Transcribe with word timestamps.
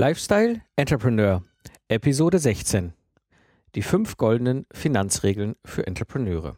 Lifestyle 0.00 0.60
Entrepreneur, 0.76 1.42
Episode 1.88 2.38
16. 2.38 2.92
Die 3.74 3.82
fünf 3.82 4.16
goldenen 4.16 4.64
Finanzregeln 4.70 5.56
für 5.64 5.88
Entrepreneure. 5.88 6.56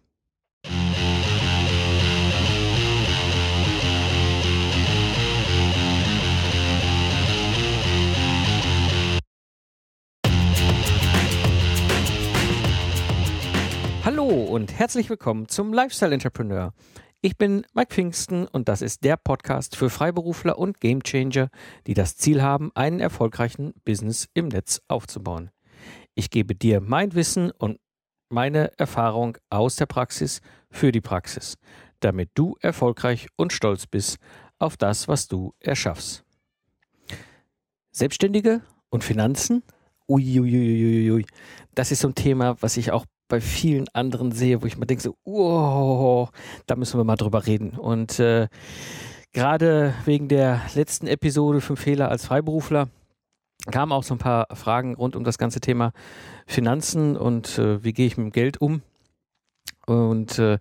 Hallo 14.04 14.28
und 14.28 14.78
herzlich 14.78 15.08
willkommen 15.08 15.48
zum 15.48 15.72
Lifestyle 15.72 16.12
Entrepreneur. 16.12 16.74
Ich 17.22 17.36
bin 17.36 17.66
Mike 17.74 17.92
Pfingsten 17.92 18.46
und 18.46 18.70
das 18.70 18.80
ist 18.80 19.04
der 19.04 19.18
Podcast 19.18 19.76
für 19.76 19.90
Freiberufler 19.90 20.58
und 20.58 20.80
Gamechanger, 20.80 21.50
die 21.86 21.92
das 21.92 22.16
Ziel 22.16 22.40
haben, 22.40 22.70
einen 22.74 22.98
erfolgreichen 22.98 23.74
Business 23.84 24.26
im 24.32 24.48
Netz 24.48 24.80
aufzubauen. 24.88 25.50
Ich 26.14 26.30
gebe 26.30 26.54
dir 26.54 26.80
mein 26.80 27.14
Wissen 27.14 27.50
und 27.50 27.78
meine 28.30 28.72
Erfahrung 28.78 29.36
aus 29.50 29.76
der 29.76 29.84
Praxis 29.84 30.40
für 30.70 30.92
die 30.92 31.02
Praxis, 31.02 31.58
damit 32.00 32.30
du 32.32 32.56
erfolgreich 32.62 33.28
und 33.36 33.52
stolz 33.52 33.86
bist 33.86 34.16
auf 34.58 34.78
das, 34.78 35.06
was 35.06 35.28
du 35.28 35.52
erschaffst. 35.60 36.24
Selbstständige 37.90 38.62
und 38.88 39.04
Finanzen? 39.04 39.62
Uiuiuiui. 40.08 41.26
Das 41.74 41.92
ist 41.92 42.00
so 42.00 42.08
ein 42.08 42.14
Thema, 42.14 42.56
was 42.62 42.78
ich 42.78 42.92
auch 42.92 43.04
bei 43.30 43.40
vielen 43.40 43.88
anderen 43.94 44.32
sehe, 44.32 44.60
wo 44.60 44.66
ich 44.66 44.76
mir 44.76 44.84
denke, 44.84 45.02
so, 45.02 45.16
oh, 45.24 46.28
da 46.66 46.76
müssen 46.76 47.00
wir 47.00 47.04
mal 47.04 47.16
drüber 47.16 47.46
reden. 47.46 47.70
Und 47.70 48.18
äh, 48.18 48.48
gerade 49.32 49.94
wegen 50.04 50.28
der 50.28 50.60
letzten 50.74 51.06
Episode 51.06 51.62
Fünf 51.62 51.80
Fehler 51.80 52.10
als 52.10 52.26
Freiberufler 52.26 52.88
kamen 53.70 53.92
auch 53.92 54.02
so 54.02 54.14
ein 54.14 54.18
paar 54.18 54.46
Fragen 54.54 54.94
rund 54.94 55.16
um 55.16 55.24
das 55.24 55.38
ganze 55.38 55.60
Thema 55.60 55.92
Finanzen 56.46 57.16
und 57.16 57.58
äh, 57.58 57.82
wie 57.84 57.92
gehe 57.92 58.06
ich 58.06 58.16
mit 58.16 58.26
dem 58.26 58.32
Geld 58.32 58.60
um. 58.60 58.82
Und 59.86 60.38
äh, 60.38 60.58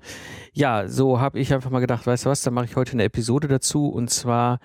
ja, 0.54 0.88
so 0.88 1.20
habe 1.20 1.40
ich 1.40 1.54
einfach 1.54 1.70
mal 1.70 1.80
gedacht, 1.80 2.08
weißt 2.08 2.26
du 2.26 2.30
was, 2.30 2.42
da 2.42 2.52
mache 2.52 2.66
ich 2.66 2.76
heute 2.76 2.94
eine 2.94 3.04
Episode 3.04 3.48
dazu 3.48 3.90
und 3.90 4.10
zwar 4.10 4.60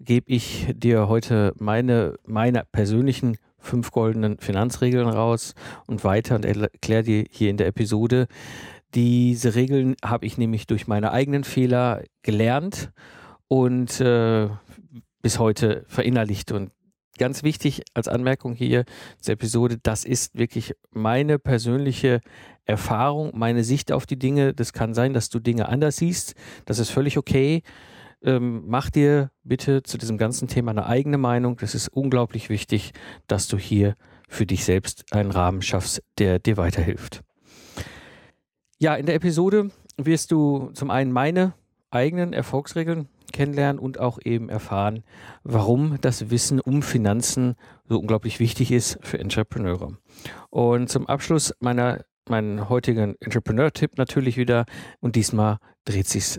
gebe 0.00 0.30
ich 0.30 0.66
dir 0.74 1.08
heute 1.08 1.52
meine, 1.58 2.16
meine 2.24 2.64
persönlichen 2.72 3.36
fünf 3.62 3.90
goldenen 3.90 4.38
Finanzregeln 4.38 5.08
raus 5.08 5.54
und 5.86 6.04
weiter 6.04 6.34
und 6.34 6.44
erkläre 6.44 7.02
dir 7.02 7.24
hier 7.30 7.50
in 7.50 7.56
der 7.56 7.68
Episode. 7.68 8.26
Diese 8.94 9.54
Regeln 9.54 9.96
habe 10.04 10.26
ich 10.26 10.36
nämlich 10.36 10.66
durch 10.66 10.86
meine 10.86 11.12
eigenen 11.12 11.44
Fehler 11.44 12.02
gelernt 12.22 12.92
und 13.48 14.00
äh, 14.00 14.48
bis 15.22 15.38
heute 15.38 15.84
verinnerlicht. 15.86 16.52
Und 16.52 16.72
ganz 17.18 17.42
wichtig 17.42 17.82
als 17.94 18.08
Anmerkung 18.08 18.54
hier 18.54 18.84
zur 19.20 19.34
Episode, 19.34 19.78
das 19.82 20.04
ist 20.04 20.36
wirklich 20.36 20.74
meine 20.90 21.38
persönliche 21.38 22.20
Erfahrung, 22.64 23.30
meine 23.34 23.64
Sicht 23.64 23.92
auf 23.92 24.04
die 24.04 24.18
Dinge. 24.18 24.52
Das 24.52 24.72
kann 24.72 24.92
sein, 24.92 25.14
dass 25.14 25.30
du 25.30 25.38
Dinge 25.38 25.68
anders 25.68 25.96
siehst. 25.96 26.34
Das 26.66 26.78
ist 26.78 26.90
völlig 26.90 27.16
okay 27.16 27.62
ähm, 28.24 28.64
mach 28.66 28.90
dir 28.90 29.30
bitte 29.44 29.82
zu 29.82 29.98
diesem 29.98 30.18
ganzen 30.18 30.48
Thema 30.48 30.70
eine 30.70 30.86
eigene 30.86 31.18
Meinung. 31.18 31.56
Das 31.56 31.74
ist 31.74 31.88
unglaublich 31.88 32.48
wichtig, 32.48 32.92
dass 33.26 33.48
du 33.48 33.58
hier 33.58 33.96
für 34.28 34.46
dich 34.46 34.64
selbst 34.64 35.12
einen 35.12 35.30
Rahmen 35.30 35.62
schaffst, 35.62 36.02
der 36.18 36.38
dir 36.38 36.56
weiterhilft. 36.56 37.22
Ja, 38.78 38.94
in 38.94 39.06
der 39.06 39.14
Episode 39.14 39.70
wirst 39.96 40.32
du 40.32 40.70
zum 40.74 40.90
einen 40.90 41.12
meine 41.12 41.54
eigenen 41.90 42.32
Erfolgsregeln 42.32 43.08
kennenlernen 43.32 43.78
und 43.78 43.98
auch 43.98 44.18
eben 44.24 44.48
erfahren, 44.48 45.04
warum 45.42 45.98
das 46.00 46.30
Wissen 46.30 46.60
um 46.60 46.82
Finanzen 46.82 47.56
so 47.88 47.98
unglaublich 47.98 48.40
wichtig 48.40 48.72
ist 48.72 48.98
für 49.02 49.18
Entrepreneure. 49.18 49.96
Und 50.50 50.88
zum 50.88 51.06
Abschluss 51.06 51.54
meiner 51.60 52.04
meinen 52.28 52.68
heutigen 52.68 53.16
Entrepreneur-Tipp 53.20 53.98
natürlich 53.98 54.36
wieder 54.36 54.64
und 55.00 55.16
diesmal 55.16 55.58
dreht 55.84 56.06
sich 56.06 56.38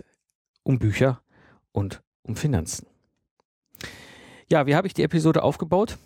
um 0.62 0.78
Bücher 0.78 1.20
und 1.74 2.02
um 2.22 2.36
Finanzen. 2.36 2.86
Ja, 4.48 4.66
wie 4.66 4.74
habe 4.74 4.86
ich 4.86 4.94
die 4.94 5.02
Episode 5.02 5.42
aufgebaut? 5.42 5.98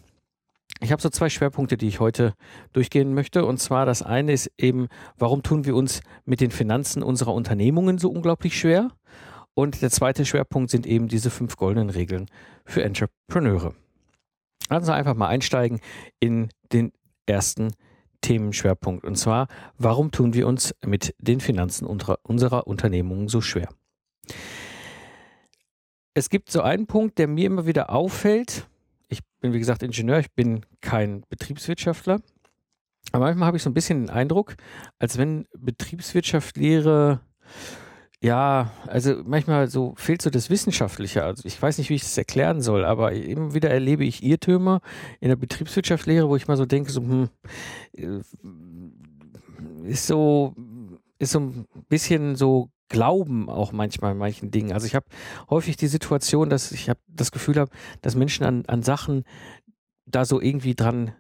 Ich 0.81 0.93
habe 0.93 1.03
so 1.03 1.09
zwei 1.09 1.29
Schwerpunkte, 1.29 1.77
die 1.77 1.89
ich 1.89 2.01
heute 2.01 2.35
durchgehen 2.73 3.15
möchte. 3.15 3.45
Und 3.45 3.59
zwar 3.59 3.85
das 3.85 4.03
eine 4.03 4.33
ist 4.33 4.51
eben, 4.59 4.89
warum 5.17 5.43
tun 5.43 5.65
wir 5.65 5.75
uns 5.75 6.01
mit 6.25 6.41
den 6.41 6.51
Finanzen 6.51 7.03
unserer 7.03 7.35
Unternehmungen 7.35 7.99
so 7.99 8.11
unglaublich 8.11 8.59
schwer? 8.59 8.91
Und 9.55 9.83
der 9.83 9.91
zweite 9.91 10.25
Schwerpunkt 10.25 10.71
sind 10.71 10.87
eben 10.87 11.09
diese 11.09 11.31
fünf 11.31 11.57
goldenen 11.57 11.91
Regeln 11.91 12.27
für 12.65 12.85
Entrepreneure. 12.85 13.75
Also 14.69 14.93
einfach 14.93 15.15
mal 15.15 15.29
einsteigen 15.29 15.81
in 16.21 16.51
den 16.73 16.93
ersten 17.27 17.73
Themenschwerpunkt. 18.21 19.05
Und 19.05 19.17
zwar, 19.17 19.49
warum 19.77 20.13
tun 20.13 20.33
wir 20.33 20.47
uns 20.47 20.75
mit 20.85 21.15
den 21.19 21.41
Finanzen 21.41 21.87
unserer, 21.87 22.19
unserer 22.23 22.67
Unternehmungen 22.69 23.29
so 23.29 23.41
schwer? 23.41 23.69
Es 26.19 26.31
gibt 26.31 26.51
so 26.51 26.63
einen 26.63 26.87
Punkt, 26.87 27.19
der 27.19 27.29
mir 27.29 27.47
immer 27.47 27.67
wieder 27.67 27.91
auffällt. 27.91 28.67
Ich 29.09 29.21
bin, 29.41 29.53
wie 29.53 29.59
gesagt, 29.59 29.83
Ingenieur, 29.83 30.19
ich 30.19 30.33
bin 30.33 30.67
kein 30.81 31.23
Betriebswirtschaftler. 31.29 32.21
Aber 33.13 33.25
manchmal 33.27 33.47
habe 33.47 33.57
ich 33.57 33.63
so 33.63 33.71
ein 33.71 33.75
bisschen 33.75 34.07
den 34.07 34.11
Eindruck, 34.11 34.57
als 34.99 35.17
wenn 35.17 35.47
Betriebswirtschaft 35.57 36.57
Lehre, 36.57 37.21
ja, 38.21 38.73
also 38.87 39.23
manchmal 39.25 39.69
so 39.69 39.95
fehlt 39.97 40.21
so 40.21 40.29
das 40.29 40.51
Wissenschaftliche. 40.51 41.25
Also 41.25 41.47
ich 41.47 41.61
weiß 41.61 41.79
nicht, 41.79 41.89
wie 41.89 41.95
ich 41.95 42.03
das 42.03 42.19
erklären 42.19 42.61
soll, 42.61 42.85
aber 42.85 43.13
immer 43.13 43.55
wieder 43.55 43.71
erlebe 43.71 44.05
ich 44.05 44.23
Irrtümer 44.23 44.81
in 45.21 45.29
der 45.29 45.37
Betriebswirtschaftslehre, 45.37 46.29
wo 46.29 46.37
ich 46.37 46.49
mal 46.49 46.57
so 46.57 46.67
denke, 46.67 46.91
so, 46.91 47.01
hm, 47.01 47.29
äh, 47.93 48.21
ist 49.85 50.07
so, 50.07 50.55
ist 51.19 51.33
so 51.33 51.41
ein 51.41 51.67
bisschen 51.89 52.37
so 52.37 52.71
glauben 52.89 53.49
auch 53.49 53.73
manchmal 53.73 54.13
in 54.13 54.19
manchen 54.19 54.51
Dingen. 54.51 54.73
Also 54.73 54.87
ich 54.87 54.95
habe 54.95 55.07
häufig 55.51 55.77
die 55.77 55.87
Situation, 55.89 56.51
dass 56.51 56.73
ich 56.73 56.89
hab 56.89 56.99
das 57.07 57.33
Gefühl 57.33 57.57
habe, 57.57 57.71
dass 58.03 58.15
Menschen 58.15 58.45
an, 58.45 58.65
an 58.67 58.83
Sachen 58.83 59.25
da 60.07 60.25
so 60.25 60.41
irgendwie 60.41 60.75
dran 60.75 61.13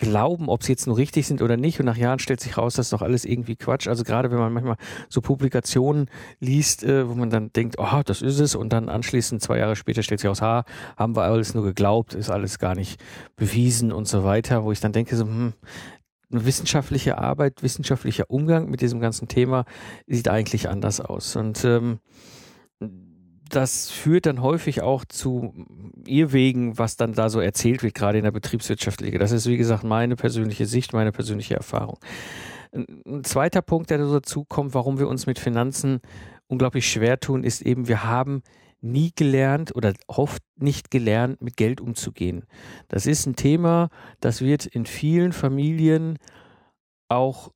glauben, 0.00 0.48
ob 0.48 0.62
sie 0.64 0.72
jetzt 0.72 0.86
nur 0.86 0.96
richtig 0.96 1.26
sind 1.26 1.42
oder 1.42 1.56
nicht. 1.56 1.78
Und 1.78 1.86
nach 1.86 1.96
Jahren 1.96 2.18
stellt 2.18 2.40
sich 2.40 2.56
raus, 2.56 2.74
das 2.74 2.86
ist 2.86 2.92
doch 2.92 3.02
alles 3.02 3.24
irgendwie 3.24 3.54
Quatsch. 3.54 3.86
Also 3.86 4.02
gerade 4.02 4.30
wenn 4.30 4.38
man 4.38 4.52
manchmal 4.52 4.76
so 5.08 5.20
Publikationen 5.20 6.06
liest, 6.40 6.82
äh, 6.82 7.08
wo 7.08 7.14
man 7.14 7.28
dann 7.28 7.52
denkt, 7.52 7.76
oh, 7.78 8.00
das 8.04 8.22
ist 8.22 8.40
es. 8.40 8.54
Und 8.54 8.72
dann 8.72 8.88
anschließend 8.88 9.42
zwei 9.42 9.58
Jahre 9.58 9.76
später 9.76 10.02
stellt 10.02 10.20
sich 10.20 10.28
raus, 10.28 10.40
ha, 10.40 10.64
haben 10.96 11.14
wir 11.14 11.22
alles 11.22 11.54
nur 11.54 11.64
geglaubt, 11.64 12.14
ist 12.14 12.30
alles 12.30 12.58
gar 12.58 12.74
nicht 12.74 13.00
bewiesen 13.36 13.92
und 13.92 14.08
so 14.08 14.24
weiter. 14.24 14.64
Wo 14.64 14.72
ich 14.72 14.80
dann 14.80 14.92
denke, 14.92 15.16
so, 15.16 15.24
hm, 15.24 15.52
wissenschaftliche 16.30 17.18
Arbeit, 17.18 17.62
wissenschaftlicher 17.62 18.24
Umgang 18.28 18.70
mit 18.70 18.80
diesem 18.80 19.00
ganzen 19.00 19.28
Thema 19.28 19.64
sieht 20.06 20.28
eigentlich 20.28 20.68
anders 20.68 21.00
aus. 21.00 21.36
Und 21.36 21.64
ähm, 21.64 21.98
das 23.48 23.90
führt 23.90 24.26
dann 24.26 24.42
häufig 24.42 24.80
auch 24.80 25.04
zu 25.04 25.52
Irrwegen, 26.06 26.78
was 26.78 26.96
dann 26.96 27.14
da 27.14 27.28
so 27.28 27.40
erzählt 27.40 27.82
wird, 27.82 27.94
gerade 27.94 28.18
in 28.18 28.24
der 28.24 28.30
Betriebswirtschaftslehre. 28.30 29.18
Das 29.18 29.32
ist, 29.32 29.46
wie 29.46 29.56
gesagt, 29.56 29.82
meine 29.82 30.14
persönliche 30.16 30.66
Sicht, 30.66 30.92
meine 30.92 31.12
persönliche 31.12 31.56
Erfahrung. 31.56 31.98
Ein 32.72 33.24
zweiter 33.24 33.62
Punkt, 33.62 33.90
der 33.90 33.98
dazu 33.98 34.44
kommt, 34.44 34.74
warum 34.74 35.00
wir 35.00 35.08
uns 35.08 35.26
mit 35.26 35.40
Finanzen 35.40 36.00
unglaublich 36.46 36.88
schwer 36.88 37.18
tun, 37.18 37.42
ist 37.42 37.62
eben, 37.62 37.88
wir 37.88 38.04
haben 38.04 38.42
nie 38.82 39.12
gelernt 39.14 39.74
oder 39.74 39.92
oft 40.06 40.42
nicht 40.56 40.90
gelernt, 40.90 41.40
mit 41.42 41.56
Geld 41.56 41.80
umzugehen. 41.80 42.44
Das 42.88 43.06
ist 43.06 43.26
ein 43.26 43.36
Thema, 43.36 43.88
das 44.20 44.40
wird 44.40 44.66
in 44.66 44.86
vielen 44.86 45.32
Familien 45.32 46.18
auch 47.08 47.50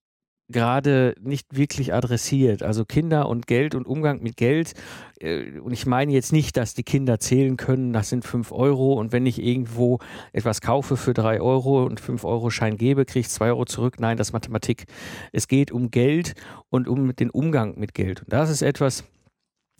gerade 0.50 1.14
nicht 1.20 1.56
wirklich 1.56 1.94
adressiert. 1.94 2.62
Also 2.62 2.84
Kinder 2.84 3.28
und 3.28 3.46
Geld 3.46 3.74
und 3.74 3.86
Umgang 3.86 4.22
mit 4.22 4.36
Geld. 4.36 4.74
Äh, 5.20 5.58
und 5.58 5.72
ich 5.72 5.86
meine 5.86 6.12
jetzt 6.12 6.32
nicht, 6.32 6.56
dass 6.56 6.74
die 6.74 6.82
Kinder 6.82 7.18
zählen 7.18 7.56
können, 7.56 7.92
das 7.92 8.10
sind 8.10 8.24
fünf 8.24 8.52
Euro 8.52 8.94
und 8.94 9.12
wenn 9.12 9.26
ich 9.26 9.42
irgendwo 9.42 9.98
etwas 10.32 10.60
kaufe 10.60 10.96
für 10.96 11.14
drei 11.14 11.40
Euro 11.40 11.84
und 11.84 11.98
fünf 12.00 12.24
Euro 12.24 12.50
Schein 12.50 12.76
gebe, 12.76 13.04
kriege 13.04 13.20
ich 13.20 13.28
zwei 13.30 13.48
Euro 13.48 13.64
zurück. 13.64 13.98
Nein, 13.98 14.16
das 14.16 14.28
ist 14.28 14.32
Mathematik. 14.32 14.84
Es 15.32 15.48
geht 15.48 15.72
um 15.72 15.90
Geld 15.90 16.34
und 16.68 16.88
um 16.88 17.14
den 17.16 17.30
Umgang 17.30 17.78
mit 17.78 17.94
Geld. 17.94 18.20
Und 18.22 18.32
das 18.32 18.50
ist 18.50 18.62
etwas, 18.62 19.04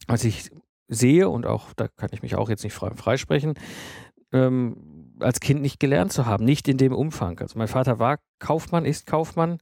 was 0.06 0.24
ich 0.24 0.50
sehe 0.88 1.28
und 1.28 1.46
auch, 1.46 1.72
da 1.74 1.88
kann 1.88 2.10
ich 2.12 2.22
mich 2.22 2.36
auch 2.36 2.48
jetzt 2.48 2.64
nicht 2.64 2.74
frei, 2.74 2.90
freisprechen, 2.94 3.54
ähm, 4.32 5.14
als 5.20 5.40
Kind 5.40 5.62
nicht 5.62 5.78
gelernt 5.78 6.12
zu 6.12 6.26
haben, 6.26 6.44
nicht 6.44 6.68
in 6.68 6.76
dem 6.76 6.92
Umfang. 6.92 7.38
Also 7.40 7.58
mein 7.58 7.68
Vater 7.68 7.98
war 7.98 8.18
Kaufmann, 8.40 8.84
ist 8.84 9.06
Kaufmann, 9.06 9.58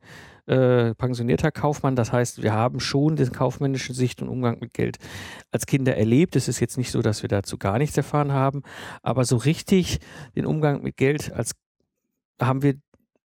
äh, 0.46 0.94
pensionierter 0.94 1.52
Kaufmann. 1.52 1.94
Das 1.94 2.12
heißt, 2.12 2.42
wir 2.42 2.52
haben 2.52 2.80
schon 2.80 3.16
den 3.16 3.32
kaufmännischen 3.32 3.94
Sicht 3.94 4.22
und 4.22 4.28
Umgang 4.28 4.58
mit 4.60 4.72
Geld 4.72 4.98
als 5.50 5.66
Kinder 5.66 5.96
erlebt. 5.96 6.36
Es 6.36 6.48
ist 6.48 6.60
jetzt 6.60 6.78
nicht 6.78 6.90
so, 6.90 7.02
dass 7.02 7.22
wir 7.22 7.28
dazu 7.28 7.58
gar 7.58 7.78
nichts 7.78 7.96
erfahren 7.96 8.32
haben, 8.32 8.62
aber 9.02 9.24
so 9.24 9.36
richtig 9.36 10.00
den 10.34 10.46
Umgang 10.46 10.82
mit 10.82 10.96
Geld 10.96 11.32
als 11.32 11.52
haben 12.40 12.62
wir 12.62 12.74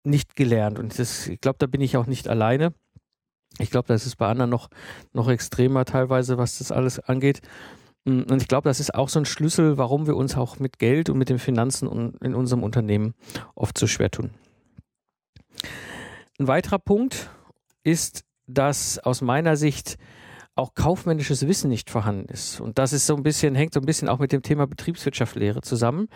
nicht 0.04 0.36
gelernt. 0.36 0.78
Und 0.78 0.98
das, 0.98 1.26
ich 1.26 1.40
glaube, 1.40 1.58
da 1.58 1.66
bin 1.66 1.80
ich 1.80 1.96
auch 1.96 2.06
nicht 2.06 2.28
alleine. 2.28 2.72
Ich 3.58 3.70
glaube, 3.70 3.88
das 3.88 4.06
ist 4.06 4.16
bei 4.16 4.28
anderen 4.28 4.50
noch, 4.50 4.68
noch 5.12 5.28
extremer 5.28 5.84
teilweise, 5.84 6.38
was 6.38 6.58
das 6.58 6.70
alles 6.70 7.00
angeht. 7.00 7.40
Mm, 8.04 8.22
und 8.30 8.42
ich 8.42 8.48
glaube, 8.48 8.68
das 8.68 8.80
ist 8.80 8.94
auch 8.94 9.08
so 9.08 9.18
ein 9.18 9.24
Schlüssel, 9.24 9.78
warum 9.78 10.06
wir 10.06 10.16
uns 10.16 10.36
auch 10.36 10.58
mit 10.58 10.78
Geld 10.78 11.10
und 11.10 11.18
mit 11.18 11.28
den 11.28 11.38
Finanzen 11.38 12.14
in 12.20 12.34
unserem 12.34 12.62
Unternehmen 12.62 13.14
oft 13.54 13.78
so 13.78 13.86
schwer 13.86 14.10
tun. 14.10 14.30
Ein 16.38 16.46
weiterer 16.46 16.78
Punkt 16.78 17.30
ist, 17.82 18.24
dass 18.46 18.98
aus 18.98 19.20
meiner 19.20 19.56
Sicht 19.56 19.98
auch 20.58 20.74
kaufmännisches 20.74 21.46
Wissen 21.46 21.68
nicht 21.68 21.88
vorhanden 21.88 22.28
ist. 22.28 22.60
Und 22.60 22.78
das 22.78 22.92
ist 22.92 23.06
so 23.06 23.14
ein 23.14 23.22
bisschen, 23.22 23.54
hängt 23.54 23.74
so 23.74 23.80
ein 23.80 23.86
bisschen 23.86 24.08
auch 24.08 24.18
mit 24.18 24.32
dem 24.32 24.42
Thema 24.42 24.66
Betriebswirtschaftslehre 24.66 25.62
zusammen. 25.62 26.08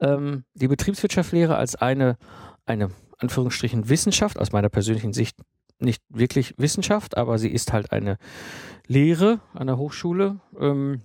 Ähm, 0.00 0.44
die 0.54 0.68
Betriebswirtschaftslehre 0.68 1.56
als 1.56 1.74
eine, 1.74 2.16
eine 2.64 2.90
Anführungsstrichen 3.18 3.88
Wissenschaft, 3.88 4.38
aus 4.38 4.52
meiner 4.52 4.68
persönlichen 4.68 5.12
Sicht 5.12 5.36
nicht 5.80 6.02
wirklich 6.08 6.54
Wissenschaft, 6.58 7.16
aber 7.16 7.38
sie 7.38 7.50
ist 7.50 7.72
halt 7.72 7.92
eine 7.92 8.18
Lehre 8.86 9.40
an 9.52 9.66
der 9.66 9.78
Hochschule. 9.78 10.40
Ähm, 10.58 11.02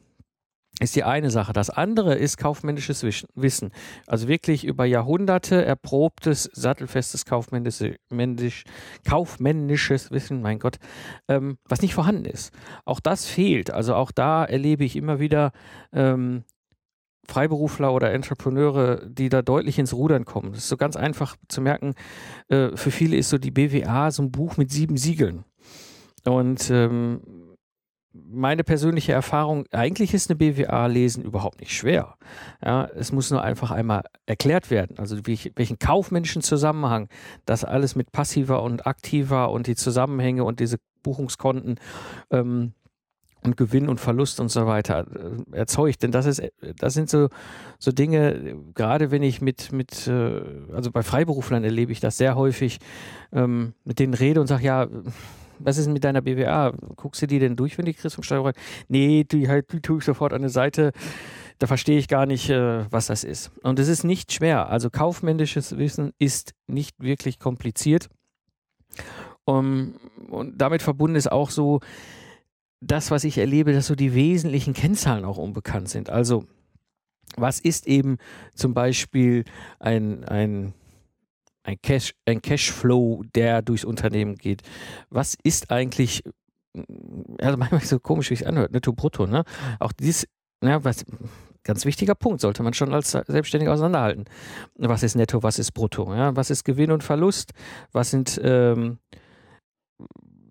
ist 0.79 0.95
die 0.95 1.03
eine 1.03 1.29
Sache. 1.29 1.53
Das 1.53 1.69
andere 1.69 2.15
ist 2.15 2.37
kaufmännisches 2.37 3.03
Wissen. 3.35 3.71
Also 4.07 4.27
wirklich 4.27 4.65
über 4.65 4.85
Jahrhunderte 4.85 5.63
erprobtes, 5.63 6.49
sattelfestes 6.53 7.25
kaufmännisch, 7.25 8.63
kaufmännisches 9.07 10.11
Wissen, 10.11 10.41
mein 10.41 10.59
Gott, 10.59 10.77
ähm, 11.27 11.57
was 11.65 11.81
nicht 11.81 11.93
vorhanden 11.93 12.25
ist. 12.25 12.51
Auch 12.85 12.99
das 12.99 13.25
fehlt. 13.25 13.71
Also 13.71 13.93
auch 13.95 14.11
da 14.11 14.43
erlebe 14.43 14.83
ich 14.83 14.95
immer 14.95 15.19
wieder 15.19 15.51
ähm, 15.91 16.43
Freiberufler 17.25 17.93
oder 17.93 18.11
Entrepreneure, 18.11 19.05
die 19.07 19.29
da 19.29 19.41
deutlich 19.41 19.79
ins 19.79 19.93
Rudern 19.93 20.25
kommen. 20.25 20.51
Das 20.51 20.63
ist 20.63 20.69
so 20.69 20.77
ganz 20.77 20.95
einfach 20.95 21.37
zu 21.47 21.61
merken. 21.61 21.93
Äh, 22.49 22.75
für 22.75 22.91
viele 22.91 23.15
ist 23.15 23.29
so 23.29 23.37
die 23.37 23.51
BWA 23.51 24.11
so 24.11 24.23
ein 24.23 24.31
Buch 24.31 24.57
mit 24.57 24.71
sieben 24.71 24.97
Siegeln. 24.97 25.45
Und 26.25 26.69
ähm, 26.69 27.21
meine 28.13 28.63
persönliche 28.63 29.11
Erfahrung, 29.11 29.65
eigentlich 29.71 30.13
ist 30.13 30.29
eine 30.29 30.37
BWA 30.37 30.85
lesen 30.85 31.23
überhaupt 31.23 31.59
nicht 31.59 31.73
schwer. 31.73 32.15
Ja, 32.63 32.85
es 32.95 33.11
muss 33.11 33.31
nur 33.31 33.43
einfach 33.43 33.71
einmal 33.71 34.03
erklärt 34.25 34.69
werden. 34.69 34.99
Also 34.99 35.17
welchen 35.25 35.79
kaufmännischen 35.79 36.43
Zusammenhang 36.43 37.09
das 37.45 37.63
alles 37.63 37.95
mit 37.95 38.11
passiver 38.11 38.61
und 38.61 38.85
aktiver 38.85 39.51
und 39.51 39.67
die 39.67 39.75
Zusammenhänge 39.75 40.43
und 40.43 40.59
diese 40.59 40.77
Buchungskonten 41.01 41.79
ähm, 42.29 42.73
und 43.43 43.57
Gewinn 43.57 43.89
und 43.89 43.99
Verlust 43.99 44.39
und 44.39 44.49
so 44.49 44.65
weiter 44.67 45.05
äh, 45.51 45.57
erzeugt. 45.57 46.03
Denn 46.03 46.11
das 46.11 46.25
ist, 46.25 46.41
das 46.77 46.93
sind 46.93 47.09
so, 47.09 47.29
so 47.79 47.91
Dinge, 47.91 48.57
gerade 48.73 49.11
wenn 49.11 49.23
ich 49.23 49.41
mit, 49.41 49.71
mit, 49.71 50.07
äh, 50.07 50.41
also 50.73 50.91
bei 50.91 51.03
Freiberuflern 51.03 51.63
erlebe 51.63 51.91
ich 51.91 51.99
das 51.99 52.17
sehr 52.17 52.35
häufig, 52.35 52.79
ähm, 53.31 53.73
mit 53.83 53.99
denen 53.99 54.13
rede 54.13 54.39
und 54.39 54.47
sage, 54.47 54.63
ja, 54.63 54.87
was 55.63 55.77
ist 55.77 55.87
mit 55.87 56.03
deiner 56.03 56.21
BWA? 56.21 56.71
Guckst 56.95 57.21
du 57.21 57.27
die 57.27 57.39
denn 57.39 57.55
durch, 57.55 57.77
wenn 57.77 57.85
die 57.85 57.93
kriegst 57.93 58.15
vom 58.15 58.23
Steuerberater? 58.23 58.59
Nee, 58.87 59.23
die, 59.23 59.47
halt, 59.47 59.71
die 59.71 59.81
tue 59.81 59.99
ich 59.99 60.05
sofort 60.05 60.33
an 60.33 60.41
der 60.41 60.49
Seite. 60.49 60.91
Da 61.59 61.67
verstehe 61.67 61.97
ich 61.97 62.07
gar 62.07 62.25
nicht, 62.25 62.49
äh, 62.49 62.91
was 62.91 63.07
das 63.07 63.23
ist. 63.23 63.51
Und 63.63 63.79
es 63.79 63.87
ist 63.87 64.03
nicht 64.03 64.33
schwer. 64.33 64.69
Also 64.69 64.89
kaufmännisches 64.89 65.77
Wissen 65.77 66.11
ist 66.19 66.53
nicht 66.67 66.99
wirklich 66.99 67.39
kompliziert. 67.39 68.09
Um, 69.45 69.95
und 70.29 70.57
damit 70.57 70.81
verbunden 70.81 71.17
ist 71.17 71.31
auch 71.31 71.49
so 71.49 71.81
das, 72.79 73.11
was 73.11 73.23
ich 73.23 73.37
erlebe, 73.37 73.73
dass 73.73 73.87
so 73.87 73.95
die 73.95 74.13
wesentlichen 74.13 74.73
Kennzahlen 74.73 75.25
auch 75.25 75.37
unbekannt 75.37 75.89
sind. 75.89 76.09
Also 76.09 76.45
was 77.35 77.59
ist 77.59 77.87
eben 77.87 78.17
zum 78.53 78.73
Beispiel 78.73 79.43
ein, 79.79 80.23
ein 80.25 80.73
ein, 81.63 81.77
Cash, 81.81 82.13
ein 82.25 82.41
Cashflow, 82.41 83.23
der 83.35 83.61
durchs 83.61 83.85
Unternehmen 83.85 84.35
geht. 84.35 84.61
Was 85.09 85.35
ist 85.43 85.71
eigentlich, 85.71 86.23
also 87.39 87.57
manchmal 87.57 87.81
so 87.81 87.99
komisch, 87.99 88.29
wie 88.29 88.35
es 88.35 88.43
anhört, 88.43 88.71
netto 88.71 88.93
brutto, 88.93 89.25
ne? 89.25 89.43
Auch 89.79 89.91
dies, 89.93 90.27
ja, 90.63 90.83
was, 90.83 91.05
ganz 91.63 91.85
wichtiger 91.85 92.15
Punkt, 92.15 92.41
sollte 92.41 92.63
man 92.63 92.73
schon 92.73 92.93
als 92.93 93.11
Selbstständiger 93.11 93.73
auseinanderhalten. 93.73 94.25
Was 94.75 95.03
ist 95.03 95.15
netto, 95.15 95.43
was 95.43 95.59
ist 95.59 95.71
brutto? 95.71 96.13
Ja? 96.13 96.35
Was 96.35 96.49
ist 96.49 96.63
Gewinn 96.63 96.91
und 96.91 97.03
Verlust? 97.03 97.53
Was 97.91 98.11
sind 98.11 98.39
ähm, 98.43 98.99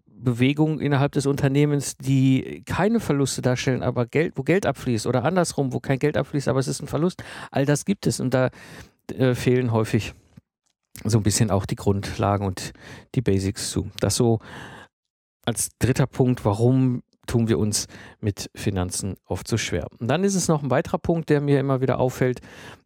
Bewegungen 0.07 0.81
innerhalb 0.81 1.13
des 1.13 1.27
Unternehmens, 1.27 1.97
die 1.97 2.63
keine 2.65 3.01
Verluste 3.01 3.43
darstellen, 3.43 3.83
aber 3.83 4.07
Geld, 4.07 4.35
wo 4.37 4.43
Geld 4.43 4.67
abfließt 4.67 5.07
oder 5.07 5.25
andersrum, 5.25 5.73
wo 5.73 5.81
kein 5.81 5.99
Geld 5.99 6.17
abfließt, 6.17 6.49
aber 6.49 6.61
es 6.61 6.69
ist 6.69 6.81
ein 6.81 6.87
Verlust. 6.87 7.23
All 7.51 7.67
das 7.67 7.85
gibt 7.85 8.07
es 8.07 8.21
und 8.21 8.33
da 8.33 8.51
äh, 9.13 9.35
fehlen 9.35 9.73
häufig 9.73 10.15
so 11.05 11.19
ein 11.19 11.23
bisschen 11.23 11.51
auch 11.51 11.67
die 11.67 11.77
Grundlagen 11.77 12.47
und 12.47 12.73
die 13.15 13.23
Basics 13.23 13.71
zu. 13.71 13.91
Das 14.01 14.17
so 14.17 14.41
als 15.45 15.71
dritter 15.79 16.07
Punkt, 16.07 16.45
warum 16.45 17.03
tun 17.27 17.49
wir 17.49 17.59
uns 17.59 17.87
mit 18.21 18.51
Finanzen 18.55 19.17
oft 19.27 19.47
so 19.47 19.57
schwer. 19.57 19.87
Und 19.99 20.09
dann 20.09 20.25
ist 20.25 20.35
es 20.35 20.49
noch 20.49 20.63
ein 20.63 20.71
weiterer 20.71 20.99
Punkt, 20.99 21.31
der 21.31 21.41
mir 21.41 21.61
immer 21.61 21.81
wieder 21.81 21.99
auffällt. 21.99 22.41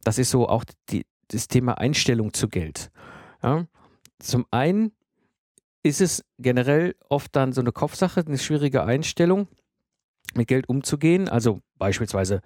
Das 0.05 0.19
ist 0.19 0.31
so 0.31 0.49
auch 0.49 0.64
die, 0.91 1.06
das 1.29 1.49
Thema 1.49 1.79
Einstellung 1.79 2.32
zu 2.32 2.49
Geld. 2.49 2.91
Ja? 3.43 3.67
Zum 4.19 4.47
einen 4.50 4.93
ist 5.82 6.00
es 6.00 6.25
generell 6.38 6.94
oft 7.09 7.35
dann 7.35 7.52
so 7.52 7.61
eine 7.61 7.73
Kopfsache, 7.73 8.25
eine 8.26 8.38
schwierige 8.38 8.85
Einstellung, 8.85 9.49
mit 10.35 10.49
Geld 10.49 10.69
umzugehen. 10.69 11.29
Also 11.29 11.61
beispielsweise, 11.79 12.41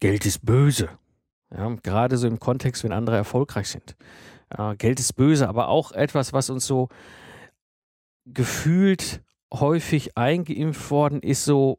Geld 0.00 0.24
ist 0.26 0.44
böse. 0.44 0.88
Ja, 1.50 1.68
gerade 1.82 2.16
so 2.16 2.26
im 2.26 2.40
Kontext, 2.40 2.82
wenn 2.84 2.92
andere 2.92 3.16
erfolgreich 3.16 3.68
sind. 3.68 3.96
Ja, 4.56 4.74
Geld 4.74 5.00
ist 5.00 5.14
böse, 5.14 5.48
aber 5.48 5.68
auch 5.68 5.92
etwas, 5.92 6.32
was 6.32 6.50
uns 6.50 6.66
so 6.66 6.88
gefühlt 8.26 9.22
häufig 9.52 10.16
eingeimpft 10.16 10.90
worden 10.90 11.20
ist, 11.20 11.44
so 11.44 11.78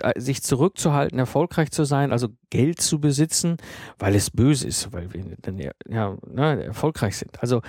äh, 0.00 0.18
sich 0.20 0.42
zurückzuhalten, 0.42 1.18
erfolgreich 1.18 1.70
zu 1.70 1.84
sein, 1.84 2.12
also 2.12 2.28
Geld 2.50 2.80
zu 2.80 3.00
besitzen, 3.00 3.56
weil 3.98 4.14
es 4.14 4.30
böse 4.30 4.68
ist, 4.68 4.92
weil 4.92 5.12
wir 5.12 5.36
dann 5.42 5.58
ja, 5.58 6.16
ne, 6.26 6.64
erfolgreich 6.64 7.16
sind. 7.16 7.42
Also 7.42 7.62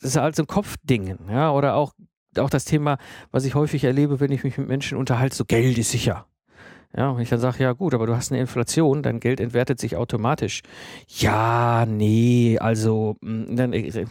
das 0.00 0.10
ist 0.10 0.16
halt 0.16 0.36
so 0.36 0.42
ein 0.42 0.46
Kopfding, 0.46 1.18
ja, 1.28 1.52
oder 1.52 1.74
auch, 1.74 1.92
auch 2.38 2.50
das 2.50 2.64
Thema, 2.64 2.98
was 3.30 3.44
ich 3.44 3.54
häufig 3.54 3.84
erlebe, 3.84 4.20
wenn 4.20 4.32
ich 4.32 4.42
mich 4.42 4.56
mit 4.58 4.68
Menschen 4.68 4.96
unterhalte, 4.96 5.36
so 5.36 5.44
Geld 5.44 5.76
ist 5.76 5.90
sicher. 5.90 6.26
Ja, 6.96 7.10
und 7.10 7.20
ich 7.20 7.28
dann 7.28 7.40
sage, 7.40 7.64
ja 7.64 7.72
gut, 7.72 7.92
aber 7.92 8.06
du 8.06 8.14
hast 8.14 8.30
eine 8.30 8.40
Inflation, 8.40 9.02
dein 9.02 9.18
Geld 9.18 9.40
entwertet 9.40 9.80
sich 9.80 9.96
automatisch. 9.96 10.62
Ja, 11.08 11.86
nee, 11.86 12.56
also 12.60 13.16
mm, 13.20 13.58
äh, 13.72 14.06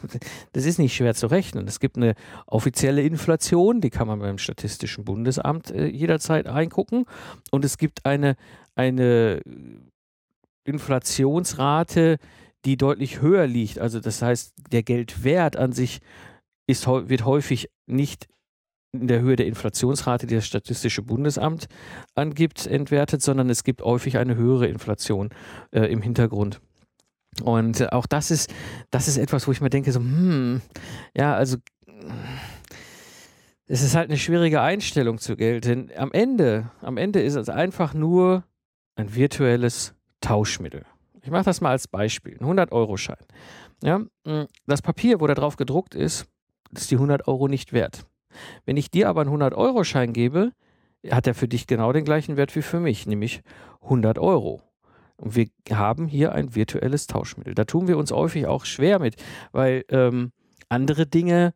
das 0.51 0.65
ist 0.65 0.79
nicht 0.79 0.93
schwer 0.93 1.15
zu 1.15 1.27
rechnen. 1.27 1.65
Es 1.65 1.79
gibt 1.79 1.95
eine 1.95 2.13
offizielle 2.45 3.01
Inflation, 3.01 3.79
die 3.79 3.89
kann 3.89 4.07
man 4.07 4.19
beim 4.19 4.37
Statistischen 4.37 5.05
Bundesamt 5.05 5.71
äh, 5.71 5.85
jederzeit 5.85 6.47
eingucken. 6.47 7.05
Und 7.51 7.63
es 7.63 7.77
gibt 7.77 8.05
eine, 8.05 8.35
eine 8.75 9.41
Inflationsrate, 10.65 12.17
die 12.65 12.75
deutlich 12.75 13.21
höher 13.21 13.47
liegt. 13.47 13.79
Also 13.79 14.01
das 14.01 14.21
heißt, 14.21 14.53
der 14.71 14.83
Geldwert 14.83 15.55
an 15.55 15.71
sich 15.71 16.01
ist, 16.67 16.85
wird 16.87 17.23
häufig 17.23 17.69
nicht 17.85 18.27
in 18.93 19.07
der 19.07 19.21
Höhe 19.21 19.35
der 19.35 19.47
Inflationsrate, 19.47 20.27
die 20.27 20.35
das 20.35 20.45
Statistische 20.45 21.01
Bundesamt 21.01 21.67
angibt, 22.13 22.67
entwertet, 22.67 23.21
sondern 23.21 23.49
es 23.49 23.63
gibt 23.63 23.81
häufig 23.81 24.17
eine 24.17 24.35
höhere 24.35 24.67
Inflation 24.67 25.29
äh, 25.71 25.91
im 25.91 26.01
Hintergrund. 26.01 26.61
Und 27.41 27.81
äh, 27.81 27.87
auch 27.87 28.05
das 28.05 28.29
ist, 28.29 28.53
das 28.91 29.07
ist 29.07 29.17
etwas, 29.17 29.47
wo 29.47 29.51
ich 29.51 29.61
mir 29.61 29.71
denke, 29.71 29.91
so, 29.91 29.99
hm, 29.99 30.61
ja, 31.17 31.33
also 31.35 31.57
es 33.65 33.81
ist 33.81 33.95
halt 33.95 34.09
eine 34.09 34.19
schwierige 34.19 34.61
Einstellung 34.61 35.17
zu 35.17 35.35
Geld, 35.35 35.65
denn 35.65 35.91
am 35.97 36.11
Ende, 36.11 36.69
am 36.81 36.97
Ende 36.97 37.21
ist 37.21 37.35
es 37.35 37.49
einfach 37.49 37.95
nur 37.95 38.43
ein 38.95 39.15
virtuelles 39.15 39.95
Tauschmittel. 40.21 40.85
Ich 41.23 41.31
mache 41.31 41.45
das 41.45 41.61
mal 41.61 41.71
als 41.71 41.87
Beispiel, 41.87 42.37
ein 42.39 42.45
100-Euro-Schein. 42.45 43.25
Ja, 43.81 44.01
das 44.67 44.81
Papier, 44.81 45.19
wo 45.19 45.27
da 45.27 45.33
drauf 45.33 45.55
gedruckt 45.55 45.95
ist, 45.95 46.27
ist 46.71 46.91
die 46.91 46.95
100 46.95 47.27
Euro 47.27 47.47
nicht 47.47 47.73
wert. 47.73 48.05
Wenn 48.65 48.77
ich 48.77 48.91
dir 48.91 49.09
aber 49.09 49.21
einen 49.21 49.31
100-Euro-Schein 49.31 50.13
gebe, 50.13 50.51
hat 51.09 51.27
er 51.27 51.35
für 51.35 51.47
dich 51.47 51.67
genau 51.67 51.91
den 51.91 52.05
gleichen 52.05 52.37
Wert 52.37 52.55
wie 52.55 52.61
für 52.61 52.79
mich, 52.79 53.05
nämlich 53.07 53.41
100 53.81 54.17
Euro. 54.19 54.61
Und 55.17 55.35
wir 55.35 55.47
haben 55.71 56.07
hier 56.07 56.33
ein 56.33 56.55
virtuelles 56.55 57.07
Tauschmittel. 57.07 57.53
Da 57.55 57.65
tun 57.65 57.87
wir 57.87 57.97
uns 57.97 58.11
häufig 58.11 58.47
auch 58.47 58.65
schwer 58.65 58.99
mit, 58.99 59.15
weil 59.51 59.85
ähm, 59.89 60.31
andere 60.69 61.05
Dinge 61.05 61.53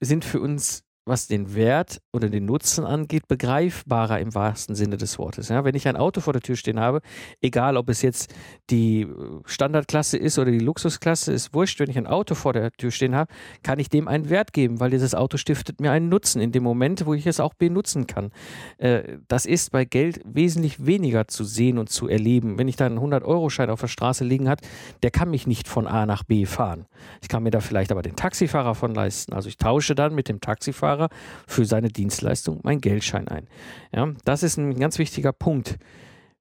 sind 0.00 0.24
für 0.24 0.40
uns 0.40 0.85
was 1.06 1.28
den 1.28 1.54
Wert 1.54 2.00
oder 2.12 2.28
den 2.28 2.46
Nutzen 2.46 2.84
angeht, 2.84 3.28
begreifbarer 3.28 4.18
im 4.18 4.34
wahrsten 4.34 4.74
Sinne 4.74 4.96
des 4.96 5.18
Wortes. 5.18 5.48
Ja, 5.48 5.64
wenn 5.64 5.76
ich 5.76 5.86
ein 5.86 5.96
Auto 5.96 6.20
vor 6.20 6.32
der 6.32 6.42
Tür 6.42 6.56
stehen 6.56 6.80
habe, 6.80 7.00
egal 7.40 7.76
ob 7.76 7.88
es 7.88 8.02
jetzt 8.02 8.34
die 8.70 9.02
äh, 9.02 9.06
Standardklasse 9.44 10.18
ist 10.18 10.38
oder 10.38 10.50
die 10.50 10.58
Luxusklasse, 10.58 11.32
ist 11.32 11.54
wurscht. 11.54 11.78
Wenn 11.78 11.88
ich 11.88 11.96
ein 11.96 12.08
Auto 12.08 12.34
vor 12.34 12.52
der 12.52 12.72
Tür 12.72 12.90
stehen 12.90 13.14
habe, 13.14 13.32
kann 13.62 13.78
ich 13.78 13.88
dem 13.88 14.08
einen 14.08 14.28
Wert 14.28 14.52
geben, 14.52 14.80
weil 14.80 14.90
dieses 14.90 15.14
Auto 15.14 15.36
stiftet 15.36 15.80
mir 15.80 15.92
einen 15.92 16.08
Nutzen 16.08 16.40
in 16.40 16.50
dem 16.50 16.64
Moment, 16.64 17.06
wo 17.06 17.14
ich 17.14 17.26
es 17.26 17.38
auch 17.38 17.54
benutzen 17.54 18.08
kann. 18.08 18.32
Äh, 18.78 19.18
das 19.28 19.46
ist 19.46 19.70
bei 19.70 19.84
Geld 19.84 20.20
wesentlich 20.24 20.84
weniger 20.84 21.28
zu 21.28 21.44
sehen 21.44 21.78
und 21.78 21.88
zu 21.88 22.08
erleben. 22.08 22.58
Wenn 22.58 22.66
ich 22.66 22.74
da 22.74 22.86
einen 22.86 22.98
100-Euro-Schein 22.98 23.70
auf 23.70 23.80
der 23.80 23.88
Straße 23.88 24.24
liegen 24.24 24.48
habe, 24.48 24.62
der 25.04 25.12
kann 25.12 25.30
mich 25.30 25.46
nicht 25.46 25.68
von 25.68 25.86
A 25.86 26.04
nach 26.04 26.24
B 26.24 26.46
fahren. 26.46 26.86
Ich 27.22 27.28
kann 27.28 27.44
mir 27.44 27.52
da 27.52 27.60
vielleicht 27.60 27.92
aber 27.92 28.02
den 28.02 28.16
Taxifahrer 28.16 28.74
von 28.74 28.92
leisten. 28.92 29.32
Also 29.34 29.48
ich 29.48 29.56
tausche 29.56 29.94
dann 29.94 30.12
mit 30.12 30.28
dem 30.28 30.40
Taxifahrer 30.40 30.95
Fahrer 30.96 31.08
für 31.46 31.64
seine 31.64 31.88
Dienstleistung 31.88 32.60
meinen 32.62 32.80
Geldschein 32.80 33.28
ein. 33.28 33.46
Ja, 33.94 34.12
das 34.24 34.42
ist 34.42 34.56
ein 34.56 34.78
ganz 34.78 34.98
wichtiger 34.98 35.32
Punkt. 35.32 35.76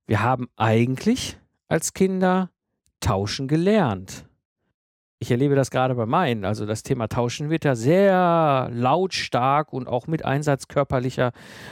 Wir 0.08 0.22
haben 0.22 0.48
eigentlich 0.56 1.38
als 1.68 1.94
Kinder 1.94 2.50
tauschen 3.00 3.48
gelernt. 3.48 4.26
Ich 5.20 5.32
erlebe 5.32 5.56
das 5.56 5.72
gerade 5.72 5.96
bei 5.96 6.06
meinen. 6.06 6.44
Also 6.44 6.66
das 6.66 6.84
Thema 6.84 7.08
Tauschen 7.08 7.50
wird 7.50 7.64
ja 7.64 7.76
sehr 7.76 8.70
lautstark 8.72 9.72
und 9.72 9.88
auch 9.88 10.08
mit 10.08 10.26
Einsatz 10.26 10.68
körperlicher 10.68 11.32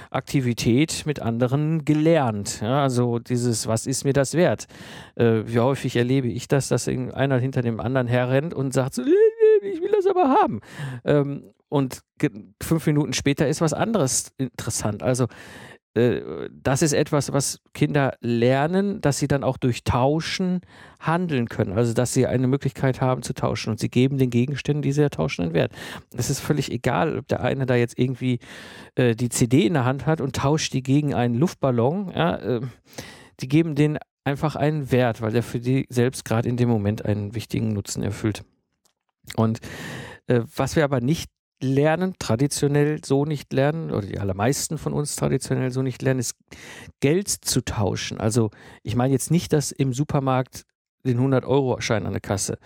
Aktivität 0.10 1.04
mit 1.06 1.20
anderen 1.20 1.84
gelernt. 1.84 2.62
Ja, 2.62 2.82
also 2.82 3.20
dieses, 3.20 3.68
was 3.68 3.86
ist 3.86 4.06
mir 4.06 4.14
das 4.14 4.34
wert? 4.34 4.68
Äh, 5.16 5.44
wie 5.46 5.60
häufig 5.60 5.96
erlebe 5.98 6.30
ich 6.30 6.48
das, 6.48 6.70
dass 6.70 6.88
einer 6.88 7.38
hinter 7.38 7.62
dem 7.62 7.80
anderen 7.80 8.08
herrennt 8.08 8.54
und 8.54 8.74
sagt, 8.74 8.96
so, 8.96 9.04
ich 9.62 9.82
will 9.82 9.92
das 9.92 10.08
aber 10.08 10.30
haben. 10.30 10.62
Ähm, 11.04 11.53
und 11.74 12.02
fünf 12.62 12.86
Minuten 12.86 13.14
später 13.14 13.48
ist 13.48 13.60
was 13.60 13.74
anderes 13.74 14.32
interessant. 14.38 15.02
Also 15.02 15.26
äh, 15.96 16.22
das 16.52 16.84
ist 16.84 16.94
etwas, 16.94 17.34
was 17.34 17.62
Kinder 17.74 18.14
lernen, 18.22 19.02
dass 19.02 19.18
sie 19.18 19.28
dann 19.28 19.44
auch 19.44 19.58
durch 19.58 19.84
Tauschen 19.84 20.62
handeln 21.00 21.50
können. 21.50 21.74
Also, 21.74 21.96
dass 21.96 22.14
sie 22.14 22.28
eine 22.28 22.46
Möglichkeit 22.46 23.02
haben 23.02 23.24
zu 23.24 23.34
tauschen 23.34 23.72
und 23.72 23.80
sie 23.80 23.90
geben 23.90 24.20
den 24.20 24.30
Gegenständen, 24.30 24.84
die 24.84 24.92
sie 24.92 25.02
ja 25.02 25.10
tauschen, 25.10 25.46
einen 25.46 25.54
Wert. 25.56 25.72
Es 26.16 26.30
ist 26.30 26.42
völlig 26.42 26.72
egal, 26.72 27.18
ob 27.18 27.28
der 27.28 27.42
eine 27.42 27.66
da 27.66 27.74
jetzt 27.74 27.98
irgendwie 27.98 28.38
äh, 28.94 29.16
die 29.16 29.30
CD 29.30 29.66
in 29.66 29.74
der 29.74 29.86
Hand 29.86 30.06
hat 30.06 30.22
und 30.22 30.36
tauscht 30.36 30.74
die 30.74 30.84
gegen 30.84 31.16
einen 31.16 31.34
Luftballon. 31.34 32.12
Ja, 32.16 32.36
äh, 32.36 32.62
die 33.40 33.48
geben 33.48 33.74
den 33.74 33.98
einfach 34.26 34.56
einen 34.56 34.92
Wert, 34.92 35.22
weil 35.22 35.32
der 35.32 35.42
für 35.42 35.60
die 35.60 35.88
selbst 35.90 36.24
gerade 36.24 36.48
in 36.48 36.58
dem 36.58 36.70
Moment 36.70 37.04
einen 37.04 37.34
wichtigen 37.34 37.74
Nutzen 37.74 38.04
erfüllt. 38.04 38.44
Und 39.36 39.60
äh, 40.28 40.42
was 40.56 40.76
wir 40.76 40.84
aber 40.84 41.02
nicht 41.02 41.30
lernen, 41.64 42.14
traditionell 42.20 43.04
so 43.04 43.26
nicht 43.26 43.52
lernen, 43.54 43.92
oder 43.92 44.06
die 44.06 44.20
allermeisten 44.20 44.78
von 44.78 44.94
uns 44.94 45.16
traditionell 45.16 45.72
so 45.72 45.82
nicht 45.82 46.02
lernen, 46.02 46.20
ist 46.20 46.36
Geld 47.00 47.30
zu 47.30 47.64
tauschen. 47.64 48.20
Also 48.20 48.52
ich 48.84 48.96
meine 48.96 49.14
jetzt 49.14 49.32
nicht, 49.32 49.54
dass 49.54 49.72
im 49.72 49.94
Supermarkt 49.94 50.66
den 51.06 51.20
100-Euro-Schein 51.20 52.06
an 52.06 52.14
der 52.14 52.22
Kasse 52.22 52.58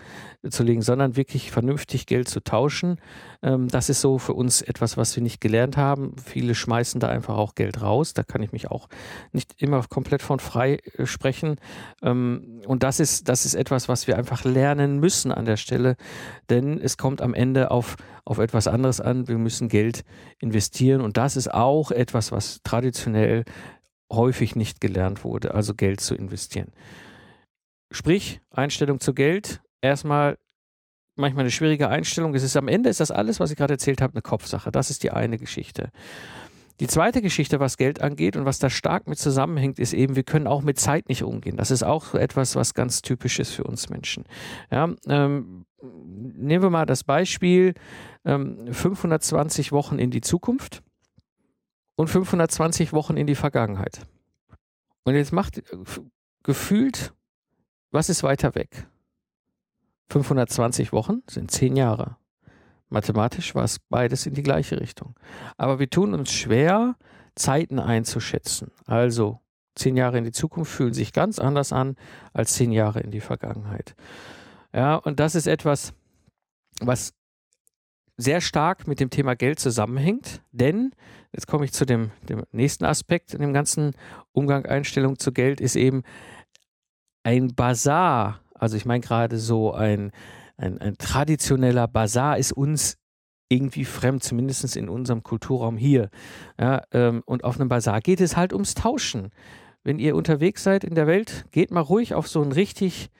zu 0.48 0.62
legen, 0.62 0.82
sondern 0.82 1.16
wirklich 1.16 1.50
vernünftig 1.50 2.06
Geld 2.06 2.28
zu 2.28 2.40
tauschen. 2.40 3.00
Ähm, 3.42 3.68
das 3.68 3.88
ist 3.88 4.00
so 4.00 4.18
für 4.18 4.34
uns 4.34 4.62
etwas, 4.62 4.96
was 4.96 5.14
wir 5.16 5.22
nicht 5.22 5.40
gelernt 5.40 5.76
haben. 5.76 6.14
Viele 6.24 6.54
schmeißen 6.54 7.00
da 7.00 7.08
einfach 7.08 7.36
auch 7.36 7.54
Geld 7.54 7.82
raus. 7.82 8.14
Da 8.14 8.22
kann 8.22 8.42
ich 8.42 8.52
mich 8.52 8.70
auch 8.70 8.88
nicht 9.32 9.60
immer 9.60 9.82
komplett 9.88 10.22
von 10.22 10.38
frei 10.38 10.78
äh, 10.96 11.06
sprechen. 11.06 11.56
Ähm, 12.02 12.62
und 12.66 12.82
das 12.82 13.00
ist, 13.00 13.28
das 13.28 13.44
ist 13.44 13.54
etwas, 13.54 13.88
was 13.88 14.06
wir 14.06 14.16
einfach 14.16 14.44
lernen 14.44 15.00
müssen 15.00 15.32
an 15.32 15.44
der 15.44 15.56
Stelle, 15.56 15.96
denn 16.50 16.78
es 16.80 16.96
kommt 16.96 17.20
am 17.20 17.34
Ende 17.34 17.70
auf, 17.70 17.96
auf 18.24 18.38
etwas 18.38 18.68
anderes 18.68 19.00
an. 19.00 19.26
Wir 19.26 19.38
müssen 19.38 19.68
Geld 19.68 20.04
investieren 20.38 21.00
und 21.00 21.16
das 21.16 21.36
ist 21.36 21.52
auch 21.52 21.90
etwas, 21.90 22.30
was 22.30 22.60
traditionell 22.62 23.44
häufig 24.12 24.56
nicht 24.56 24.80
gelernt 24.80 25.24
wurde, 25.24 25.54
also 25.54 25.74
Geld 25.74 26.00
zu 26.00 26.14
investieren. 26.14 26.72
Sprich, 27.90 28.40
Einstellung 28.50 29.00
zu 29.00 29.14
Geld, 29.14 29.60
erstmal 29.80 30.36
manchmal 31.16 31.42
eine 31.42 31.50
schwierige 31.50 31.88
Einstellung. 31.88 32.34
Es 32.34 32.42
ist 32.42 32.56
am 32.56 32.68
Ende 32.68 32.88
ist 32.88 33.00
das 33.00 33.10
alles, 33.10 33.40
was 33.40 33.50
ich 33.50 33.56
gerade 33.56 33.74
erzählt 33.74 34.00
habe, 34.00 34.14
eine 34.14 34.22
Kopfsache. 34.22 34.70
Das 34.70 34.90
ist 34.90 35.02
die 35.02 35.10
eine 35.10 35.38
Geschichte. 35.38 35.90
Die 36.80 36.86
zweite 36.86 37.22
Geschichte, 37.22 37.58
was 37.58 37.76
Geld 37.76 38.00
angeht 38.00 38.36
und 38.36 38.44
was 38.44 38.60
da 38.60 38.70
stark 38.70 39.08
mit 39.08 39.18
zusammenhängt, 39.18 39.80
ist 39.80 39.92
eben, 39.92 40.14
wir 40.14 40.22
können 40.22 40.46
auch 40.46 40.62
mit 40.62 40.78
Zeit 40.78 41.08
nicht 41.08 41.24
umgehen. 41.24 41.56
Das 41.56 41.72
ist 41.72 41.82
auch 41.82 42.14
etwas, 42.14 42.54
was 42.54 42.72
ganz 42.72 43.02
typisch 43.02 43.40
ist 43.40 43.50
für 43.50 43.64
uns 43.64 43.88
Menschen. 43.88 44.24
Ja, 44.70 44.94
ähm, 45.08 45.66
nehmen 45.82 46.62
wir 46.62 46.70
mal 46.70 46.86
das 46.86 47.02
Beispiel 47.02 47.74
ähm, 48.24 48.72
520 48.72 49.72
Wochen 49.72 49.98
in 49.98 50.12
die 50.12 50.20
Zukunft 50.20 50.82
und 51.96 52.08
520 52.08 52.92
Wochen 52.92 53.16
in 53.16 53.26
die 53.26 53.34
Vergangenheit. 53.34 54.06
Und 55.02 55.16
jetzt 55.16 55.32
macht 55.32 55.58
äh, 55.58 55.62
gefühlt 56.44 57.12
was 57.90 58.08
ist 58.08 58.22
weiter 58.22 58.54
weg? 58.54 58.86
520 60.10 60.92
Wochen 60.92 61.22
sind 61.28 61.50
zehn 61.50 61.76
Jahre. 61.76 62.16
Mathematisch 62.88 63.54
war 63.54 63.64
es 63.64 63.78
beides 63.78 64.26
in 64.26 64.34
die 64.34 64.42
gleiche 64.42 64.80
Richtung. 64.80 65.14
Aber 65.56 65.78
wir 65.78 65.90
tun 65.90 66.14
uns 66.14 66.32
schwer, 66.32 66.96
Zeiten 67.34 67.78
einzuschätzen. 67.78 68.70
Also 68.86 69.40
zehn 69.74 69.96
Jahre 69.96 70.18
in 70.18 70.24
die 70.24 70.32
Zukunft 70.32 70.72
fühlen 70.72 70.94
sich 70.94 71.12
ganz 71.12 71.38
anders 71.38 71.72
an 71.72 71.96
als 72.32 72.54
zehn 72.54 72.72
Jahre 72.72 73.00
in 73.00 73.10
die 73.10 73.20
Vergangenheit. 73.20 73.94
Ja, 74.72 74.96
und 74.96 75.20
das 75.20 75.34
ist 75.34 75.46
etwas, 75.46 75.92
was 76.80 77.14
sehr 78.16 78.40
stark 78.40 78.88
mit 78.88 78.98
dem 79.00 79.10
Thema 79.10 79.36
Geld 79.36 79.60
zusammenhängt, 79.60 80.42
denn 80.50 80.92
jetzt 81.32 81.46
komme 81.46 81.64
ich 81.64 81.72
zu 81.72 81.86
dem, 81.86 82.10
dem 82.28 82.42
nächsten 82.50 82.84
Aspekt 82.84 83.32
in 83.32 83.40
dem 83.40 83.52
ganzen 83.52 83.92
Umgang 84.32 84.66
Einstellung 84.66 85.18
zu 85.18 85.32
Geld, 85.32 85.60
ist 85.60 85.76
eben, 85.76 86.02
ein 87.28 87.54
Bazar, 87.54 88.40
also 88.54 88.78
ich 88.78 88.86
meine 88.86 89.00
gerade 89.00 89.36
so 89.36 89.74
ein, 89.74 90.12
ein, 90.56 90.80
ein 90.80 90.96
traditioneller 90.96 91.86
Bazar 91.86 92.38
ist 92.38 92.52
uns 92.52 92.96
irgendwie 93.50 93.84
fremd, 93.84 94.24
zumindest 94.24 94.74
in 94.76 94.88
unserem 94.88 95.22
Kulturraum 95.22 95.76
hier. 95.76 96.08
Ja, 96.58 96.82
ähm, 96.90 97.22
und 97.26 97.44
auf 97.44 97.60
einem 97.60 97.68
Bazar 97.68 98.00
geht 98.00 98.22
es 98.22 98.38
halt 98.38 98.54
ums 98.54 98.72
Tauschen. 98.72 99.28
Wenn 99.84 99.98
ihr 99.98 100.16
unterwegs 100.16 100.64
seid 100.64 100.84
in 100.84 100.94
der 100.94 101.06
Welt, 101.06 101.44
geht 101.50 101.70
mal 101.70 101.82
ruhig 101.82 102.14
auf 102.14 102.28
so 102.28 102.40
einen 102.40 102.52
richtig 102.52 103.10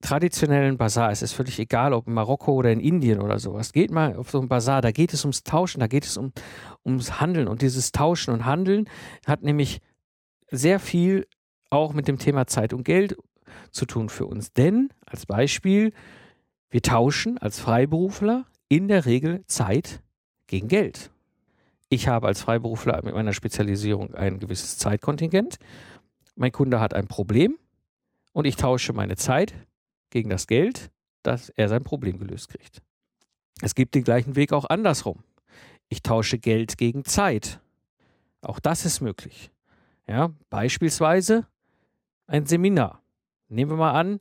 traditionellen 0.00 0.78
Bazar. 0.78 1.10
Es 1.10 1.20
ist 1.20 1.34
völlig 1.34 1.58
egal, 1.58 1.92
ob 1.92 2.06
in 2.06 2.14
Marokko 2.14 2.54
oder 2.54 2.72
in 2.72 2.80
Indien 2.80 3.20
oder 3.20 3.38
sowas. 3.38 3.74
Geht 3.74 3.90
mal 3.90 4.16
auf 4.16 4.30
so 4.30 4.38
einen 4.38 4.48
Bazar, 4.48 4.80
da 4.80 4.90
geht 4.90 5.12
es 5.12 5.22
ums 5.22 5.42
Tauschen, 5.42 5.80
da 5.80 5.86
geht 5.86 6.06
es 6.06 6.16
um, 6.16 6.32
ums 6.82 7.20
Handeln. 7.20 7.48
Und 7.48 7.60
dieses 7.60 7.92
Tauschen 7.92 8.32
und 8.32 8.46
Handeln 8.46 8.88
hat 9.26 9.42
nämlich 9.42 9.80
sehr 10.50 10.80
viel 10.80 11.26
auch 11.68 11.92
mit 11.92 12.08
dem 12.08 12.18
Thema 12.18 12.46
Zeit 12.46 12.72
und 12.72 12.84
Geld 12.84 13.16
zu 13.70 13.86
tun 13.86 14.08
für 14.08 14.26
uns. 14.26 14.52
Denn, 14.52 14.90
als 15.06 15.26
Beispiel, 15.26 15.92
wir 16.70 16.82
tauschen 16.82 17.38
als 17.38 17.60
Freiberufler 17.60 18.46
in 18.68 18.88
der 18.88 19.06
Regel 19.06 19.44
Zeit 19.46 20.02
gegen 20.46 20.68
Geld. 20.68 21.10
Ich 21.88 22.08
habe 22.08 22.26
als 22.26 22.40
Freiberufler 22.40 23.00
mit 23.04 23.14
meiner 23.14 23.32
Spezialisierung 23.32 24.14
ein 24.14 24.40
gewisses 24.40 24.78
Zeitkontingent. 24.78 25.58
Mein 26.34 26.50
Kunde 26.50 26.80
hat 26.80 26.94
ein 26.94 27.06
Problem 27.06 27.56
und 28.32 28.46
ich 28.46 28.56
tausche 28.56 28.92
meine 28.92 29.16
Zeit 29.16 29.54
gegen 30.10 30.30
das 30.30 30.46
Geld, 30.46 30.90
dass 31.22 31.50
er 31.50 31.68
sein 31.68 31.84
Problem 31.84 32.18
gelöst 32.18 32.48
kriegt. 32.48 32.82
Es 33.60 33.74
gibt 33.74 33.94
den 33.94 34.02
gleichen 34.02 34.34
Weg 34.34 34.52
auch 34.52 34.64
andersrum. 34.64 35.22
Ich 35.88 36.02
tausche 36.02 36.38
Geld 36.38 36.76
gegen 36.76 37.04
Zeit. 37.04 37.60
Auch 38.40 38.58
das 38.58 38.84
ist 38.84 39.00
möglich. 39.00 39.50
Ja, 40.08 40.32
beispielsweise 40.50 41.46
ein 42.26 42.46
Seminar. 42.46 43.03
Nehmen 43.48 43.70
wir 43.70 43.76
mal 43.76 43.92
an, 43.92 44.20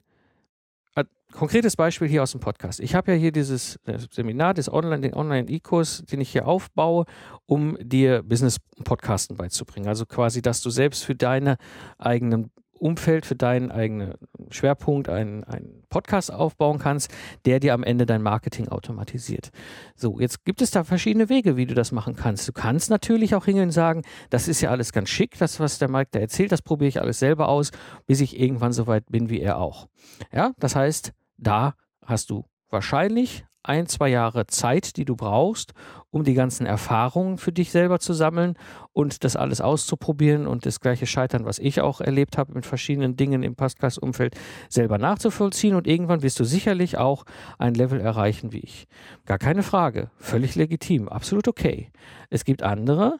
ein 0.96 1.06
konkretes 1.32 1.76
Beispiel 1.76 2.08
hier 2.08 2.24
aus 2.24 2.32
dem 2.32 2.40
Podcast. 2.40 2.80
Ich 2.80 2.96
habe 2.96 3.14
ja 3.14 3.18
hier 3.18 3.32
dieses 3.32 3.78
äh, 3.86 3.98
Seminar, 4.12 4.54
das 4.54 4.72
Online, 4.72 5.02
den 5.02 5.14
Online-E-Kurs, 5.14 6.04
den 6.12 6.22
ich 6.22 6.32
hier 6.32 6.48
aufbaue, 6.48 7.06
um 7.46 7.78
dir 7.82 8.22
Business-Podcasten 8.24 9.36
beizubringen. 9.38 9.88
Also 9.88 10.06
quasi, 10.06 10.42
dass 10.42 10.62
du 10.62 10.70
selbst 10.70 11.04
für 11.04 11.16
deine 11.16 11.58
eigenen 11.98 12.52
Umfeld, 12.84 13.26
für 13.26 13.36
deinen 13.36 13.72
eigenen 13.72 14.16
Schwerpunkt 14.50 15.10
einen, 15.10 15.44
einen 15.46 15.84
Podcast 15.90 16.32
aufbauen 16.32 16.80
kannst, 16.80 17.10
der 17.46 17.60
dir 17.60 17.74
am 17.74 17.84
Ende 17.84 18.06
dein 18.06 18.22
Marketing 18.22 18.68
automatisiert. 18.68 19.52
So, 19.96 20.20
jetzt 20.20 20.44
gibt 20.44 20.62
es 20.62 20.72
da 20.72 20.84
verschiedene 20.84 21.30
Wege, 21.30 21.56
wie 21.56 21.66
du 21.66 21.74
das 21.74 21.92
machen 21.92 22.16
kannst. 22.16 22.48
Du 22.48 22.52
kannst 22.52 22.90
natürlich 22.90 23.36
auch 23.36 23.46
hingehen 23.46 23.66
und 23.66 23.72
sagen, 23.72 24.02
das 24.30 24.48
ist 24.48 24.62
ja 24.62 24.70
alles 24.70 24.92
ganz 24.92 25.10
schick, 25.10 25.38
das, 25.38 25.60
was 25.60 25.80
der 25.80 25.90
Mike 25.90 26.10
da 26.12 26.20
erzählt, 26.20 26.52
das 26.52 26.62
probiere 26.62 26.90
ich 26.90 27.02
alles 27.02 27.20
selber 27.20 27.48
aus, 27.48 27.72
bis 28.06 28.20
ich 28.20 28.40
irgendwann 28.40 28.74
so 28.74 28.86
weit 28.86 29.06
bin 29.10 29.30
wie 29.30 29.40
er 29.40 29.58
auch. 29.58 29.88
Ja, 30.34 30.52
das 30.60 30.76
heißt, 30.76 31.14
da 31.38 31.76
hast 32.06 32.30
du 32.30 32.46
wahrscheinlich 32.70 33.46
ein, 33.64 33.88
zwei 33.88 34.10
Jahre 34.10 34.46
Zeit, 34.48 34.98
die 34.98 35.06
du 35.06 35.16
brauchst, 35.16 35.74
um 36.12 36.24
die 36.24 36.34
ganzen 36.34 36.66
Erfahrungen 36.66 37.38
für 37.38 37.52
dich 37.52 37.72
selber 37.72 38.00
zu 38.00 38.14
sammeln 38.14 38.56
und 38.92 39.24
das 39.24 39.36
alles 39.36 39.62
auszuprobieren 39.62 40.46
und 40.48 40.66
das 40.66 40.80
gleiche 40.80 41.08
Scheitern, 41.08 41.46
was 41.46 41.60
ich 41.60 41.82
auch 41.82 42.02
erlebt 42.02 42.38
habe 42.38 42.54
mit 42.54 42.66
verschiedenen 42.66 43.16
Dingen 43.16 43.44
im 43.44 43.56
Podcast-Umfeld, 43.56 44.36
selber 44.70 44.98
nachzuvollziehen. 44.98 45.76
Und 45.76 45.88
irgendwann 45.88 46.22
wirst 46.22 46.40
du 46.40 46.44
sicherlich 46.44 46.98
auch 46.98 47.26
ein 47.58 47.74
Level 47.74 48.00
erreichen 48.00 48.52
wie 48.52 48.60
ich. 48.60 48.88
Gar 49.26 49.40
keine 49.40 49.64
Frage. 49.64 50.12
Völlig 50.18 50.56
legitim. 50.56 51.10
Absolut 51.10 51.48
okay. 51.48 51.92
Es 52.30 52.46
gibt 52.46 52.62
andere, 52.62 53.20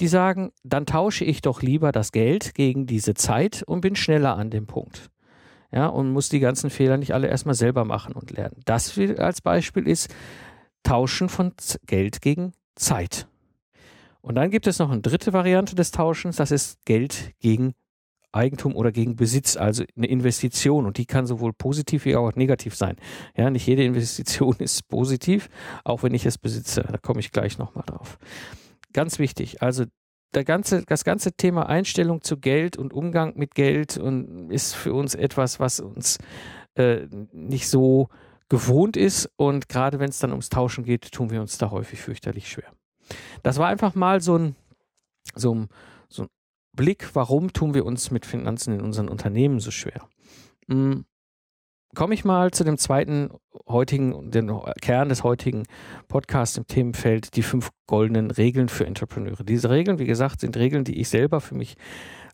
die 0.00 0.08
sagen, 0.08 0.52
dann 0.64 0.86
tausche 0.86 1.24
ich 1.24 1.42
doch 1.42 1.62
lieber 1.62 1.92
das 1.92 2.12
Geld 2.12 2.54
gegen 2.54 2.86
diese 2.86 3.14
Zeit 3.14 3.62
und 3.66 3.82
bin 3.82 3.94
schneller 3.94 4.36
an 4.36 4.50
dem 4.50 4.66
Punkt 4.66 5.11
ja, 5.72 5.86
und 5.86 6.10
muss 6.10 6.28
die 6.28 6.40
ganzen 6.40 6.70
Fehler 6.70 6.96
nicht 6.96 7.14
alle 7.14 7.28
erstmal 7.28 7.54
selber 7.54 7.84
machen 7.84 8.14
und 8.14 8.30
lernen. 8.30 8.60
Das 8.64 8.98
als 9.18 9.40
Beispiel 9.40 9.88
ist 9.88 10.14
Tauschen 10.82 11.28
von 11.28 11.52
Geld 11.86 12.20
gegen 12.20 12.52
Zeit. 12.74 13.26
Und 14.20 14.36
dann 14.36 14.50
gibt 14.50 14.66
es 14.66 14.78
noch 14.78 14.90
eine 14.90 15.00
dritte 15.00 15.32
Variante 15.32 15.74
des 15.74 15.90
Tauschens, 15.90 16.36
das 16.36 16.50
ist 16.50 16.84
Geld 16.84 17.32
gegen 17.40 17.74
Eigentum 18.32 18.74
oder 18.74 18.92
gegen 18.92 19.16
Besitz, 19.16 19.56
also 19.56 19.84
eine 19.96 20.06
Investition. 20.06 20.86
Und 20.86 20.96
die 20.96 21.06
kann 21.06 21.26
sowohl 21.26 21.52
positiv 21.52 22.04
wie 22.06 22.16
auch 22.16 22.34
negativ 22.34 22.74
sein. 22.74 22.96
Ja, 23.36 23.50
nicht 23.50 23.66
jede 23.66 23.84
Investition 23.84 24.56
ist 24.58 24.88
positiv, 24.88 25.48
auch 25.84 26.02
wenn 26.02 26.14
ich 26.14 26.24
es 26.24 26.38
besitze. 26.38 26.82
Da 26.82 26.98
komme 26.98 27.20
ich 27.20 27.30
gleich 27.30 27.58
nochmal 27.58 27.84
drauf. 27.86 28.18
Ganz 28.92 29.18
wichtig, 29.18 29.62
also 29.62 29.84
der 30.34 30.44
ganze, 30.44 30.84
das 30.84 31.04
ganze 31.04 31.32
Thema 31.32 31.68
Einstellung 31.68 32.22
zu 32.22 32.38
Geld 32.38 32.76
und 32.76 32.92
Umgang 32.92 33.34
mit 33.36 33.54
Geld 33.54 33.98
und 33.98 34.50
ist 34.50 34.74
für 34.74 34.94
uns 34.94 35.14
etwas, 35.14 35.60
was 35.60 35.80
uns 35.80 36.18
äh, 36.74 37.06
nicht 37.32 37.68
so 37.68 38.08
gewohnt 38.48 38.96
ist. 38.96 39.30
Und 39.36 39.68
gerade 39.68 39.98
wenn 39.98 40.10
es 40.10 40.18
dann 40.18 40.30
ums 40.30 40.48
Tauschen 40.48 40.84
geht, 40.84 41.12
tun 41.12 41.30
wir 41.30 41.40
uns 41.40 41.58
da 41.58 41.70
häufig 41.70 42.00
fürchterlich 42.00 42.48
schwer. 42.48 42.72
Das 43.42 43.58
war 43.58 43.68
einfach 43.68 43.94
mal 43.94 44.20
so 44.20 44.38
ein, 44.38 44.56
so 45.34 45.54
ein, 45.54 45.68
so 46.08 46.22
ein 46.22 46.28
Blick, 46.74 47.14
warum 47.14 47.52
tun 47.52 47.74
wir 47.74 47.84
uns 47.84 48.10
mit 48.10 48.26
Finanzen 48.26 48.74
in 48.74 48.80
unseren 48.80 49.08
Unternehmen 49.08 49.60
so 49.60 49.70
schwer. 49.70 50.08
Hm, 50.68 51.04
komme 51.94 52.14
ich 52.14 52.24
mal 52.24 52.50
zu 52.50 52.64
dem 52.64 52.78
zweiten 52.78 53.30
heutigen, 53.68 54.30
dem 54.30 54.62
Kern 54.80 55.08
des 55.08 55.24
heutigen 55.24 55.64
Podcasts 56.08 56.56
im 56.56 56.66
Themenfeld, 56.66 57.36
die 57.36 57.42
fünf 57.42 57.70
goldenen 57.86 58.30
Regeln 58.30 58.68
für 58.68 58.86
Entrepreneure. 58.86 59.44
Diese 59.44 59.70
Regeln, 59.70 59.98
wie 59.98 60.06
gesagt, 60.06 60.40
sind 60.40 60.56
Regeln, 60.56 60.84
die 60.84 61.00
ich 61.00 61.08
selber 61.08 61.40
für 61.40 61.54
mich 61.54 61.76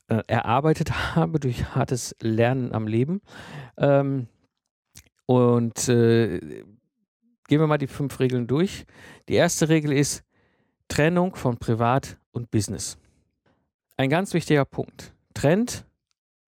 äh, 0.08 0.22
erarbeitet 0.26 0.92
habe 1.16 1.40
durch 1.40 1.74
hartes 1.74 2.14
Lernen 2.20 2.72
am 2.72 2.86
Leben. 2.86 3.20
Ähm, 3.76 4.28
und 5.26 5.88
äh, 5.88 6.38
gehen 6.38 7.60
wir 7.60 7.66
mal 7.66 7.78
die 7.78 7.86
fünf 7.86 8.18
Regeln 8.20 8.46
durch. 8.46 8.86
Die 9.28 9.34
erste 9.34 9.68
Regel 9.68 9.92
ist 9.92 10.24
Trennung 10.88 11.36
von 11.36 11.58
Privat 11.58 12.18
und 12.32 12.50
Business. 12.50 12.98
Ein 13.96 14.10
ganz 14.10 14.32
wichtiger 14.32 14.64
Punkt. 14.64 15.12
Trennt 15.34 15.84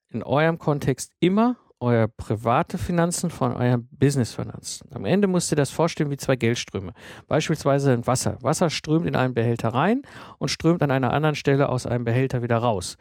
in 0.10 0.24
eurem 0.24 0.58
Kontext 0.60 1.12
immer 1.20 1.58
euer 1.80 2.08
private 2.08 2.78
Finanzen 2.78 3.30
von 3.30 3.54
euren 3.54 3.88
Business-Finanzen. 3.92 4.90
Am 4.94 5.06
Ende 5.06 5.28
müsst 5.28 5.52
ihr 5.52 5.56
das 5.56 5.70
vorstellen 5.70 6.12
wie 6.12 6.18
zwei 6.18 6.36
Geldströme. 6.36 6.94
Beispielsweise 7.28 7.94
ein 7.94 8.06
Wasser. 8.06 8.38
Wasser 8.42 8.70
strömt 8.70 9.08
in 9.08 9.16
einen 9.16 9.34
Behälter 9.34 9.70
rein 9.70 10.02
und 10.38 10.50
strömt 10.50 10.84
an 10.84 10.92
einer 10.92 11.14
anderen 11.14 11.36
Stelle 11.36 11.70
aus 11.70 11.86
einem 11.86 12.04
Behälter 12.04 12.42
wieder 12.42 12.58
raus. 12.58 12.98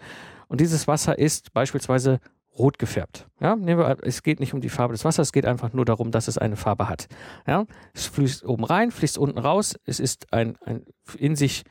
Und 0.49 0.61
dieses 0.61 0.87
Wasser 0.87 1.19
ist 1.19 1.53
beispielsweise 1.53 2.21
rot 2.59 2.79
gefärbt. 2.79 3.27
Ja, 3.41 3.57
wir, 3.59 3.99
es 4.03 4.23
geht 4.23 4.41
nicht 4.41 4.55
um 4.55 4.61
die 4.61 4.69
Farbe 4.69 4.93
des 4.93 5.05
Wassers, 5.05 5.29
es 5.29 5.33
geht 5.33 5.47
einfach 5.47 5.73
nur 5.73 5.85
darum, 5.85 6.11
dass 6.11 6.29
es 6.29 6.39
eine 6.39 6.57
Farbe 6.57 6.89
hat. 6.89 7.07
Ja, 7.47 7.67
es 7.95 8.07
fließt 8.07 8.45
oben 8.45 8.65
rein, 8.65 8.91
fließt 8.91 9.19
unten 9.19 9.39
raus. 9.39 9.77
Es 9.85 10.01
ist 10.01 10.33
ein, 10.33 10.57
ein 10.65 10.85
in 11.17 11.37
sich 11.37 11.65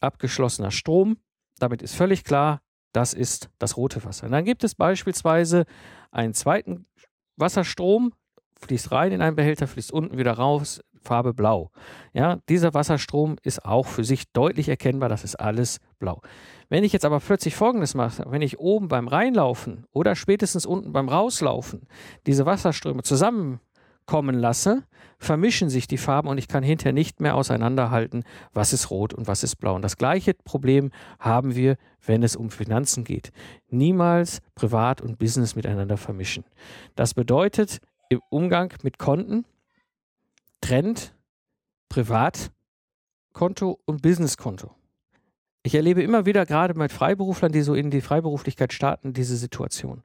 abgeschlossener 0.00 0.70
Strom. 0.70 1.16
Damit 1.58 1.82
ist 1.82 1.94
völlig 1.94 2.24
klar, 2.24 2.60
das 2.94 3.12
ist 3.12 3.50
das 3.58 3.76
rote 3.76 4.04
Wasser. 4.04 4.26
Und 4.26 4.32
dann 4.32 4.44
gibt 4.44 4.64
es 4.64 4.74
beispielsweise 4.74 5.64
einen 6.10 6.32
zweiten 6.32 6.86
Wasserstrom, 7.36 8.12
fließt 8.60 8.92
rein 8.92 9.12
in 9.12 9.20
einen 9.20 9.36
Behälter, 9.36 9.66
fließt 9.66 9.92
unten 9.92 10.16
wieder 10.16 10.32
raus, 10.32 10.80
Farbe 11.02 11.34
blau. 11.34 11.70
Ja, 12.12 12.38
dieser 12.48 12.72
Wasserstrom 12.72 13.36
ist 13.42 13.64
auch 13.64 13.86
für 13.86 14.04
sich 14.04 14.32
deutlich 14.32 14.68
erkennbar, 14.68 15.08
das 15.08 15.24
ist 15.24 15.36
alles 15.36 15.80
blau. 15.98 16.22
Wenn 16.68 16.84
ich 16.84 16.92
jetzt 16.92 17.04
aber 17.04 17.20
plötzlich 17.20 17.56
Folgendes 17.56 17.94
mache, 17.94 18.24
wenn 18.28 18.42
ich 18.42 18.58
oben 18.58 18.88
beim 18.88 19.08
Reinlaufen 19.08 19.84
oder 19.92 20.16
spätestens 20.16 20.64
unten 20.64 20.92
beim 20.92 21.08
Rauslaufen 21.08 21.86
diese 22.26 22.46
Wasserströme 22.46 23.02
zusammen 23.02 23.60
kommen 24.06 24.34
lasse, 24.34 24.84
vermischen 25.18 25.70
sich 25.70 25.86
die 25.86 25.98
Farben 25.98 26.28
und 26.28 26.38
ich 26.38 26.48
kann 26.48 26.62
hinterher 26.62 26.92
nicht 26.92 27.20
mehr 27.20 27.34
auseinanderhalten, 27.34 28.24
was 28.52 28.72
ist 28.72 28.90
rot 28.90 29.14
und 29.14 29.26
was 29.26 29.42
ist 29.42 29.56
blau. 29.56 29.74
Und 29.74 29.82
das 29.82 29.96
gleiche 29.96 30.34
Problem 30.34 30.90
haben 31.18 31.54
wir, 31.54 31.76
wenn 32.04 32.22
es 32.22 32.36
um 32.36 32.50
Finanzen 32.50 33.04
geht. 33.04 33.32
Niemals 33.68 34.40
Privat 34.54 35.00
und 35.00 35.18
Business 35.18 35.56
miteinander 35.56 35.96
vermischen. 35.96 36.44
Das 36.94 37.14
bedeutet 37.14 37.80
im 38.08 38.20
Umgang 38.30 38.72
mit 38.82 38.98
Konten 38.98 39.44
trennt 40.60 41.14
Privatkonto 41.88 43.78
und 43.84 44.02
Businesskonto. 44.02 44.70
Ich 45.62 45.74
erlebe 45.74 46.02
immer 46.02 46.26
wieder 46.26 46.44
gerade 46.44 46.74
mit 46.74 46.92
Freiberuflern, 46.92 47.52
die 47.52 47.62
so 47.62 47.74
in 47.74 47.90
die 47.90 48.02
Freiberuflichkeit 48.02 48.72
starten, 48.72 49.14
diese 49.14 49.36
Situation. 49.36 50.02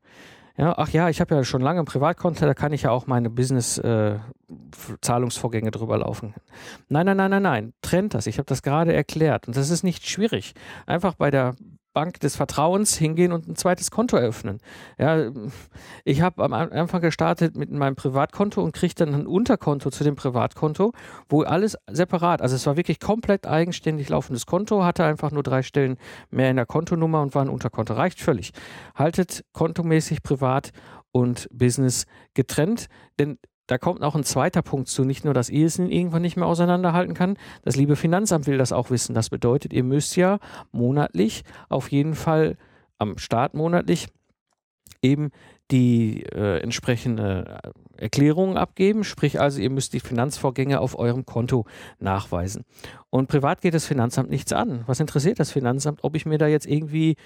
Ja, 0.59 0.73
ach 0.77 0.89
ja, 0.89 1.07
ich 1.07 1.21
habe 1.21 1.35
ja 1.35 1.45
schon 1.45 1.61
lange 1.61 1.79
ein 1.79 1.85
Privatkonto, 1.85 2.45
da 2.45 2.53
kann 2.53 2.73
ich 2.73 2.81
ja 2.81 2.91
auch 2.91 3.07
meine 3.07 3.29
Business-Zahlungsvorgänge 3.29 5.69
äh, 5.69 5.71
drüber 5.71 5.99
laufen. 5.99 6.33
Nein, 6.89 7.05
nein, 7.05 7.15
nein, 7.15 7.31
nein, 7.31 7.43
nein. 7.43 7.71
Trennt 7.81 8.13
das. 8.13 8.27
Ich 8.27 8.39
habe 8.39 8.45
das 8.45 8.61
gerade 8.61 8.91
erklärt. 8.91 9.47
Und 9.47 9.55
das 9.55 9.69
ist 9.69 9.83
nicht 9.83 10.05
schwierig. 10.05 10.53
Einfach 10.85 11.13
bei 11.13 11.31
der 11.31 11.55
Bank 11.93 12.19
des 12.19 12.35
Vertrauens 12.35 12.95
hingehen 12.95 13.31
und 13.31 13.47
ein 13.47 13.55
zweites 13.55 13.91
Konto 13.91 14.15
eröffnen. 14.17 14.59
Ja, 14.97 15.31
ich 16.05 16.21
habe 16.21 16.43
am 16.43 16.53
Anfang 16.53 17.01
gestartet 17.01 17.55
mit 17.55 17.71
meinem 17.71 17.95
Privatkonto 17.95 18.61
und 18.63 18.73
kriege 18.73 18.93
dann 18.95 19.13
ein 19.13 19.27
Unterkonto 19.27 19.89
zu 19.89 20.03
dem 20.03 20.15
Privatkonto, 20.15 20.93
wo 21.27 21.41
alles 21.41 21.77
separat, 21.89 22.41
also 22.41 22.55
es 22.55 22.65
war 22.65 22.77
wirklich 22.77 22.99
komplett 22.99 23.47
eigenständig 23.47 24.09
laufendes 24.09 24.45
Konto, 24.45 24.83
hatte 24.83 25.03
einfach 25.03 25.31
nur 25.31 25.43
drei 25.43 25.63
Stellen 25.63 25.97
mehr 26.29 26.49
in 26.49 26.55
der 26.55 26.65
Kontonummer 26.65 27.21
und 27.21 27.35
war 27.35 27.43
ein 27.43 27.49
Unterkonto. 27.49 27.93
Reicht 27.93 28.21
völlig. 28.21 28.51
Haltet 28.95 29.43
kontomäßig 29.53 30.23
privat 30.23 30.71
und 31.11 31.47
Business 31.51 32.05
getrennt, 32.33 32.87
denn 33.17 33.39
da 33.69 33.77
kommt 33.77 33.99
noch 33.99 34.15
ein 34.15 34.23
zweiter 34.23 34.63
Punkt 34.63 34.87
zu. 34.87 35.05
Nicht 35.05 35.25
nur, 35.25 35.35
dass 35.35 35.49
ihr 35.49 35.67
es 35.67 35.77
irgendwann 35.77 36.23
nicht 36.23 36.37
mehr 36.37 36.47
auseinanderhalten 36.47 37.13
kann. 37.13 37.37
Das 37.61 37.75
liebe 37.75 37.95
Finanzamt 37.95 38.47
will 38.47 38.57
das 38.57 38.71
auch 38.71 38.89
wissen. 38.89 39.13
Das 39.13 39.29
bedeutet, 39.29 39.73
ihr 39.73 39.83
müsst 39.83 40.15
ja 40.15 40.39
monatlich 40.71 41.43
auf 41.69 41.91
jeden 41.91 42.15
Fall 42.15 42.57
am 42.97 43.19
Start 43.19 43.53
monatlich 43.53 44.07
eben 45.03 45.29
die 45.69 46.23
äh, 46.23 46.61
entsprechende 46.61 47.59
Erklärungen 47.95 48.57
abgeben, 48.57 49.03
sprich 49.03 49.39
also 49.39 49.61
ihr 49.61 49.69
müsst 49.69 49.93
die 49.93 49.99
Finanzvorgänge 49.99 50.79
auf 50.79 50.97
eurem 50.97 51.27
Konto 51.27 51.65
nachweisen. 51.99 52.65
Und 53.11 53.27
privat 53.27 53.61
geht 53.61 53.75
das 53.75 53.85
Finanzamt 53.85 54.31
nichts 54.31 54.51
an. 54.51 54.83
Was 54.87 54.99
interessiert 54.99 55.39
das 55.39 55.51
Finanzamt, 55.51 55.99
ob 56.03 56.15
ich 56.15 56.25
mir 56.25 56.39
da 56.39 56.47
jetzt 56.47 56.65
irgendwie 56.65 57.17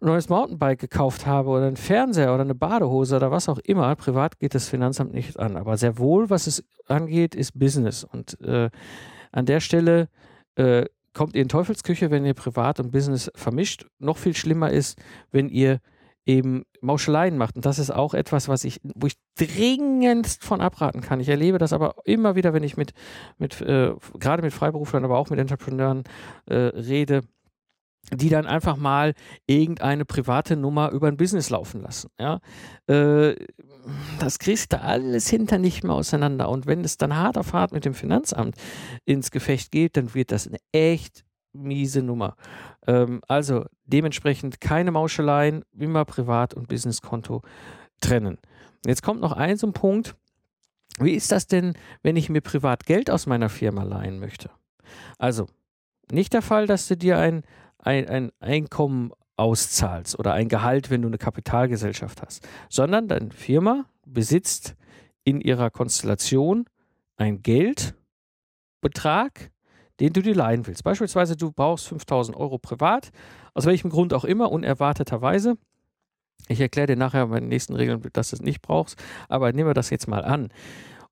neues 0.00 0.28
Mountainbike 0.28 0.78
gekauft 0.78 1.26
habe 1.26 1.48
oder 1.50 1.66
einen 1.66 1.76
Fernseher 1.76 2.32
oder 2.32 2.42
eine 2.42 2.54
Badehose 2.54 3.16
oder 3.16 3.30
was 3.30 3.48
auch 3.48 3.58
immer, 3.58 3.94
privat 3.96 4.38
geht 4.38 4.54
das 4.54 4.68
Finanzamt 4.68 5.12
nicht 5.12 5.38
an. 5.38 5.56
Aber 5.56 5.76
sehr 5.76 5.98
wohl, 5.98 6.30
was 6.30 6.46
es 6.46 6.64
angeht, 6.86 7.34
ist 7.34 7.58
Business. 7.58 8.04
Und 8.04 8.40
äh, 8.40 8.70
an 9.32 9.46
der 9.46 9.60
Stelle 9.60 10.08
äh, 10.56 10.86
kommt 11.14 11.34
ihr 11.34 11.42
in 11.42 11.48
Teufelsküche, 11.48 12.10
wenn 12.10 12.24
ihr 12.24 12.34
Privat 12.34 12.80
und 12.80 12.92
Business 12.92 13.30
vermischt. 13.34 13.86
Noch 13.98 14.18
viel 14.18 14.34
schlimmer 14.34 14.70
ist, 14.70 14.98
wenn 15.32 15.48
ihr 15.48 15.80
eben 16.26 16.64
Mauscheleien 16.82 17.38
macht. 17.38 17.56
Und 17.56 17.64
das 17.64 17.78
ist 17.78 17.90
auch 17.90 18.14
etwas, 18.14 18.48
was 18.48 18.64
ich, 18.64 18.80
wo 18.82 19.06
ich 19.06 19.14
dringendst 19.36 20.44
von 20.44 20.60
abraten 20.60 21.00
kann. 21.00 21.20
Ich 21.20 21.28
erlebe 21.28 21.58
das 21.58 21.72
aber 21.72 21.94
immer 22.04 22.36
wieder, 22.36 22.52
wenn 22.52 22.62
ich 22.62 22.76
mit, 22.76 22.92
mit 23.38 23.60
äh, 23.62 23.94
gerade 24.20 24.42
mit 24.42 24.52
Freiberuflern, 24.52 25.04
aber 25.04 25.18
auch 25.18 25.30
mit 25.30 25.40
Entrepreneuren 25.40 26.04
äh, 26.46 26.54
rede, 26.54 27.22
die 28.12 28.30
dann 28.30 28.46
einfach 28.46 28.76
mal 28.76 29.14
irgendeine 29.46 30.04
private 30.04 30.56
Nummer 30.56 30.90
über 30.90 31.08
ein 31.08 31.16
Business 31.16 31.50
laufen 31.50 31.82
lassen. 31.82 32.10
Ja? 32.18 32.40
Äh, 32.86 33.36
das 34.18 34.38
kriegst 34.38 34.72
du 34.72 34.80
alles 34.80 35.28
hinter 35.28 35.58
nicht 35.58 35.84
mehr 35.84 35.94
auseinander. 35.94 36.48
Und 36.48 36.66
wenn 36.66 36.84
es 36.84 36.96
dann 36.96 37.16
hart 37.16 37.36
auf 37.36 37.52
hart 37.52 37.72
mit 37.72 37.84
dem 37.84 37.94
Finanzamt 37.94 38.56
ins 39.04 39.30
Gefecht 39.30 39.70
geht, 39.70 39.96
dann 39.96 40.14
wird 40.14 40.32
das 40.32 40.46
eine 40.46 40.58
echt 40.72 41.24
miese 41.52 42.02
Nummer. 42.02 42.36
Ähm, 42.86 43.20
also 43.28 43.66
dementsprechend 43.84 44.60
keine 44.60 44.90
Mauscheleien, 44.90 45.64
immer 45.76 46.04
Privat- 46.04 46.54
und 46.54 46.68
Businesskonto 46.68 47.42
trennen. 48.00 48.38
Jetzt 48.86 49.02
kommt 49.02 49.20
noch 49.20 49.32
ein 49.32 49.56
so 49.56 49.66
ein 49.66 49.72
Punkt. 49.72 50.14
Wie 50.98 51.12
ist 51.12 51.30
das 51.30 51.46
denn, 51.46 51.74
wenn 52.02 52.16
ich 52.16 52.28
mir 52.28 52.40
privat 52.40 52.84
Geld 52.84 53.10
aus 53.10 53.26
meiner 53.26 53.48
Firma 53.48 53.84
leihen 53.84 54.18
möchte? 54.18 54.50
Also, 55.18 55.46
nicht 56.10 56.32
der 56.32 56.42
Fall, 56.42 56.66
dass 56.66 56.88
du 56.88 56.96
dir 56.96 57.18
ein 57.18 57.42
ein, 57.78 58.08
ein 58.08 58.32
Einkommen 58.40 59.12
auszahlst 59.36 60.18
oder 60.18 60.34
ein 60.34 60.48
Gehalt, 60.48 60.90
wenn 60.90 61.02
du 61.02 61.08
eine 61.08 61.18
Kapitalgesellschaft 61.18 62.22
hast, 62.22 62.46
sondern 62.68 63.08
deine 63.08 63.30
Firma 63.30 63.86
besitzt 64.04 64.74
in 65.24 65.40
ihrer 65.40 65.70
Konstellation 65.70 66.66
ein 67.16 67.42
Geldbetrag, 67.42 69.50
den 70.00 70.12
du 70.12 70.22
dir 70.22 70.34
leihen 70.34 70.66
willst. 70.66 70.84
Beispielsweise 70.84 71.36
du 71.36 71.52
brauchst 71.52 71.88
5000 71.88 72.36
Euro 72.36 72.58
privat, 72.58 73.10
aus 73.54 73.66
welchem 73.66 73.90
Grund 73.90 74.14
auch 74.14 74.24
immer, 74.24 74.50
unerwarteterweise. 74.50 75.56
Ich 76.48 76.60
erkläre 76.60 76.86
dir 76.86 76.96
nachher 76.96 77.26
bei 77.26 77.40
den 77.40 77.48
nächsten 77.48 77.74
Regeln, 77.74 78.00
dass 78.12 78.30
du 78.30 78.36
es 78.36 78.42
nicht 78.42 78.62
brauchst, 78.62 79.02
aber 79.28 79.52
nehmen 79.52 79.68
wir 79.68 79.74
das 79.74 79.90
jetzt 79.90 80.08
mal 80.08 80.24
an. 80.24 80.48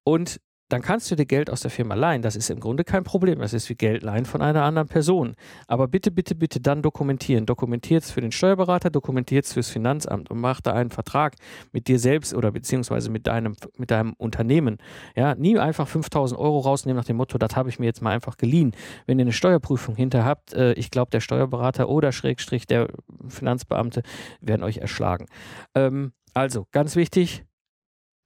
Und 0.04 0.40
dann 0.68 0.82
kannst 0.82 1.10
du 1.10 1.14
dir 1.14 1.26
Geld 1.26 1.48
aus 1.48 1.60
der 1.60 1.70
Firma 1.70 1.94
leihen. 1.94 2.22
Das 2.22 2.34
ist 2.34 2.50
im 2.50 2.58
Grunde 2.58 2.82
kein 2.82 3.04
Problem. 3.04 3.38
Das 3.38 3.52
ist 3.52 3.68
wie 3.68 3.76
Geld 3.76 4.02
leihen 4.02 4.24
von 4.24 4.42
einer 4.42 4.64
anderen 4.64 4.88
Person. 4.88 5.36
Aber 5.68 5.86
bitte, 5.86 6.10
bitte, 6.10 6.34
bitte 6.34 6.60
dann 6.60 6.82
dokumentieren. 6.82 7.46
Dokumentiert 7.46 8.02
es 8.02 8.10
für 8.10 8.20
den 8.20 8.32
Steuerberater, 8.32 8.90
dokumentiert 8.90 9.44
es 9.44 9.52
fürs 9.52 9.70
Finanzamt 9.70 10.28
und 10.30 10.40
mach 10.40 10.60
da 10.60 10.72
einen 10.72 10.90
Vertrag 10.90 11.36
mit 11.70 11.86
dir 11.86 12.00
selbst 12.00 12.34
oder 12.34 12.50
beziehungsweise 12.50 13.10
mit 13.10 13.28
deinem, 13.28 13.54
mit 13.76 13.92
deinem 13.92 14.14
Unternehmen. 14.14 14.78
Ja, 15.14 15.36
nie 15.36 15.56
einfach 15.56 15.86
5000 15.86 16.38
Euro 16.38 16.58
rausnehmen 16.58 16.96
nach 16.96 17.06
dem 17.06 17.16
Motto, 17.16 17.38
das 17.38 17.54
habe 17.54 17.68
ich 17.68 17.78
mir 17.78 17.86
jetzt 17.86 18.02
mal 18.02 18.10
einfach 18.10 18.36
geliehen. 18.36 18.72
Wenn 19.06 19.20
ihr 19.20 19.24
eine 19.24 19.32
Steuerprüfung 19.32 19.94
hinter 19.94 20.24
habt, 20.24 20.52
äh, 20.52 20.72
ich 20.72 20.90
glaube, 20.90 21.10
der 21.12 21.20
Steuerberater 21.20 21.88
oder 21.88 22.10
Schrägstrich 22.10 22.66
der 22.66 22.88
Finanzbeamte 23.28 24.02
werden 24.40 24.64
euch 24.64 24.78
erschlagen. 24.78 25.26
Ähm, 25.74 26.12
also, 26.34 26.66
ganz 26.72 26.96
wichtig, 26.96 27.44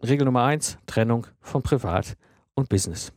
Regel 0.02 0.24
Nummer 0.24 0.44
eins, 0.44 0.78
Trennung 0.86 1.26
von 1.40 1.62
Privat 1.62 2.16
und 2.60 2.68
Business. 2.68 3.12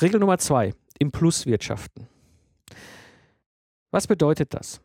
Regel 0.00 0.20
Nummer 0.20 0.38
zwei, 0.38 0.74
im 0.98 1.10
Plus 1.10 1.46
wirtschaften. 1.46 2.08
Was 3.90 4.06
bedeutet 4.06 4.52
das? 4.54 4.80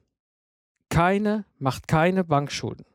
Keine, 0.90 1.46
macht 1.58 1.88
keine 1.88 2.24
Bankschulden. 2.24 2.86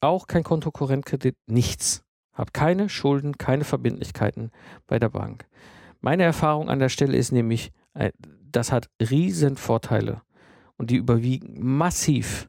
Auch 0.00 0.26
kein 0.26 0.42
Kontokorrentkredit, 0.42 1.36
nichts. 1.46 2.04
Hab 2.32 2.52
keine 2.52 2.88
Schulden, 2.88 3.38
keine 3.38 3.64
Verbindlichkeiten 3.64 4.50
bei 4.86 4.98
der 4.98 5.10
Bank. 5.10 5.46
Meine 6.00 6.22
Erfahrung 6.22 6.68
an 6.68 6.78
der 6.78 6.88
Stelle 6.88 7.16
ist 7.16 7.32
nämlich, 7.32 7.72
äh, 7.94 8.12
das 8.50 8.72
hat 8.72 8.88
riesen 9.00 9.56
Vorteile 9.56 10.22
und 10.76 10.90
die 10.90 10.96
überwiegen 10.96 11.64
massiv 11.64 12.48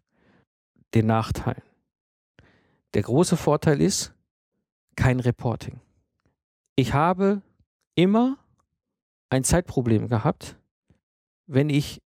den 0.93 1.07
Nachteilen. 1.07 1.63
Der 2.93 3.03
große 3.03 3.38
Vorteil 3.38 3.81
ist 3.81 4.13
kein 4.95 5.19
Reporting. 5.19 5.79
Ich 6.81 6.95
habe 6.95 7.43
immer 7.93 8.37
ein 9.29 9.43
Zeitproblem 9.43 10.07
gehabt, 10.07 10.57
wenn 11.45 11.69
ich 11.69 12.01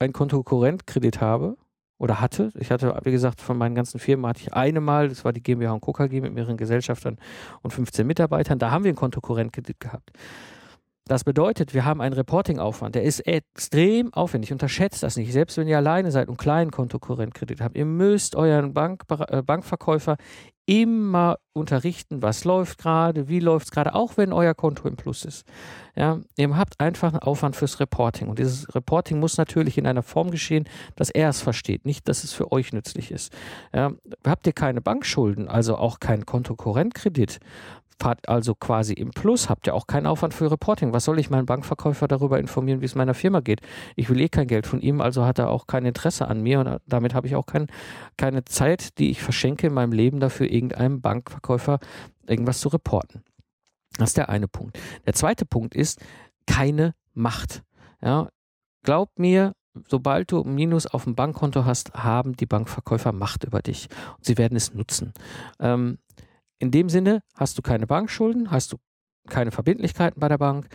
ein 0.00 0.12
Kontokorrentkredit 0.12 1.20
habe 1.20 1.56
oder 1.98 2.20
hatte. 2.20 2.50
Ich 2.58 2.72
hatte, 2.72 2.98
wie 3.04 3.12
gesagt, 3.12 3.40
von 3.40 3.56
meinen 3.56 3.76
ganzen 3.76 4.00
Firmen 4.00 4.26
hatte 4.26 4.40
ich 4.40 4.52
eine 4.52 4.80
Mal, 4.80 5.08
das 5.08 5.24
war 5.24 5.32
die 5.32 5.40
GmbH 5.40 5.70
und 5.70 5.82
Co. 5.82 5.92
KG 5.92 6.20
mit 6.20 6.34
mehreren 6.34 6.56
Gesellschaftern 6.56 7.16
und 7.62 7.70
15 7.70 8.04
Mitarbeitern, 8.04 8.58
da 8.58 8.72
haben 8.72 8.82
wir 8.82 8.88
einen 8.88 8.96
Kontokorrentkredit 8.96 9.78
gehabt. 9.78 10.10
Das 11.04 11.22
bedeutet, 11.22 11.72
wir 11.72 11.84
haben 11.84 12.00
einen 12.00 12.14
Reporting-Aufwand, 12.14 12.96
der 12.96 13.04
ist 13.04 13.20
extrem 13.20 14.12
aufwendig. 14.12 14.50
Unterschätzt 14.50 15.04
das 15.04 15.16
nicht. 15.16 15.32
Selbst 15.32 15.56
wenn 15.58 15.68
ihr 15.68 15.76
alleine 15.76 16.10
seid 16.10 16.28
und 16.28 16.38
kleinen 16.38 16.72
Kontokorrentkredit 16.72 17.60
habt, 17.60 17.76
ihr 17.76 17.86
müsst 17.86 18.34
euren 18.34 18.74
Bank, 18.74 19.04
äh, 19.28 19.42
Bankverkäufer 19.42 20.16
immer 20.68 21.38
unterrichten, 21.54 22.20
was 22.20 22.44
läuft 22.44 22.76
gerade, 22.76 23.26
wie 23.26 23.40
läuft 23.40 23.66
es 23.66 23.70
gerade, 23.70 23.94
auch 23.94 24.18
wenn 24.18 24.34
euer 24.34 24.52
Konto 24.52 24.86
im 24.86 24.96
Plus 24.96 25.24
ist. 25.24 25.46
Ja, 25.96 26.20
ihr 26.36 26.56
habt 26.56 26.78
einfach 26.78 27.14
einen 27.14 27.22
Aufwand 27.22 27.56
fürs 27.56 27.80
Reporting. 27.80 28.28
Und 28.28 28.38
dieses 28.38 28.74
Reporting 28.74 29.18
muss 29.18 29.38
natürlich 29.38 29.78
in 29.78 29.86
einer 29.86 30.02
Form 30.02 30.30
geschehen, 30.30 30.68
dass 30.94 31.08
er 31.08 31.30
es 31.30 31.40
versteht, 31.40 31.86
nicht, 31.86 32.06
dass 32.06 32.22
es 32.22 32.34
für 32.34 32.52
euch 32.52 32.74
nützlich 32.74 33.10
ist. 33.10 33.32
Ja, 33.74 33.92
habt 34.26 34.46
ihr 34.46 34.52
keine 34.52 34.82
Bankschulden, 34.82 35.48
also 35.48 35.78
auch 35.78 36.00
keinen 36.00 36.26
Kontokorrentkredit, 36.26 37.40
fahrt 38.00 38.28
also 38.28 38.54
quasi 38.54 38.92
im 38.92 39.10
Plus, 39.10 39.48
habt 39.48 39.66
ihr 39.66 39.74
auch 39.74 39.86
keinen 39.86 40.06
Aufwand 40.06 40.34
für 40.34 40.50
Reporting. 40.50 40.92
Was 40.92 41.04
soll 41.04 41.18
ich 41.18 41.30
meinen 41.30 41.46
Bankverkäufer 41.46 42.08
darüber 42.08 42.38
informieren, 42.38 42.80
wie 42.80 42.84
es 42.84 42.94
meiner 42.94 43.14
Firma 43.14 43.40
geht? 43.40 43.60
Ich 43.96 44.08
will 44.08 44.20
eh 44.20 44.28
kein 44.28 44.46
Geld 44.46 44.66
von 44.66 44.80
ihm, 44.80 45.00
also 45.00 45.24
hat 45.24 45.38
er 45.38 45.50
auch 45.50 45.66
kein 45.66 45.84
Interesse 45.84 46.28
an 46.28 46.40
mir 46.40 46.60
und 46.60 46.80
damit 46.86 47.14
habe 47.14 47.26
ich 47.26 47.36
auch 47.36 47.46
kein, 47.46 47.66
keine 48.16 48.44
Zeit, 48.44 48.98
die 48.98 49.10
ich 49.10 49.22
verschenke 49.22 49.66
in 49.66 49.74
meinem 49.74 49.92
Leben 49.92 50.20
dafür, 50.20 50.50
irgendeinem 50.50 51.00
Bankverkäufer 51.00 51.78
irgendwas 52.26 52.60
zu 52.60 52.68
reporten. 52.68 53.22
Das 53.96 54.10
ist 54.10 54.16
der 54.16 54.28
eine 54.28 54.48
Punkt. 54.48 54.78
Der 55.06 55.14
zweite 55.14 55.44
Punkt 55.44 55.74
ist 55.74 56.00
keine 56.46 56.94
Macht. 57.14 57.62
Ja, 58.00 58.28
glaubt 58.84 59.18
mir, 59.18 59.54
sobald 59.88 60.30
du 60.30 60.44
Minus 60.44 60.86
auf 60.86 61.04
dem 61.04 61.14
Bankkonto 61.14 61.64
hast, 61.64 61.94
haben 61.94 62.36
die 62.36 62.46
Bankverkäufer 62.46 63.12
Macht 63.12 63.44
über 63.44 63.60
dich 63.60 63.88
und 64.16 64.24
sie 64.24 64.38
werden 64.38 64.56
es 64.56 64.72
nutzen. 64.72 65.12
Ähm, 65.58 65.98
in 66.58 66.70
dem 66.70 66.88
Sinne 66.88 67.22
hast 67.34 67.58
du 67.58 67.62
keine 67.62 67.86
Bankschulden, 67.86 68.50
hast 68.50 68.72
du 68.72 68.78
keine 69.28 69.50
Verbindlichkeiten 69.50 70.20
bei 70.20 70.28
der 70.28 70.38
Bank, 70.38 70.68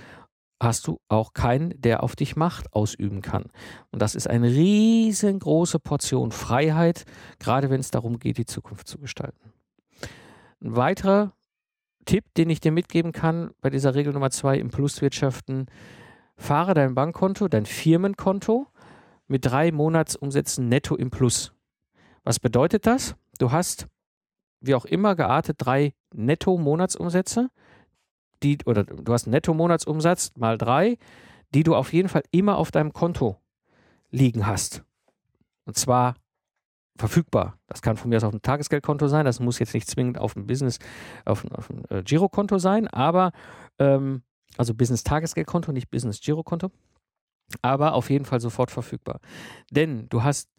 hast 0.62 0.88
du 0.88 1.00
auch 1.10 1.34
keinen, 1.34 1.80
der 1.82 2.04
auf 2.04 2.16
dich 2.16 2.36
Macht 2.36 2.72
ausüben 2.74 3.22
kann. 3.22 3.46
Und 3.92 4.02
das 4.02 4.16
ist 4.16 4.30
eine 4.30 4.48
riesengroße 4.48 5.80
Portion 5.80 6.32
Freiheit, 6.32 7.06
gerade 7.40 7.70
wenn 7.70 7.82
es 7.82 7.92
darum 7.92 8.20
geht, 8.20 8.38
die 8.38 8.46
Zukunft 8.46 8.88
zu 8.88 8.98
gestalten. 8.98 9.52
Ein 10.62 10.76
weiterer 10.76 11.34
Tipp, 12.06 12.26
den 12.36 12.50
ich 12.50 12.62
dir 12.62 12.72
mitgeben 12.72 13.12
kann 13.12 13.52
bei 13.62 13.70
dieser 13.70 13.96
Regel 13.96 14.14
Nummer 14.14 14.30
zwei 14.30 14.58
im 14.58 14.70
Pluswirtschaften, 14.70 15.68
fahre 16.36 16.74
dein 16.74 16.96
Bankkonto, 16.96 17.48
dein 17.48 17.66
Firmenkonto 17.66 18.68
mit 19.28 19.46
drei 19.46 19.72
Monatsumsätzen 19.72 20.68
netto 20.68 20.96
im 20.96 21.12
Plus. 21.12 21.54
Was 22.24 22.40
bedeutet 22.40 22.88
das? 22.88 23.16
Du 23.40 23.52
hast 23.52 23.88
wie 24.64 24.76
auch 24.76 24.86
immer 24.86 25.16
geartet 25.16 25.58
drei 25.60 25.94
Netto-Monatsumsätze, 26.14 27.50
die, 28.42 28.58
oder 28.66 28.84
du 28.84 29.14
hast 29.14 29.28
einen 29.28 29.34
Netto-Monatsumsatz 29.34 30.32
mal 30.38 30.58
drei, 30.58 30.98
die 31.54 31.64
du 31.64 31.76
auf 31.76 31.94
jeden 31.94 32.10
Fall 32.10 32.24
immer 32.32 32.58
auf 32.58 32.72
deinem 32.72 32.94
Konto 32.94 33.38
liegen 34.10 34.48
hast. 34.48 34.84
Und 35.66 35.78
zwar 35.78 36.16
verfügbar. 36.98 37.58
Das 37.68 37.82
kann 37.82 37.98
von 37.98 38.10
mir 38.10 38.18
aus 38.18 38.24
auf 38.24 38.32
dem 38.32 38.42
Tagesgeldkonto 38.42 39.08
sein, 39.08 39.26
das 39.26 39.40
muss 39.40 39.60
jetzt 39.60 39.74
nicht 39.74 39.90
zwingend 39.90 40.18
auf 40.18 40.34
dem 40.34 40.46
Business, 40.46 40.80
auf, 41.26 41.46
auf 41.52 41.68
dem 41.68 41.84
äh, 41.90 42.04
Girokonto 42.04 42.60
sein, 42.60 42.88
aber 42.88 43.32
ähm, 43.80 44.22
also 44.58 44.74
Business-Tagesgeldkonto, 44.76 45.72
nicht 45.72 45.90
Business-Girokonto, 45.90 46.70
aber 47.62 47.94
auf 47.94 48.10
jeden 48.10 48.26
Fall 48.26 48.40
sofort 48.40 48.70
verfügbar. 48.70 49.20
Denn 49.72 50.08
du 50.10 50.24
hast 50.24 50.50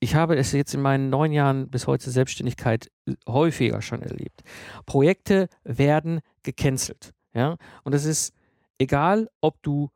ich 0.00 0.14
habe 0.14 0.36
es 0.36 0.52
jetzt 0.52 0.74
in 0.74 0.82
meinen 0.82 1.10
neun 1.10 1.32
Jahren 1.32 1.68
bis 1.68 1.86
heute 1.86 2.10
Selbstständigkeit 2.10 2.90
häufiger 3.28 3.82
schon 3.82 4.02
erlebt. 4.02 4.42
Projekte 4.86 5.48
werden 5.64 6.20
gecancelt. 6.42 7.12
Ja? 7.34 7.56
Und 7.84 7.94
es 7.94 8.04
ist 8.04 8.34
egal, 8.78 9.28
ob 9.40 9.62
du 9.62 9.90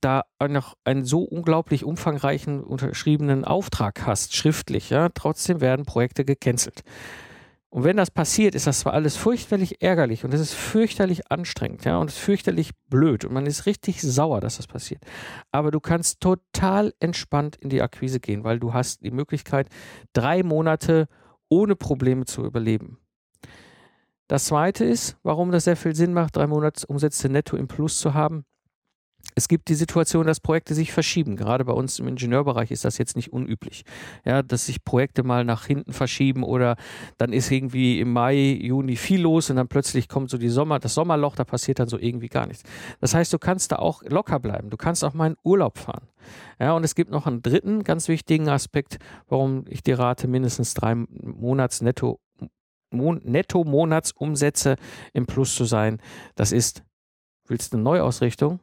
da 0.00 0.24
noch 0.48 0.76
einen 0.84 1.04
so 1.04 1.22
unglaublich 1.22 1.84
umfangreichen 1.84 2.62
unterschriebenen 2.62 3.44
Auftrag 3.44 4.06
hast, 4.06 4.36
schriftlich, 4.36 4.90
ja, 4.90 5.08
trotzdem 5.08 5.60
werden 5.60 5.86
Projekte 5.86 6.24
gecancelt. 6.24 6.82
Und 7.76 7.84
wenn 7.84 7.98
das 7.98 8.10
passiert, 8.10 8.54
ist 8.54 8.66
das 8.66 8.80
zwar 8.80 8.94
alles 8.94 9.18
fürchterlich 9.18 9.82
ärgerlich 9.82 10.24
und 10.24 10.32
es 10.32 10.40
ist 10.40 10.54
fürchterlich 10.54 11.30
anstrengend, 11.30 11.84
ja, 11.84 11.98
und 11.98 12.08
es 12.08 12.16
ist 12.16 12.22
fürchterlich 12.22 12.70
blöd 12.88 13.26
und 13.26 13.34
man 13.34 13.44
ist 13.44 13.66
richtig 13.66 14.00
sauer, 14.00 14.40
dass 14.40 14.56
das 14.56 14.66
passiert. 14.66 15.04
Aber 15.52 15.70
du 15.70 15.78
kannst 15.78 16.22
total 16.22 16.94
entspannt 17.00 17.56
in 17.56 17.68
die 17.68 17.82
Akquise 17.82 18.18
gehen, 18.18 18.44
weil 18.44 18.58
du 18.58 18.72
hast 18.72 19.02
die 19.02 19.10
Möglichkeit, 19.10 19.68
drei 20.14 20.42
Monate 20.42 21.06
ohne 21.50 21.76
Probleme 21.76 22.24
zu 22.24 22.46
überleben. 22.46 22.96
Das 24.26 24.46
zweite 24.46 24.86
ist, 24.86 25.18
warum 25.22 25.52
das 25.52 25.64
sehr 25.64 25.76
viel 25.76 25.94
Sinn 25.94 26.14
macht, 26.14 26.34
drei 26.34 26.46
Monatsumsätze 26.46 27.28
netto 27.28 27.58
im 27.58 27.68
Plus 27.68 27.98
zu 27.98 28.14
haben 28.14 28.46
es 29.38 29.48
gibt 29.48 29.68
die 29.68 29.74
Situation, 29.74 30.26
dass 30.26 30.40
Projekte 30.40 30.74
sich 30.74 30.92
verschieben. 30.92 31.36
Gerade 31.36 31.66
bei 31.66 31.74
uns 31.74 31.98
im 31.98 32.08
Ingenieurbereich 32.08 32.70
ist 32.70 32.86
das 32.86 32.96
jetzt 32.96 33.16
nicht 33.16 33.34
unüblich. 33.34 33.84
Ja, 34.24 34.42
dass 34.42 34.64
sich 34.64 34.82
Projekte 34.82 35.22
mal 35.24 35.44
nach 35.44 35.66
hinten 35.66 35.92
verschieben 35.92 36.42
oder 36.42 36.76
dann 37.18 37.34
ist 37.34 37.50
irgendwie 37.50 38.00
im 38.00 38.14
Mai, 38.14 38.58
Juni 38.62 38.96
viel 38.96 39.20
los 39.20 39.50
und 39.50 39.56
dann 39.56 39.68
plötzlich 39.68 40.08
kommt 40.08 40.30
so 40.30 40.38
die 40.38 40.48
Sommer, 40.48 40.78
das 40.78 40.94
Sommerloch, 40.94 41.36
da 41.36 41.44
passiert 41.44 41.78
dann 41.80 41.88
so 41.88 41.98
irgendwie 41.98 42.28
gar 42.28 42.46
nichts. 42.46 42.62
Das 43.00 43.14
heißt, 43.14 43.30
du 43.30 43.38
kannst 43.38 43.72
da 43.72 43.76
auch 43.76 44.02
locker 44.04 44.40
bleiben. 44.40 44.70
Du 44.70 44.78
kannst 44.78 45.04
auch 45.04 45.12
mal 45.12 45.26
in 45.26 45.36
Urlaub 45.44 45.76
fahren. 45.76 46.08
Ja, 46.58 46.72
und 46.72 46.82
es 46.82 46.94
gibt 46.94 47.10
noch 47.10 47.26
einen 47.26 47.42
dritten 47.42 47.84
ganz 47.84 48.08
wichtigen 48.08 48.48
Aspekt, 48.48 48.96
warum 49.28 49.66
ich 49.68 49.82
dir 49.82 49.98
rate, 49.98 50.28
mindestens 50.28 50.72
drei 50.72 50.94
Monats 50.94 51.82
netto 51.82 52.20
Netto-Monatsumsätze 52.90 54.76
im 55.12 55.26
Plus 55.26 55.54
zu 55.54 55.64
sein. 55.66 56.00
Das 56.36 56.52
ist, 56.52 56.84
willst 57.46 57.74
du 57.74 57.76
eine 57.76 57.84
Neuausrichtung? 57.84 58.60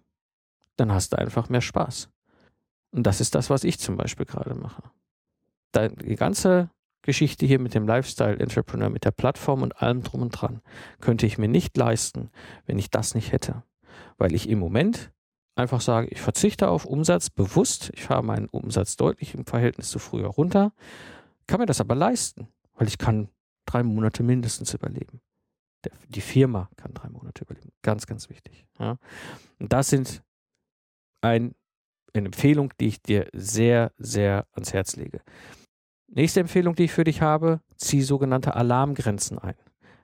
Dann 0.76 0.92
hast 0.92 1.14
du 1.14 1.18
einfach 1.18 1.50
mehr 1.50 1.62
Spaß. 1.62 2.10
Und 2.92 3.04
das 3.04 3.22
ist 3.22 3.36
das, 3.36 3.50
was 3.50 3.64
ich 3.64 3.80
zum 3.80 3.98
Beispiel 3.98 4.26
gerade 4.26 4.54
mache. 4.56 4.84
Die 5.76 6.16
ganze 6.16 6.70
Geschichte 7.02 7.46
hier 7.46 7.60
mit 7.60 7.74
dem 7.74 7.88
Lifestyle 7.88 8.40
Entrepreneur, 8.40 8.90
mit 8.90 9.06
der 9.06 9.12
Plattform 9.12 9.62
und 9.62 9.82
allem 9.82 10.04
drum 10.04 10.22
und 10.22 10.30
dran, 10.30 10.62
könnte 11.02 11.26
ich 11.26 11.38
mir 11.38 11.48
nicht 11.48 11.76
leisten, 11.76 12.30
wenn 12.66 12.78
ich 12.78 12.92
das 12.92 13.16
nicht 13.16 13.32
hätte. 13.32 13.64
Weil 14.18 14.34
ich 14.34 14.48
im 14.48 14.60
Moment 14.60 15.12
einfach 15.56 15.82
sage, 15.82 16.08
ich 16.08 16.22
verzichte 16.22 16.70
auf 16.70 16.86
Umsatz 16.86 17.30
bewusst, 17.30 17.92
ich 17.94 18.04
fahre 18.04 18.24
meinen 18.24 18.48
Umsatz 18.48 18.96
deutlich 18.96 19.36
im 19.36 19.46
Verhältnis 19.46 19.90
zu 19.90 20.00
früher 20.00 20.28
runter, 20.28 20.72
kann 21.48 21.60
mir 21.60 21.66
das 21.66 21.82
aber 21.82 21.96
leisten, 21.96 22.48
weil 22.76 22.88
ich 22.88 22.98
kann 22.98 23.30
drei 23.66 23.84
Monate 23.84 24.24
mindestens 24.24 24.74
überleben. 24.74 25.22
die 26.08 26.22
Firma 26.22 26.70
kann 26.78 26.94
drei 26.94 27.10
Monate 27.10 27.44
überleben. 27.44 27.72
Ganz, 27.82 28.08
ganz 28.08 28.30
wichtig. 28.30 28.66
Ja. 28.80 28.98
Und 29.60 29.74
das 29.74 29.90
sind 29.90 30.24
ein, 31.24 31.56
eine 32.14 32.28
Empfehlung, 32.28 32.74
die 32.80 32.88
ich 32.88 33.02
dir 33.02 33.28
sehr, 33.34 33.92
sehr 33.98 34.46
ans 34.54 34.74
Herz 34.74 34.96
lege. 34.96 35.22
Nächste 36.08 36.42
Empfehlung, 36.42 36.76
die 36.76 36.84
ich 36.84 36.92
für 36.92 37.04
dich 37.04 37.22
habe, 37.22 37.60
zieh 37.76 38.02
sogenannte 38.02 38.56
Alarmgrenzen 38.56 39.40
ein. 39.40 39.56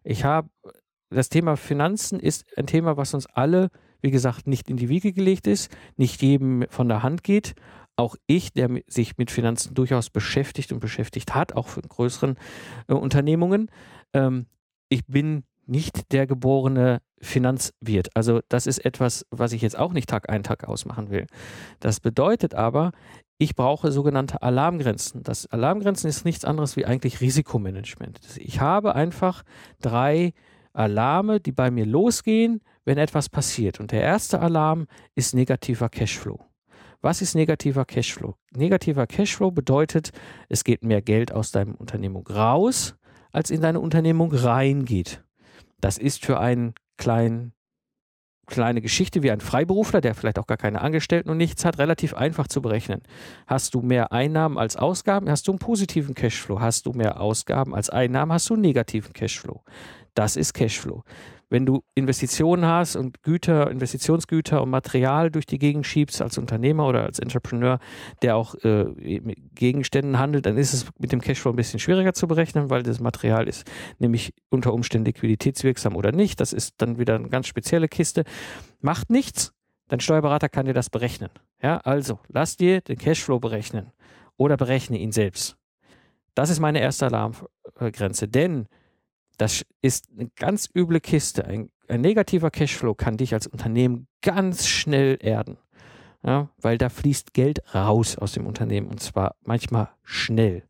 Ich 0.04 0.24
habe, 0.24 0.50
das 1.12 1.30
Thema 1.30 1.56
Finanzen 1.56 2.20
ist 2.20 2.46
ein 2.58 2.66
Thema, 2.66 2.98
was 2.98 3.14
uns 3.14 3.28
alle, 3.28 3.70
wie 4.02 4.12
gesagt, 4.12 4.48
nicht 4.48 4.70
in 4.70 4.78
die 4.78 4.90
Wiege 4.90 5.14
gelegt 5.14 5.46
ist, 5.46 5.72
nicht 5.98 6.22
jedem 6.22 6.66
von 6.70 6.88
der 6.88 7.04
Hand 7.04 7.24
geht. 7.24 7.54
Auch 7.96 8.16
ich, 8.28 8.54
der 8.54 8.82
sich 8.88 9.18
mit 9.18 9.30
Finanzen 9.30 9.74
durchaus 9.76 10.10
beschäftigt 10.10 10.72
und 10.72 10.80
beschäftigt 10.80 11.36
hat, 11.36 11.54
auch 11.54 11.68
für 11.68 11.82
größeren 11.82 12.38
äh, 12.88 12.94
Unternehmungen. 12.94 13.70
Ähm, 14.14 14.48
ich 14.88 15.06
bin 15.06 15.44
nicht 15.70 16.12
der 16.12 16.28
geborene 16.28 17.00
Finanzwirt. 17.22 18.10
Also 18.16 18.42
das 18.50 18.68
ist 18.68 18.84
etwas, 18.84 19.26
was 19.30 19.54
ich 19.54 19.62
jetzt 19.62 19.78
auch 19.78 19.94
nicht 19.94 20.10
Tag 20.10 20.30
ein, 20.30 20.44
Tag 20.44 20.68
ausmachen 20.68 21.10
will. 21.10 21.28
Das 21.80 22.00
bedeutet 22.00 22.56
aber, 22.56 22.92
ich 23.38 23.56
brauche 23.56 23.92
sogenannte 23.92 24.42
Alarmgrenzen. 24.42 25.24
Das 25.24 25.48
Alarmgrenzen 25.48 26.10
ist 26.10 26.26
nichts 26.26 26.44
anderes 26.44 26.76
wie 26.76 26.86
eigentlich 26.86 27.22
Risikomanagement. 27.22 28.20
Ich 28.38 28.60
habe 28.60 28.96
einfach 28.96 29.44
drei 29.82 30.34
Alarme, 30.74 31.40
die 31.40 31.52
bei 31.52 31.72
mir 31.72 31.86
losgehen, 31.86 32.62
wenn 32.84 32.98
etwas 32.98 33.30
passiert. 33.30 33.80
Und 33.80 33.92
der 33.92 34.02
erste 34.02 34.40
Alarm 34.40 34.88
ist 35.16 35.34
negativer 35.34 35.90
Cashflow. 35.90 36.40
Was 37.02 37.22
ist 37.22 37.34
negativer 37.34 37.86
Cashflow? 37.86 38.36
Negativer 38.56 39.08
Cashflow 39.08 39.52
bedeutet, 39.52 40.12
es 40.50 40.66
geht 40.66 40.84
mehr 40.84 41.02
Geld 41.02 41.32
aus 41.32 41.52
deinem 41.52 41.76
Unternehmung 41.76 42.28
raus, 42.28 42.96
als 43.32 43.52
in 43.52 43.62
deine 43.62 43.80
Unternehmung 43.80 44.34
reingeht. 44.34 45.24
Das 45.82 45.98
ist 45.98 46.26
für 46.26 46.40
einen 46.40 46.74
kleinen 46.98 47.54
kleine 48.50 48.82
Geschichte 48.82 49.22
wie 49.22 49.30
ein 49.30 49.42
Freiberufler, 49.42 50.02
der 50.02 50.16
vielleicht 50.16 50.40
auch 50.40 50.48
gar 50.48 50.58
keine 50.58 50.82
Angestellten 50.82 51.30
und 51.30 51.38
nichts 51.38 51.64
hat, 51.66 51.78
relativ 51.78 52.16
einfach 52.16 52.48
zu 52.48 52.62
berechnen. 52.62 53.02
Hast 53.46 53.76
du 53.76 53.82
mehr 53.82 54.12
Einnahmen 54.12 54.58
als 54.58 54.76
Ausgaben, 54.76 55.30
hast 55.30 55.48
du 55.48 55.52
einen 55.52 55.60
positiven 55.60 56.16
Cashflow. 56.16 56.60
Hast 56.60 56.88
du 56.88 56.94
mehr 56.94 57.22
Ausgaben 57.22 57.76
als 57.76 57.92
Einnahmen, 57.92 58.34
hast 58.34 58.50
du 58.50 58.56
einen 58.56 58.64
negativen 58.64 59.14
Cashflow. 59.14 59.64
Das 60.16 60.36
ist 60.36 60.54
Cashflow 60.54 61.04
wenn 61.50 61.66
du 61.66 61.84
Investitionen 61.96 62.66
hast 62.66 62.96
und 62.96 63.24
Güter, 63.24 63.70
Investitionsgüter 63.70 64.62
und 64.62 64.70
Material 64.70 65.32
durch 65.32 65.46
die 65.46 65.58
Gegend 65.58 65.86
schiebst 65.86 66.22
als 66.22 66.38
Unternehmer 66.38 66.88
oder 66.88 67.04
als 67.04 67.20
Entrepreneur, 67.20 67.80
der 68.22 68.36
auch 68.36 68.56
äh, 68.64 68.86
mit 69.22 69.56
Gegenständen 69.56 70.20
handelt, 70.20 70.46
dann 70.46 70.58
ist 70.58 70.74
es 70.74 70.86
mit 71.00 71.12
dem 71.12 71.22
Cashflow 71.22 71.52
ein 71.52 71.56
bisschen 71.56 71.80
schwieriger 71.80 72.14
zu 72.14 72.28
berechnen, 72.28 72.70
weil 72.70 72.84
das 72.84 73.00
Material 73.00 73.48
ist 73.48 73.70
nämlich 73.98 74.34
unter 74.50 74.74
Umständen 74.74 75.06
liquiditätswirksam 75.06 75.96
oder 75.96 76.12
nicht. 76.12 76.40
Das 76.40 76.54
ist 76.54 76.76
dann 76.78 77.00
wieder 77.00 77.16
eine 77.16 77.30
ganz 77.30 77.48
spezielle 77.48 77.88
Kiste. 77.88 78.24
Macht 78.82 79.10
nichts. 79.10 79.54
Dein 79.88 80.00
Steuerberater 80.00 80.50
kann 80.50 80.68
dir 80.68 80.74
das 80.74 80.92
berechnen. 80.92 81.30
Ja, 81.62 81.78
also 81.78 82.20
lass 82.28 82.58
dir 82.58 82.82
den 82.82 82.98
Cashflow 82.98 83.40
berechnen 83.40 83.92
oder 84.38 84.56
berechne 84.56 85.00
ihn 85.00 85.12
selbst. 85.12 85.58
Das 86.36 86.50
ist 86.50 86.60
meine 86.60 86.80
erste 86.80 87.08
Alarmgrenze, 87.08 88.28
denn 88.28 88.68
das 89.40 89.66
ist 89.82 90.10
eine 90.12 90.30
ganz 90.36 90.70
üble 90.76 91.00
Kiste. 91.00 91.46
Ein, 91.46 91.72
ein 91.88 92.02
negativer 92.02 92.52
Cashflow 92.52 92.94
kann 92.94 93.18
dich 93.18 93.34
als 93.34 93.48
Unternehmen 93.48 94.08
ganz 94.22 94.68
schnell 94.68 95.18
erden. 95.20 95.58
Ja, 96.22 96.50
weil 96.58 96.78
da 96.78 96.90
fließt 96.90 97.34
Geld 97.34 97.62
raus 97.74 98.18
aus 98.18 98.34
dem 98.34 98.46
Unternehmen 98.46 98.88
und 98.88 99.00
zwar 99.00 99.36
manchmal 99.46 99.90
schnell. 100.04 100.64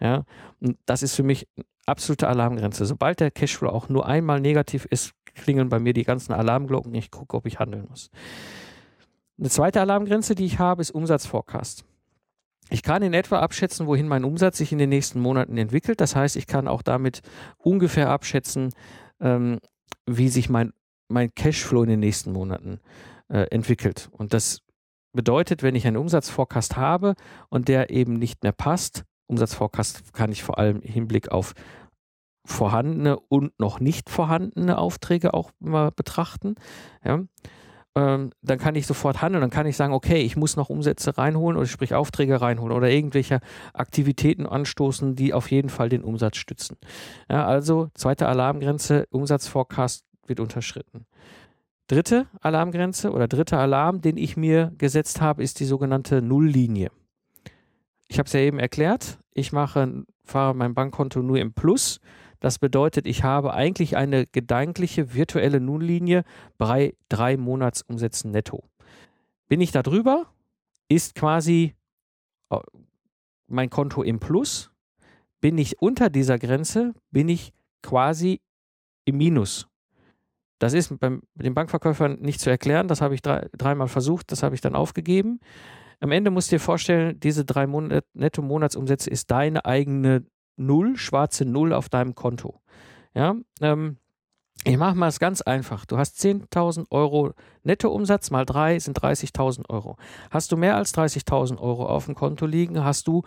Ja, 0.00 0.24
und 0.60 0.78
das 0.86 1.02
ist 1.02 1.16
für 1.16 1.24
mich 1.24 1.48
eine 1.56 1.64
absolute 1.86 2.28
Alarmgrenze. 2.28 2.86
Sobald 2.86 3.18
der 3.18 3.32
Cashflow 3.32 3.68
auch 3.68 3.88
nur 3.88 4.06
einmal 4.06 4.40
negativ 4.40 4.84
ist, 4.84 5.14
klingeln 5.34 5.68
bei 5.68 5.80
mir 5.80 5.92
die 5.92 6.04
ganzen 6.04 6.32
Alarmglocken. 6.32 6.94
Ich 6.94 7.10
gucke, 7.10 7.36
ob 7.36 7.46
ich 7.46 7.58
handeln 7.58 7.86
muss. 7.90 8.10
Eine 9.36 9.50
zweite 9.50 9.80
Alarmgrenze, 9.80 10.36
die 10.36 10.44
ich 10.44 10.60
habe, 10.60 10.82
ist 10.82 10.92
Umsatzforecast. 10.92 11.84
Ich 12.72 12.82
kann 12.82 13.02
in 13.02 13.12
etwa 13.12 13.40
abschätzen, 13.40 13.86
wohin 13.86 14.08
mein 14.08 14.24
Umsatz 14.24 14.56
sich 14.56 14.72
in 14.72 14.78
den 14.78 14.88
nächsten 14.88 15.20
Monaten 15.20 15.58
entwickelt. 15.58 16.00
Das 16.00 16.16
heißt, 16.16 16.36
ich 16.36 16.46
kann 16.46 16.68
auch 16.68 16.80
damit 16.80 17.20
ungefähr 17.58 18.08
abschätzen, 18.08 18.72
ähm, 19.20 19.58
wie 20.06 20.30
sich 20.30 20.48
mein, 20.48 20.72
mein 21.08 21.34
Cashflow 21.34 21.82
in 21.82 21.90
den 21.90 22.00
nächsten 22.00 22.32
Monaten 22.32 22.80
äh, 23.28 23.42
entwickelt. 23.50 24.08
Und 24.10 24.32
das 24.32 24.60
bedeutet, 25.12 25.62
wenn 25.62 25.74
ich 25.74 25.86
einen 25.86 25.98
Umsatzforecast 25.98 26.78
habe 26.78 27.14
und 27.50 27.68
der 27.68 27.90
eben 27.90 28.14
nicht 28.14 28.42
mehr 28.42 28.52
passt, 28.52 29.04
Umsatzforecast 29.26 30.14
kann 30.14 30.32
ich 30.32 30.42
vor 30.42 30.56
allem 30.56 30.80
im 30.80 30.90
Hinblick 30.90 31.30
auf 31.30 31.52
vorhandene 32.46 33.20
und 33.20 33.52
noch 33.60 33.80
nicht 33.80 34.08
vorhandene 34.08 34.78
Aufträge 34.78 35.34
auch 35.34 35.50
mal 35.60 35.90
betrachten. 35.90 36.54
Ja 37.04 37.20
ähm, 37.94 38.30
dann 38.40 38.58
kann 38.58 38.74
ich 38.74 38.86
sofort 38.86 39.20
handeln. 39.20 39.42
Dann 39.42 39.50
kann 39.50 39.66
ich 39.66 39.76
sagen, 39.76 39.92
okay, 39.92 40.22
ich 40.22 40.36
muss 40.36 40.56
noch 40.56 40.70
Umsätze 40.70 41.18
reinholen 41.18 41.56
oder 41.56 41.66
sprich 41.66 41.94
Aufträge 41.94 42.40
reinholen 42.40 42.74
oder 42.74 42.90
irgendwelche 42.90 43.40
Aktivitäten 43.74 44.46
anstoßen, 44.46 45.14
die 45.14 45.34
auf 45.34 45.50
jeden 45.50 45.68
Fall 45.68 45.88
den 45.88 46.02
Umsatz 46.02 46.36
stützen. 46.36 46.78
Ja, 47.30 47.46
also 47.46 47.90
zweite 47.94 48.28
Alarmgrenze, 48.28 49.06
Umsatzforecast 49.10 50.04
wird 50.26 50.40
unterschritten. 50.40 51.06
Dritte 51.88 52.26
Alarmgrenze 52.40 53.10
oder 53.10 53.28
dritter 53.28 53.58
Alarm, 53.58 54.00
den 54.00 54.16
ich 54.16 54.36
mir 54.36 54.72
gesetzt 54.78 55.20
habe, 55.20 55.42
ist 55.42 55.60
die 55.60 55.66
sogenannte 55.66 56.22
Nulllinie. 56.22 56.90
Ich 58.08 58.18
habe 58.18 58.26
es 58.26 58.32
ja 58.32 58.40
eben 58.40 58.58
erklärt. 58.58 59.18
Ich 59.34 59.52
mache, 59.52 60.04
fahre 60.24 60.54
mein 60.54 60.74
Bankkonto 60.74 61.20
nur 61.20 61.38
im 61.38 61.52
Plus. 61.52 62.00
Das 62.42 62.58
bedeutet, 62.58 63.06
ich 63.06 63.22
habe 63.22 63.54
eigentlich 63.54 63.96
eine 63.96 64.26
gedankliche 64.26 65.14
virtuelle 65.14 65.60
Nulllinie 65.60 66.24
bei 66.58 66.96
drei 67.08 67.36
Monatsumsätzen 67.36 68.32
netto. 68.32 68.64
Bin 69.46 69.60
ich 69.60 69.70
da 69.70 69.84
drüber, 69.84 70.26
ist 70.88 71.14
quasi 71.14 71.76
äh, 72.50 72.58
mein 73.46 73.70
Konto 73.70 74.02
im 74.02 74.18
Plus. 74.18 74.72
Bin 75.40 75.56
ich 75.56 75.80
unter 75.80 76.10
dieser 76.10 76.36
Grenze, 76.36 76.94
bin 77.12 77.28
ich 77.28 77.52
quasi 77.80 78.40
im 79.04 79.18
Minus. 79.18 79.68
Das 80.58 80.72
ist 80.72 80.98
beim, 80.98 81.22
den 81.34 81.54
Bankverkäufern 81.54 82.18
nicht 82.22 82.40
zu 82.40 82.50
erklären. 82.50 82.88
Das 82.88 83.00
habe 83.00 83.14
ich 83.14 83.22
drei, 83.22 83.48
dreimal 83.56 83.86
versucht, 83.86 84.32
das 84.32 84.42
habe 84.42 84.56
ich 84.56 84.60
dann 84.60 84.74
aufgegeben. 84.74 85.38
Am 86.00 86.10
Ende 86.10 86.32
musst 86.32 86.50
du 86.50 86.56
dir 86.56 86.60
vorstellen, 86.60 87.20
diese 87.20 87.44
drei 87.44 87.68
Monat, 87.68 88.04
Netto-Monatsumsätze 88.14 89.10
ist 89.10 89.30
deine 89.30 89.64
eigene 89.64 90.26
Null, 90.66 90.96
schwarze 90.96 91.44
Null 91.44 91.72
auf 91.72 91.88
deinem 91.88 92.14
Konto. 92.14 92.60
Ja, 93.14 93.34
ähm, 93.60 93.98
ich 94.64 94.76
mache 94.76 94.94
mal 94.94 95.08
es 95.08 95.18
ganz 95.18 95.42
einfach. 95.42 95.84
Du 95.86 95.98
hast 95.98 96.20
10.000 96.20 96.86
Euro 96.90 97.32
Nettoumsatz 97.64 98.30
mal 98.30 98.46
drei 98.46 98.78
sind 98.78 99.00
30.000 99.00 99.68
Euro. 99.68 99.96
Hast 100.30 100.52
du 100.52 100.56
mehr 100.56 100.76
als 100.76 100.94
30.000 100.94 101.58
Euro 101.58 101.86
auf 101.86 102.06
dem 102.06 102.14
Konto 102.14 102.46
liegen, 102.46 102.82
hast 102.84 103.08
du 103.08 103.22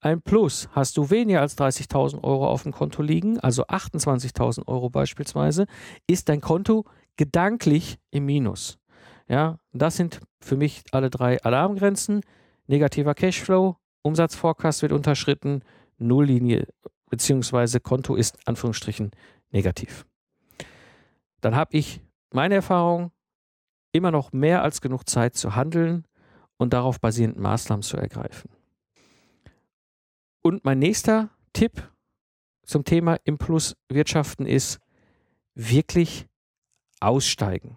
ein 0.00 0.20
Plus. 0.20 0.68
Hast 0.72 0.96
du 0.96 1.10
weniger 1.10 1.40
als 1.40 1.56
30.000 1.56 2.24
Euro 2.24 2.48
auf 2.48 2.64
dem 2.64 2.72
Konto 2.72 3.02
liegen, 3.02 3.38
also 3.38 3.64
28.000 3.66 4.66
Euro 4.66 4.90
beispielsweise, 4.90 5.66
ist 6.08 6.28
dein 6.28 6.40
Konto 6.40 6.84
gedanklich 7.16 7.98
im 8.10 8.26
Minus. 8.26 8.78
Ja, 9.28 9.58
das 9.72 9.96
sind 9.96 10.20
für 10.40 10.56
mich 10.56 10.82
alle 10.90 11.10
drei 11.10 11.40
Alarmgrenzen. 11.42 12.22
Negativer 12.66 13.14
Cashflow, 13.14 13.76
Umsatzforecast 14.02 14.82
wird 14.82 14.92
unterschritten, 14.92 15.62
Nulllinie 16.02 16.66
bzw. 17.10 17.80
Konto 17.80 18.14
ist 18.14 18.38
Anführungsstrichen 18.46 19.10
negativ. 19.50 20.06
Dann 21.40 21.56
habe 21.56 21.76
ich 21.76 22.00
meine 22.30 22.54
Erfahrung 22.56 23.12
immer 23.92 24.10
noch 24.10 24.32
mehr 24.32 24.62
als 24.62 24.80
genug 24.80 25.08
Zeit 25.08 25.36
zu 25.36 25.54
handeln 25.54 26.06
und 26.56 26.72
darauf 26.72 27.00
basierend 27.00 27.38
Maßnahmen 27.38 27.82
zu 27.82 27.96
ergreifen. 27.96 28.50
Und 30.42 30.64
mein 30.64 30.78
nächster 30.78 31.30
Tipp 31.52 31.90
zum 32.64 32.84
Thema 32.84 33.16
Impuls 33.24 33.76
wirtschaften 33.88 34.46
ist 34.46 34.80
wirklich 35.54 36.26
aussteigen. 37.00 37.76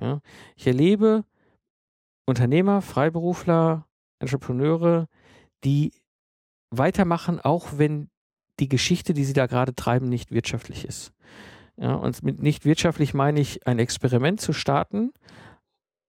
Ja, 0.00 0.20
ich 0.54 0.66
erlebe 0.66 1.24
Unternehmer, 2.24 2.82
Freiberufler, 2.82 3.86
Entrepreneure, 4.20 5.08
die 5.64 5.92
weitermachen, 6.70 7.40
auch 7.40 7.68
wenn 7.76 8.10
die 8.60 8.68
Geschichte, 8.68 9.14
die 9.14 9.24
sie 9.24 9.32
da 9.32 9.46
gerade 9.46 9.74
treiben, 9.74 10.08
nicht 10.08 10.32
wirtschaftlich 10.32 10.84
ist. 10.84 11.12
Ja, 11.76 11.94
und 11.94 12.22
mit 12.22 12.42
nicht 12.42 12.64
wirtschaftlich 12.64 13.14
meine 13.14 13.40
ich, 13.40 13.66
ein 13.66 13.78
Experiment 13.78 14.40
zu 14.40 14.52
starten. 14.52 15.12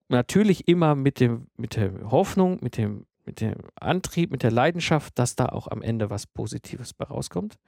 Natürlich 0.08 0.68
immer 0.68 0.96
mit, 0.96 1.20
dem, 1.20 1.48
mit 1.58 1.76
der 1.76 1.92
Hoffnung, 2.10 2.58
mit 2.62 2.78
dem, 2.78 3.06
mit 3.26 3.42
dem 3.42 3.56
Antrieb, 3.80 4.32
mit 4.32 4.42
der 4.42 4.52
Leidenschaft, 4.52 5.20
dass 5.20 5.36
da 5.36 5.46
auch 5.46 5.68
am 5.68 5.84
Ende 5.84 6.10
was 6.10 6.26
Positives 6.26 6.94
bei 6.94 7.06
rauskommt. 7.06 7.60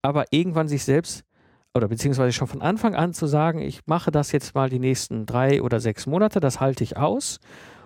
Aber 0.00 0.24
irgendwann 0.30 0.68
sich 0.68 0.84
selbst 0.84 1.24
oder 1.74 1.88
beziehungsweise 1.88 2.32
schon 2.32 2.48
von 2.48 2.62
Anfang 2.62 2.94
an 2.94 3.12
zu 3.12 3.26
sagen, 3.26 3.60
ich 3.60 3.86
mache 3.86 4.10
das 4.10 4.32
jetzt 4.32 4.54
mal 4.54 4.70
die 4.70 4.78
nächsten 4.78 5.26
drei 5.26 5.62
oder 5.62 5.78
sechs 5.78 6.06
Monate, 6.06 6.40
das 6.40 6.58
halte 6.58 6.82
ich 6.82 6.96
aus. 6.96 7.38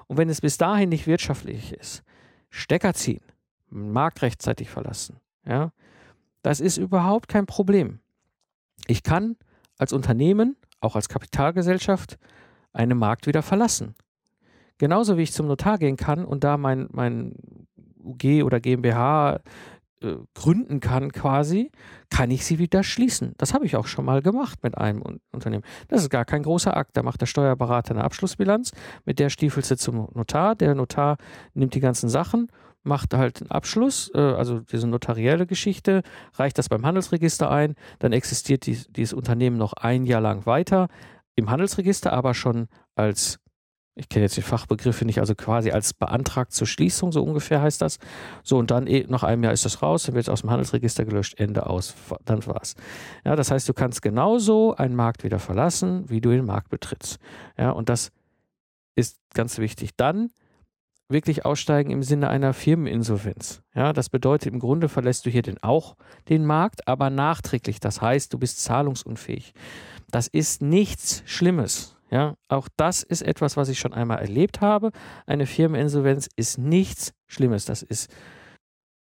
Und 0.07 0.17
wenn 0.17 0.29
es 0.29 0.41
bis 0.41 0.59
dahin 0.59 0.91
nicht 0.91 1.09
wirtschaftlich 1.09 1.73
ist, 1.73 2.05
Stecker 2.51 2.95
ziehen. 2.95 3.23
Markt 3.71 4.23
rechtzeitig 4.23 4.71
verlassen. 4.71 5.21
Ja, 5.47 5.73
das 6.43 6.61
ist 6.61 6.77
überhaupt 6.77 7.29
kein 7.29 7.47
Problem. 7.47 8.01
Ich 8.87 9.03
kann 9.03 9.37
als 9.79 9.93
Unternehmen, 9.93 10.57
auch 10.81 10.97
als 10.97 11.09
Kapitalgesellschaft, 11.09 12.19
einen 12.73 12.99
Markt 12.99 13.27
wieder 13.27 13.43
verlassen. 13.43 13.95
Genauso 14.79 15.17
wie 15.17 15.23
ich 15.23 15.33
zum 15.33 15.47
Notar 15.47 15.79
gehen 15.79 15.97
kann 15.97 16.25
und 16.25 16.45
da 16.45 16.57
mein, 16.57 16.89
mein 16.91 17.35
UG 18.03 18.43
oder 18.45 18.61
GmbH 18.61 19.41
äh, 20.03 20.17
gründen 20.35 20.81
kann 20.81 21.13
quasi, 21.13 21.71
kann 22.09 22.31
ich 22.31 22.47
sie 22.47 22.59
wieder 22.59 22.83
schließen. 22.83 23.35
Das 23.37 23.53
habe 23.53 23.67
ich 23.67 23.77
auch 23.77 23.87
schon 23.87 24.07
mal 24.07 24.23
gemacht 24.23 24.63
mit 24.63 24.79
einem 24.79 25.03
Unternehmen. 25.33 25.65
Das 25.89 26.01
ist 26.01 26.09
gar 26.09 26.25
kein 26.25 26.43
großer 26.43 26.75
Akt. 26.75 26.97
Da 26.97 27.03
macht 27.03 27.21
der 27.21 27.27
Steuerberater 27.27 27.93
eine 27.93 28.05
Abschlussbilanz, 28.05 28.73
mit 29.05 29.19
der 29.19 29.29
stiefelst 29.29 29.71
du 29.71 29.77
zum 29.77 30.09
Notar. 30.15 30.55
Der 30.55 30.75
Notar 30.75 31.19
nimmt 31.53 31.75
die 31.75 31.81
ganzen 31.81 32.09
Sachen 32.09 32.51
macht 32.83 33.15
halt 33.15 33.43
einen 33.43 33.51
Abschluss, 33.51 34.11
äh, 34.15 34.19
also 34.19 34.61
diese 34.61 34.87
notarielle 34.87 35.47
Geschichte, 35.47 36.03
reicht 36.35 36.59
das 36.59 36.69
beim 36.69 36.87
Handelsregister 36.87 37.51
ein, 37.51 37.75
dann 37.99 38.13
existiert 38.13 38.67
die, 38.67 38.79
dieses 38.91 39.13
Unternehmen 39.13 39.59
noch 39.59 39.75
ein 39.75 40.05
Jahr 40.05 40.21
lang 40.21 40.47
weiter 40.47 40.89
im 41.35 41.51
Handelsregister, 41.51 42.13
aber 42.13 42.35
schon 42.35 42.69
als, 42.95 43.39
ich 43.95 44.09
kenne 44.09 44.25
jetzt 44.25 44.37
die 44.37 44.43
Fachbegriffe 44.43 45.05
nicht, 45.05 45.21
also 45.21 45.35
quasi 45.35 45.71
als 45.71 45.93
beantragt 45.93 46.53
zur 46.53 46.67
Schließung, 46.67 47.13
so 47.13 47.23
ungefähr 47.23 47.61
heißt 47.61 47.83
das. 47.83 47.99
So, 48.43 48.59
und 48.59 48.71
dann 48.71 48.87
eh, 48.87 49.05
nach 49.09 49.25
einem 49.25 49.45
Jahr 49.45 49.53
ist 49.53 49.65
das 49.65 49.83
raus, 49.83 50.05
dann 50.05 50.15
wird 50.15 50.25
es 50.25 50.29
aus 50.29 50.41
dem 50.41 50.51
Handelsregister 50.51 51.05
gelöscht, 51.05 51.39
Ende 51.39 51.67
aus, 51.67 51.95
dann 52.25 52.47
war's. 52.47 52.75
Ja, 53.25 53.37
das 53.37 53.51
heißt, 53.51 53.69
du 53.69 53.75
kannst 53.75 54.03
genauso 54.03 54.75
einen 54.75 54.97
Markt 54.97 55.25
wieder 55.25 55.39
verlassen, 55.39 56.09
wie 56.09 56.21
du 56.21 56.31
den 56.31 56.47
Markt 56.47 56.71
betrittst. 56.71 57.19
Ja, 57.59 57.71
und 57.71 57.89
das 57.89 58.11
ist 58.95 59.19
ganz 59.35 59.59
wichtig. 59.59 59.91
Dann 59.97 60.31
wirklich 61.11 61.45
aussteigen 61.45 61.91
im 61.91 62.03
Sinne 62.03 62.29
einer 62.29 62.53
Firmeninsolvenz. 62.53 63.63
Ja, 63.75 63.93
das 63.93 64.09
bedeutet, 64.09 64.53
im 64.53 64.61
Grunde 64.61 64.89
verlässt 64.89 65.27
du 65.27 65.31
hier 65.31 65.43
den, 65.43 65.63
auch 65.63 65.97
den 66.29 66.45
Markt, 66.45 66.89
aber 66.89 67.11
nachträglich. 67.11 67.81
Das 67.81 68.01
heißt, 68.01 68.33
du 68.33 68.39
bist 68.39 68.63
zahlungsunfähig. 68.63 69.53
Das 70.11 70.29
ist 70.29 70.63
nichts 70.63 71.23
Schlimmes. 71.27 71.97
Ja, 72.11 72.35
auch 72.49 72.69
das 72.77 73.05
ist 73.05 73.23
etwas, 73.23 73.57
was 73.57 73.69
ich 73.69 73.79
schon 73.79 73.93
einmal 73.93 74.19
erlebt 74.19 74.61
habe. 74.61 74.91
Eine 75.27 75.47
Firmeninsolvenz 75.47 76.29
ist 76.35 76.59
nichts 76.59 77.13
Schlimmes. 77.29 77.65
Das 77.65 77.83
ist 77.83 78.11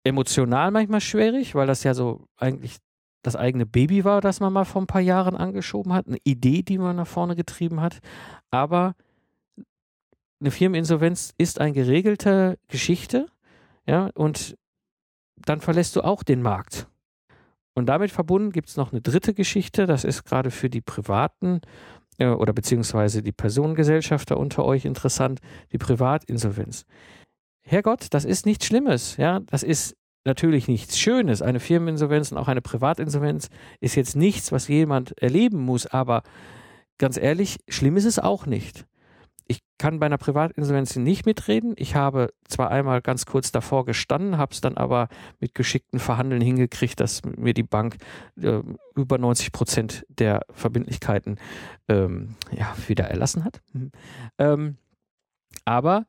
emotional 0.03 0.71
manchmal 0.71 1.01
schwierig, 1.01 1.55
weil 1.55 1.67
das 1.67 1.83
ja 1.83 1.93
so 1.93 2.27
eigentlich 2.37 2.77
das 3.23 3.35
eigene 3.35 3.65
Baby 3.65 4.05
war, 4.05 4.21
das 4.21 4.39
man 4.39 4.53
mal 4.53 4.65
vor 4.65 4.81
ein 4.81 4.87
paar 4.87 5.01
Jahren 5.01 5.35
angeschoben 5.35 5.93
hat, 5.93 6.07
eine 6.07 6.17
Idee, 6.23 6.63
die 6.63 6.77
man 6.77 6.95
nach 6.95 7.07
vorne 7.07 7.35
getrieben 7.35 7.81
hat. 7.81 7.99
Aber 8.51 8.95
eine 10.39 10.51
Firmeninsolvenz 10.51 11.33
ist 11.37 11.59
eine 11.59 11.73
geregelte 11.73 12.57
Geschichte, 12.67 13.27
ja, 13.85 14.09
und 14.15 14.55
dann 15.35 15.61
verlässt 15.61 15.95
du 15.95 16.01
auch 16.01 16.23
den 16.23 16.41
Markt. 16.41 16.87
Und 17.73 17.85
damit 17.87 18.11
verbunden 18.11 18.51
gibt 18.51 18.69
es 18.69 18.77
noch 18.77 18.91
eine 18.91 19.01
dritte 19.01 19.33
Geschichte, 19.33 19.85
das 19.85 20.03
ist 20.03 20.23
gerade 20.23 20.51
für 20.51 20.69
die 20.69 20.81
Privaten 20.81 21.61
äh, 22.17 22.27
oder 22.27 22.53
beziehungsweise 22.53 23.21
die 23.21 23.31
Personengesellschafter 23.31 24.37
unter 24.37 24.65
euch 24.65 24.85
interessant, 24.85 25.39
die 25.71 25.77
Privatinsolvenz. 25.77 26.85
Herrgott, 27.61 28.07
das 28.11 28.25
ist 28.25 28.45
nichts 28.45 28.65
Schlimmes, 28.65 29.17
ja, 29.17 29.41
das 29.41 29.63
ist 29.63 29.95
natürlich 30.25 30.67
nichts 30.67 30.99
Schönes. 30.99 31.41
Eine 31.41 31.59
Firmeninsolvenz 31.59 32.31
und 32.31 32.37
auch 32.37 32.47
eine 32.47 32.61
Privatinsolvenz 32.61 33.49
ist 33.79 33.95
jetzt 33.95 34.15
nichts, 34.15 34.51
was 34.51 34.67
jemand 34.67 35.17
erleben 35.21 35.59
muss, 35.59 35.87
aber 35.87 36.23
ganz 36.97 37.17
ehrlich, 37.17 37.57
schlimm 37.69 37.97
ist 37.97 38.05
es 38.05 38.19
auch 38.19 38.45
nicht. 38.45 38.85
Ich 39.77 39.79
kann 39.79 39.99
bei 39.99 40.07
einer 40.07 40.17
Privatinsolvenz 40.17 40.95
nicht 40.95 41.27
mitreden. 41.27 41.75
Ich 41.77 41.93
habe 41.93 42.33
zwar 42.47 42.71
einmal 42.71 42.99
ganz 42.99 43.27
kurz 43.27 43.51
davor 43.51 43.85
gestanden, 43.85 44.39
habe 44.39 44.51
es 44.51 44.59
dann 44.59 44.75
aber 44.75 45.07
mit 45.39 45.53
geschickten 45.53 45.99
Verhandeln 45.99 46.41
hingekriegt, 46.41 46.99
dass 46.99 47.21
mir 47.23 47.53
die 47.53 47.61
Bank 47.61 47.97
äh, 48.41 48.63
über 48.95 49.19
90 49.19 49.51
Prozent 49.51 50.03
der 50.09 50.47
Verbindlichkeiten 50.49 51.37
ähm, 51.89 52.33
ja, 52.51 52.75
wieder 52.87 53.03
erlassen 53.03 53.45
hat. 53.45 53.61
Mhm. 53.73 53.91
Ähm, 54.39 54.77
aber 55.63 56.07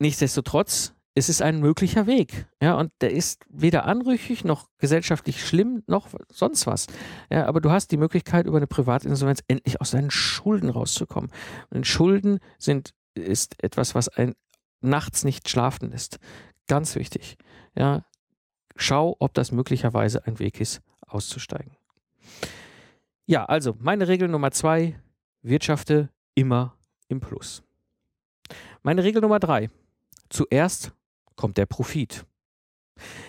nichtsdestotrotz 0.00 0.93
es 1.14 1.28
ist 1.28 1.42
ein 1.42 1.60
möglicher 1.60 2.06
Weg. 2.06 2.46
Ja, 2.60 2.74
und 2.74 2.92
der 3.00 3.12
ist 3.12 3.44
weder 3.48 3.86
anrüchig 3.86 4.44
noch 4.44 4.68
gesellschaftlich 4.78 5.46
schlimm 5.46 5.84
noch 5.86 6.08
sonst 6.28 6.66
was. 6.66 6.88
Ja, 7.30 7.46
aber 7.46 7.60
du 7.60 7.70
hast 7.70 7.92
die 7.92 7.96
Möglichkeit, 7.96 8.46
über 8.46 8.56
eine 8.56 8.66
Privatinsolvenz 8.66 9.42
endlich 9.46 9.80
aus 9.80 9.92
deinen 9.92 10.10
Schulden 10.10 10.70
rauszukommen. 10.70 11.30
Und 11.70 11.86
Schulden 11.86 12.40
sind, 12.58 12.94
ist 13.14 13.62
etwas, 13.62 13.94
was 13.94 14.08
ein 14.08 14.34
nachts 14.80 15.24
nicht 15.24 15.48
schlafen 15.48 15.90
lässt. 15.90 16.18
Ganz 16.66 16.96
wichtig. 16.96 17.36
Ja, 17.76 18.04
schau, 18.74 19.16
ob 19.20 19.34
das 19.34 19.52
möglicherweise 19.52 20.26
ein 20.26 20.40
Weg 20.40 20.60
ist, 20.60 20.82
auszusteigen. 21.06 21.76
Ja, 23.26 23.44
also 23.44 23.76
meine 23.78 24.08
Regel 24.08 24.28
Nummer 24.28 24.50
zwei, 24.50 24.98
wirtschafte 25.42 26.10
immer 26.34 26.76
im 27.08 27.20
Plus. 27.20 27.62
Meine 28.82 29.04
Regel 29.04 29.22
Nummer 29.22 29.38
drei, 29.38 29.70
zuerst 30.28 30.92
kommt 31.36 31.56
der 31.56 31.66
Profit. 31.66 32.24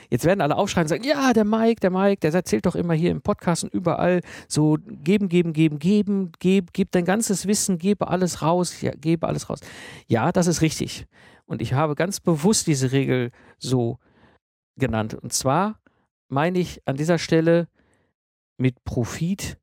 Jetzt 0.10 0.26
werden 0.26 0.42
alle 0.42 0.56
aufschreien 0.56 0.86
und 0.86 0.90
sagen, 0.90 1.04
ja, 1.04 1.34
der 1.34 1.44
Mike, 1.44 1.80
der 1.80 1.90
Mike, 1.90 2.20
der 2.20 2.34
erzählt 2.34 2.66
doch 2.66 2.76
immer 2.76 2.94
hier 2.94 3.12
im 3.12 3.22
Podcast 3.22 3.64
und 3.64 3.74
überall 3.74 4.22
so 4.48 4.78
geben, 4.80 5.28
geben, 5.28 5.54
geben, 5.54 5.80
geben, 5.80 6.32
gib, 6.40 6.72
gib 6.74 6.92
dein 6.92 7.06
ganzes 7.06 7.48
Wissen, 7.48 7.80
gebe 7.80 8.08
alles 8.08 8.42
raus, 8.42 8.82
ja, 8.82 8.92
gebe 8.92 9.28
alles 9.28 9.50
raus. 9.50 9.60
Ja, 10.08 10.32
das 10.32 10.48
ist 10.48 10.62
richtig. 10.62 11.08
Und 11.46 11.62
ich 11.62 11.74
habe 11.74 11.96
ganz 11.96 12.20
bewusst 12.20 12.68
diese 12.68 12.92
Regel 12.92 13.32
so 13.58 13.98
genannt. 14.78 15.16
Und 15.16 15.34
zwar 15.34 15.80
meine 16.28 16.60
ich 16.60 16.82
an 16.88 16.98
dieser 16.98 17.18
Stelle 17.18 17.68
mit 18.58 18.84
Profit 18.84 19.58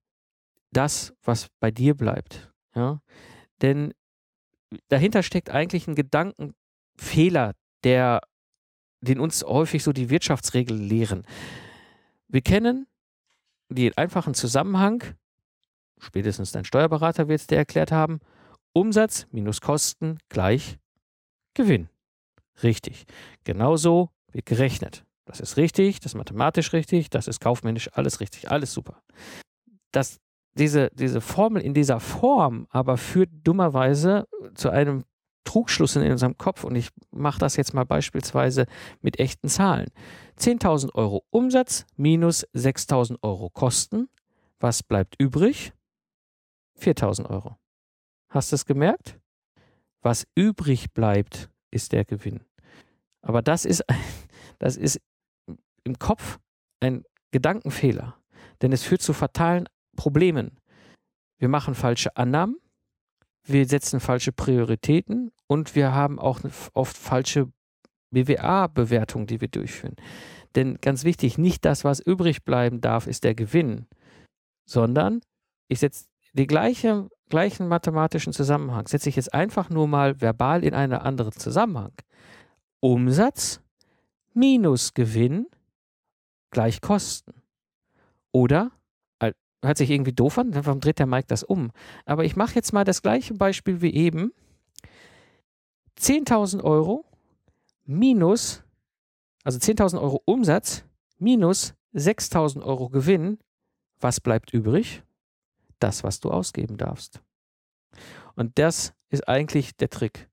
das, 0.73 1.15
was 1.23 1.49
bei 1.61 1.71
dir 1.71 1.95
bleibt. 1.95 2.53
Ja? 2.75 3.01
Denn 3.61 3.93
dahinter 4.89 5.23
steckt 5.23 5.51
eigentlich 5.51 5.87
ein 5.87 5.95
Gedankenfehler, 5.95 7.55
der 7.85 8.21
den 9.03 9.21
uns 9.21 9.43
häufig 9.45 9.83
so 9.83 9.93
die 9.93 10.09
Wirtschaftsregeln 10.09 10.81
lehren. 10.81 11.25
Wir 12.29 12.41
kennen 12.41 12.87
den 13.69 13.97
einfachen 13.97 14.35
Zusammenhang, 14.35 15.03
spätestens 15.99 16.53
dein 16.53 16.65
Steuerberater 16.65 17.29
wird 17.29 17.41
es 17.41 17.47
dir 17.47 17.57
erklärt 17.57 17.93
haben, 17.93 18.21
Umsatz 18.73 19.27
minus 19.31 19.61
Kosten 19.61 20.19
gleich 20.29 20.79
Gewinn. 21.55 21.89
Richtig. 22.63 23.05
Genauso 23.45 24.11
wird 24.31 24.47
gerechnet. 24.47 25.05
Das 25.25 25.41
ist 25.41 25.57
richtig, 25.57 26.01
das 26.01 26.13
ist 26.13 26.17
mathematisch 26.17 26.73
richtig, 26.73 27.11
das 27.11 27.29
ist 27.29 27.41
kaufmännisch 27.41 27.91
alles 27.93 28.21
richtig, 28.21 28.51
alles 28.51 28.73
super. 28.73 29.03
Das, 29.93 30.21
diese, 30.55 30.91
diese 30.95 31.21
Formel 31.21 31.63
in 31.63 31.75
dieser 31.75 32.01
Form 32.01 32.67
aber 32.71 32.97
führt 32.97 33.31
dummerweise 33.45 34.27
zu 34.55 34.71
einem 34.71 35.05
Trugschluss 35.45 35.97
in 35.97 36.11
unserem 36.11 36.39
Kopf 36.39 36.65
und 36.65 36.77
ich 36.77 36.89
mache 37.11 37.39
das 37.39 37.57
jetzt 37.57 37.75
mal 37.75 37.85
beispielsweise 37.85 38.67
mit 39.01 39.19
echten 39.19 39.49
Zahlen. 39.49 39.89
10.000 40.39 40.95
Euro 40.95 41.25
Umsatz 41.31 41.87
minus 41.97 42.47
6.000 42.55 43.19
Euro 43.23 43.51
Kosten. 43.51 44.09
Was 44.61 44.83
bleibt 44.83 45.21
übrig? 45.21 45.73
4.000 46.81 47.29
Euro. 47.29 47.57
Hast 48.29 48.53
du 48.53 48.57
es 48.57 48.67
gemerkt? 48.67 49.19
Was 50.01 50.27
übrig 50.35 50.93
bleibt, 50.93 51.51
ist 51.71 51.93
der 51.93 52.05
Gewinn. 52.05 52.41
Aber 53.21 53.43
das 53.43 53.65
ist, 53.65 53.85
das 54.59 54.77
ist 54.77 55.01
im 55.85 55.99
Kopf 55.99 56.39
ein 56.81 57.05
Gedankenfehler, 57.31 58.17
denn 58.61 58.73
es 58.73 58.83
führt 58.85 59.03
zu 59.03 59.13
fatalen 59.13 59.69
Problemen. 59.97 60.59
Wir 61.39 61.49
machen 61.49 61.75
falsche 61.75 62.17
Annahmen, 62.17 62.57
wir 63.45 63.67
setzen 63.67 64.01
falsche 64.01 64.33
Prioritäten 64.33 65.33
und 65.47 65.75
wir 65.75 65.93
haben 65.93 66.19
auch 66.19 66.41
oft 66.75 66.97
falsche 66.97 67.51
BWA-Bewertungen, 68.11 69.27
die 69.27 69.41
wir 69.41 69.49
durchführen. 69.49 69.97
Denn 70.55 70.79
ganz 70.81 71.05
wichtig, 71.05 71.39
nicht 71.39 71.65
das, 71.65 71.85
was 71.85 72.01
übrig 72.01 72.45
bleiben 72.45 72.81
darf, 72.81 73.07
ist 73.07 73.25
der 73.25 73.35
Gewinn, 73.35 73.87
sondern 74.67 75.21
ich 75.69 75.81
setze 75.81 76.07
den 76.35 76.47
gleiche, 76.47 77.09
gleichen 77.29 77.69
mathematischen 77.69 78.33
Zusammenhang, 78.33 78.87
setze 78.87 79.09
ich 79.09 79.17
jetzt 79.17 79.33
einfach 79.33 79.71
nur 79.71 79.89
mal 79.89 80.21
verbal 80.21 80.65
in 80.65 80.75
einen 80.75 80.95
anderen 80.95 81.33
Zusammenhang. 81.33 81.93
Umsatz 82.81 83.61
minus 84.35 84.95
Gewinn 84.95 85.47
gleich 86.51 86.81
Kosten. 86.81 87.35
Oder 88.33 88.71
hört 89.63 89.77
sich 89.77 89.91
irgendwie 89.91 90.13
doof 90.13 90.39
an, 90.39 90.55
warum 90.55 90.81
dreht 90.81 90.99
der 90.99 91.07
Mike 91.07 91.29
das 91.29 91.43
um? 91.43 91.71
Aber 92.05 92.25
ich 92.25 92.37
mache 92.37 92.55
jetzt 92.55 92.73
mal 92.73 92.85
das 92.85 93.03
gleiche 93.03 93.35
Beispiel 93.35 93.81
wie 93.81 93.95
eben. 93.95 94.33
10.000 95.99 96.63
Euro 96.65 97.05
minus, 97.85 98.63
also 99.45 99.59
10.000 99.59 100.01
Euro 100.01 100.21
Umsatz 100.25 100.85
minus 101.19 101.75
6.000 101.95 102.63
Euro 102.63 102.89
Gewinn. 102.89 103.39
Was 104.01 104.21
bleibt 104.21 104.53
übrig? 104.53 105.03
Das, 105.79 106.03
was 106.03 106.21
du 106.21 106.31
ausgeben 106.31 106.77
darfst. 106.77 107.21
Und 108.35 108.59
das 108.59 108.95
ist 109.11 109.29
eigentlich 109.29 109.77
der 109.77 109.91
Trick. 109.91 110.29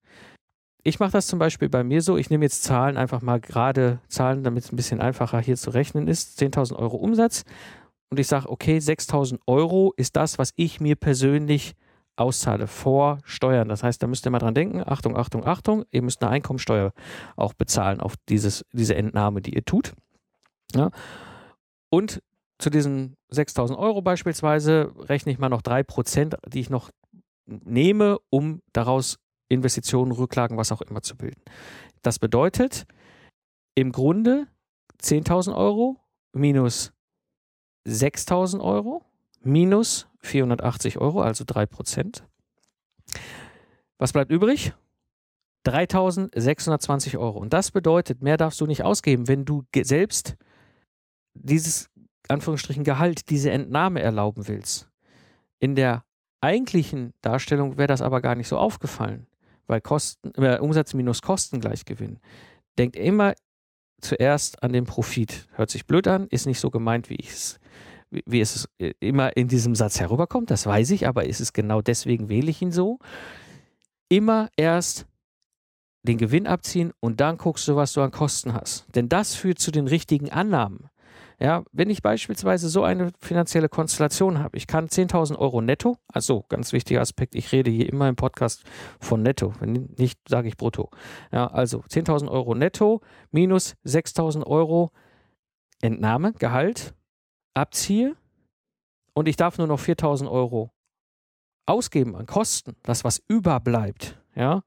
Ich 0.81 0.99
mache 0.99 1.11
das 1.11 1.27
zum 1.27 1.39
Beispiel 1.39 1.69
bei 1.69 1.83
mir 1.83 2.01
so, 2.01 2.17
ich 2.17 2.29
nehme 2.29 2.45
jetzt 2.45 2.63
Zahlen, 2.63 2.97
einfach 2.97 3.21
mal 3.21 3.39
gerade 3.39 3.99
Zahlen, 4.07 4.43
damit 4.43 4.63
es 4.63 4.71
ein 4.71 4.77
bisschen 4.77 5.01
einfacher 5.01 5.39
hier 5.39 5.57
zu 5.57 5.71
rechnen 5.71 6.07
ist. 6.07 6.41
10.000 6.41 6.75
Euro 6.77 6.97
Umsatz 6.97 7.43
und 8.09 8.19
ich 8.19 8.27
sage, 8.27 8.49
okay, 8.49 8.79
6000 8.79 9.41
Euro 9.47 9.93
ist 9.95 10.15
das, 10.15 10.37
was 10.37 10.51
ich 10.55 10.79
mir 10.81 10.95
persönlich 10.95 11.75
auszahle 12.15 12.67
vor 12.67 13.19
Steuern. 13.23 13.69
Das 13.69 13.83
heißt, 13.83 14.03
da 14.03 14.07
müsst 14.07 14.25
ihr 14.25 14.31
mal 14.31 14.39
dran 14.39 14.53
denken, 14.53 14.83
Achtung, 14.85 15.15
Achtung, 15.15 15.45
Achtung, 15.45 15.85
ihr 15.91 16.01
müsst 16.01 16.21
eine 16.21 16.31
Einkommensteuer 16.31 16.91
auch 17.35 17.53
bezahlen 17.53 18.01
auf 18.01 18.15
dieses, 18.27 18.65
diese 18.73 18.95
Entnahme, 18.95 19.41
die 19.41 19.55
ihr 19.55 19.63
tut. 19.63 19.93
Ja. 20.75 20.91
Und 21.89 22.21
zu 22.57 22.69
diesen 22.69 23.15
6000 23.29 23.79
Euro 23.79 24.01
beispielsweise 24.01 24.91
rechne 24.97 25.31
ich 25.31 25.39
mal 25.39 25.49
noch 25.49 25.61
3%, 25.61 26.37
die 26.49 26.59
ich 26.59 26.69
noch 26.69 26.89
nehme, 27.45 28.17
um 28.29 28.61
daraus 28.73 29.17
Investitionen, 29.47 30.11
Rücklagen, 30.11 30.57
was 30.57 30.71
auch 30.71 30.81
immer 30.81 31.01
zu 31.01 31.15
bilden. 31.15 31.41
Das 32.01 32.19
bedeutet 32.19 32.85
im 33.75 33.91
Grunde 33.91 34.47
10.000 35.01 35.55
Euro 35.55 35.97
minus 36.33 36.91
6000 37.85 38.61
Euro 38.61 39.03
minus 39.41 40.07
480 40.19 40.97
Euro, 40.99 41.21
also 41.21 41.43
3 41.45 41.65
Prozent. 41.65 42.23
Was 43.97 44.13
bleibt 44.13 44.31
übrig? 44.31 44.73
3620 45.63 47.17
Euro. 47.17 47.37
Und 47.37 47.53
das 47.53 47.71
bedeutet, 47.71 48.21
mehr 48.21 48.37
darfst 48.37 48.61
du 48.61 48.65
nicht 48.65 48.83
ausgeben, 48.83 49.27
wenn 49.27 49.45
du 49.45 49.63
selbst 49.75 50.37
dieses 51.33 51.89
Anführungsstrichen 52.27 52.83
Gehalt, 52.83 53.29
diese 53.29 53.51
Entnahme 53.51 54.01
erlauben 54.01 54.47
willst. 54.47 54.89
In 55.59 55.75
der 55.75 56.03
eigentlichen 56.41 57.13
Darstellung 57.21 57.77
wäre 57.77 57.87
das 57.87 58.01
aber 58.01 58.21
gar 58.21 58.35
nicht 58.35 58.47
so 58.47 58.57
aufgefallen, 58.57 59.27
weil 59.67 59.81
Kosten, 59.81 60.31
äh, 60.41 60.59
Umsatz 60.59 60.93
minus 60.93 61.21
Kosten 61.21 61.59
gleich 61.59 61.85
Gewinn. 61.85 62.19
Denkt 62.77 62.95
immer 62.95 63.33
zuerst 63.99 64.63
an 64.63 64.71
den 64.71 64.85
Profit. 64.85 65.47
Hört 65.53 65.69
sich 65.69 65.85
blöd 65.85 66.07
an, 66.07 66.27
ist 66.27 66.45
nicht 66.45 66.59
so 66.59 66.69
gemeint, 66.69 67.09
wie 67.09 67.15
ich 67.15 67.31
es 67.31 67.59
wie 68.11 68.41
es 68.41 68.67
immer 68.99 69.35
in 69.37 69.47
diesem 69.47 69.75
Satz 69.75 69.99
herüberkommt, 69.99 70.51
das 70.51 70.65
weiß 70.65 70.91
ich, 70.91 71.07
aber 71.07 71.25
ist 71.25 71.39
es 71.39 71.53
genau 71.53 71.81
deswegen 71.81 72.29
wähle 72.29 72.49
ich 72.49 72.61
ihn 72.61 72.71
so. 72.71 72.99
Immer 74.09 74.49
erst 74.57 75.05
den 76.03 76.17
Gewinn 76.17 76.47
abziehen 76.47 76.91
und 76.99 77.19
dann 77.19 77.37
guckst 77.37 77.67
du, 77.67 77.75
was 77.75 77.93
du 77.93 78.01
an 78.01 78.11
Kosten 78.11 78.53
hast. 78.53 78.85
Denn 78.95 79.09
das 79.09 79.35
führt 79.35 79.59
zu 79.59 79.71
den 79.71 79.87
richtigen 79.87 80.31
Annahmen. 80.31 80.89
Ja, 81.41 81.63
wenn 81.71 81.89
ich 81.89 82.01
beispielsweise 82.01 82.67
so 82.67 82.83
eine 82.83 83.11
finanzielle 83.21 83.69
Konstellation 83.69 84.39
habe, 84.39 84.57
ich 84.57 84.67
kann 84.67 84.87
10.000 84.87 85.37
Euro 85.37 85.61
netto, 85.61 85.95
also 86.07 86.43
ganz 86.49 86.73
wichtiger 86.73 86.99
Aspekt, 86.99 87.33
ich 87.33 87.53
rede 87.53 87.71
hier 87.71 87.87
immer 87.87 88.09
im 88.09 88.17
Podcast 88.17 88.63
von 88.99 89.23
netto, 89.23 89.53
nicht 89.61 90.19
sage 90.27 90.49
ich 90.49 90.57
brutto. 90.57 90.89
Ja, 91.31 91.47
also 91.47 91.79
10.000 91.79 92.29
Euro 92.29 92.55
netto 92.55 92.99
minus 93.31 93.75
6.000 93.85 94.45
Euro 94.47 94.91
Entnahme, 95.81 96.33
Gehalt, 96.33 96.93
abziehe 97.59 98.15
und 99.13 99.27
ich 99.27 99.35
darf 99.35 99.57
nur 99.57 99.67
noch 99.67 99.79
4.000 99.79 100.29
Euro 100.29 100.71
ausgeben 101.65 102.15
an 102.15 102.25
Kosten, 102.25 102.75
das 102.83 103.03
was 103.03 103.21
überbleibt, 103.27 104.19
ja, 104.35 104.63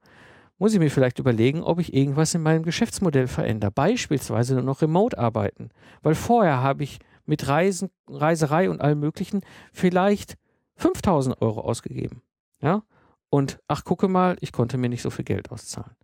muss 0.57 0.73
ich 0.73 0.79
mir 0.79 0.89
vielleicht 0.89 1.19
überlegen, 1.19 1.61
ob 1.61 1.79
ich 1.79 1.93
irgendwas 1.93 2.33
in 2.33 2.41
meinem 2.41 2.63
Geschäftsmodell 2.63 3.27
verändere. 3.27 3.71
Beispielsweise 3.71 4.53
nur 4.53 4.63
noch 4.63 4.81
remote 4.81 5.17
arbeiten. 5.17 5.71
Weil 6.01 6.15
vorher 6.15 6.61
habe 6.61 6.83
ich 6.83 6.99
mit 7.25 7.47
Reisen, 7.49 7.89
Reiserei 8.07 8.69
und 8.69 8.79
allem 8.79 9.01
Möglichen 9.01 9.41
vielleicht 9.73 10.37
5000 10.75 11.41
Euro 11.41 11.61
ausgegeben. 11.61 12.21
Ja. 12.61 12.83
Und 13.29 13.59
ach, 13.67 13.83
gucke 13.83 14.07
mal, 14.07 14.37
ich 14.39 14.53
konnte 14.53 14.77
mir 14.77 14.87
nicht 14.87 15.01
so 15.01 15.09
viel 15.09 15.25
Geld 15.25 15.51
auszahlen. 15.51 15.97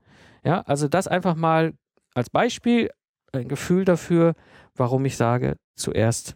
Ja, 0.43 0.61
also 0.61 0.87
das 0.87 1.07
einfach 1.07 1.35
mal 1.35 1.73
als 2.13 2.29
Beispiel, 2.29 2.89
ein 3.31 3.47
Gefühl 3.47 3.85
dafür, 3.85 4.33
warum 4.75 5.05
ich 5.05 5.15
sage, 5.15 5.55
zuerst 5.75 6.35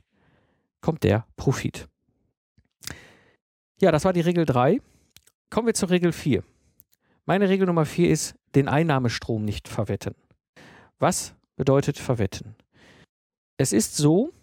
kommt 0.84 1.03
der 1.03 1.25
Profit. 1.38 1.88
Ja, 3.79 3.91
das 3.91 4.05
war 4.05 4.13
die 4.13 4.21
Regel 4.21 4.45
3. 4.45 4.79
Kommen 5.49 5.65
wir 5.65 5.73
zur 5.73 5.89
Regel 5.89 6.11
4. 6.11 6.43
Meine 7.25 7.47
Regel 7.47 7.67
Nummer 7.67 7.86
vier 7.86 8.09
ist, 8.11 8.36
den 8.53 8.67
Einnahmestrom 8.67 9.45
nicht 9.45 9.69
verwetten. 9.69 10.13
Was 10.99 11.36
bedeutet 11.55 11.97
verwetten? 11.97 12.55
Es 13.57 13.71
ist 13.71 13.95
so, 13.95 14.34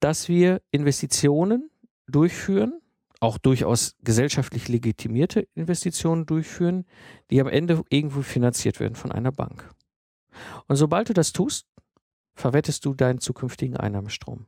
dass 0.00 0.28
wir 0.28 0.60
Investitionen 0.70 1.70
durchführen, 2.06 2.80
auch 3.20 3.38
durchaus 3.38 3.96
gesellschaftlich 4.02 4.68
legitimierte 4.68 5.48
Investitionen 5.54 6.26
durchführen, 6.26 6.84
die 7.30 7.40
am 7.40 7.48
Ende 7.48 7.82
irgendwo 7.88 8.20
finanziert 8.20 8.80
werden 8.80 8.96
von 8.96 9.12
einer 9.12 9.32
Bank. 9.32 9.70
Und 10.68 10.76
sobald 10.76 11.08
du 11.08 11.14
das 11.14 11.32
tust, 11.32 11.66
verwettest 12.34 12.84
du 12.84 12.92
deinen 12.92 13.20
zukünftigen 13.20 13.78
Einnahmestrom. 13.78 14.46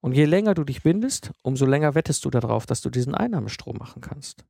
Und 0.00 0.12
je 0.14 0.24
länger 0.24 0.54
du 0.54 0.64
dich 0.64 0.82
bindest, 0.82 1.30
umso 1.42 1.66
länger 1.66 1.94
wettest 1.94 2.24
du 2.24 2.30
darauf, 2.30 2.66
dass 2.66 2.80
du 2.80 2.90
diesen 2.90 3.14
Einnahmestrom 3.14 3.76
machen 3.76 4.00
kannst. 4.00 4.44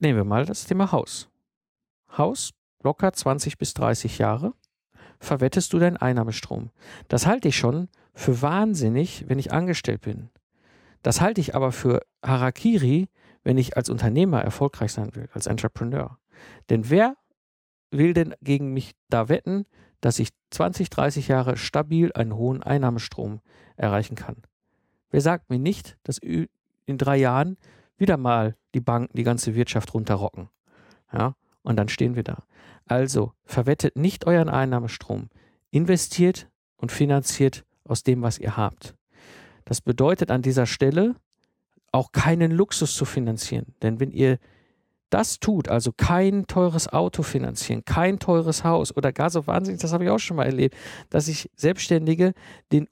Nehmen 0.00 0.18
wir 0.18 0.24
mal 0.24 0.44
das 0.44 0.64
Thema 0.64 0.90
Haus. 0.90 1.28
Haus, 2.16 2.50
locker 2.82 3.12
20 3.12 3.56
bis 3.56 3.74
30 3.74 4.18
Jahre, 4.18 4.52
verwettest 5.20 5.72
du 5.72 5.78
deinen 5.78 5.96
Einnahmestrom. 5.96 6.70
Das 7.08 7.26
halte 7.26 7.48
ich 7.48 7.56
schon 7.56 7.88
für 8.12 8.42
wahnsinnig, 8.42 9.28
wenn 9.28 9.38
ich 9.38 9.52
angestellt 9.52 10.02
bin. 10.02 10.30
Das 11.02 11.20
halte 11.20 11.40
ich 11.40 11.54
aber 11.54 11.70
für 11.70 12.00
Harakiri, 12.24 13.08
wenn 13.42 13.58
ich 13.58 13.76
als 13.76 13.90
Unternehmer 13.90 14.42
erfolgreich 14.42 14.92
sein 14.92 15.14
will, 15.14 15.28
als 15.32 15.46
Entrepreneur. 15.46 16.18
Denn 16.70 16.90
wer 16.90 17.16
will 17.90 18.14
denn 18.14 18.34
gegen 18.40 18.72
mich 18.72 18.92
da 19.08 19.28
wetten, 19.28 19.66
dass 20.00 20.18
ich 20.18 20.30
20, 20.50 20.90
30 20.90 21.28
Jahre 21.28 21.56
stabil 21.56 22.10
einen 22.12 22.34
hohen 22.34 22.62
Einnahmestrom 22.62 23.40
erreichen 23.76 24.16
kann? 24.16 24.36
Wer 25.14 25.20
sagt 25.20 25.48
mir 25.48 25.60
nicht, 25.60 25.96
dass 26.02 26.18
in 26.18 26.48
drei 26.98 27.16
Jahren 27.16 27.56
wieder 27.96 28.16
mal 28.16 28.56
die 28.74 28.80
Banken 28.80 29.16
die 29.16 29.22
ganze 29.22 29.54
Wirtschaft 29.54 29.94
runterrocken? 29.94 30.48
Ja, 31.12 31.36
und 31.62 31.76
dann 31.76 31.88
stehen 31.88 32.16
wir 32.16 32.24
da. 32.24 32.42
Also 32.86 33.32
verwettet 33.44 33.94
nicht 33.94 34.26
euren 34.26 34.48
Einnahmestrom, 34.48 35.28
investiert 35.70 36.48
und 36.78 36.90
finanziert 36.90 37.64
aus 37.84 38.02
dem, 38.02 38.22
was 38.22 38.40
ihr 38.40 38.56
habt. 38.56 38.96
Das 39.64 39.80
bedeutet 39.80 40.32
an 40.32 40.42
dieser 40.42 40.66
Stelle 40.66 41.14
auch 41.92 42.10
keinen 42.10 42.50
Luxus 42.50 42.96
zu 42.96 43.04
finanzieren. 43.04 43.66
Denn 43.82 44.00
wenn 44.00 44.10
ihr 44.10 44.40
das 45.10 45.38
tut, 45.38 45.68
also 45.68 45.92
kein 45.96 46.48
teures 46.48 46.92
Auto 46.92 47.22
finanzieren, 47.22 47.84
kein 47.84 48.18
teures 48.18 48.64
Haus 48.64 48.96
oder 48.96 49.12
gar 49.12 49.30
so 49.30 49.46
wahnsinnig, 49.46 49.80
das 49.80 49.92
habe 49.92 50.02
ich 50.02 50.10
auch 50.10 50.18
schon 50.18 50.38
mal 50.38 50.46
erlebt, 50.46 50.74
dass 51.10 51.26
sich 51.26 51.48
Selbstständige 51.54 52.34
den 52.72 52.88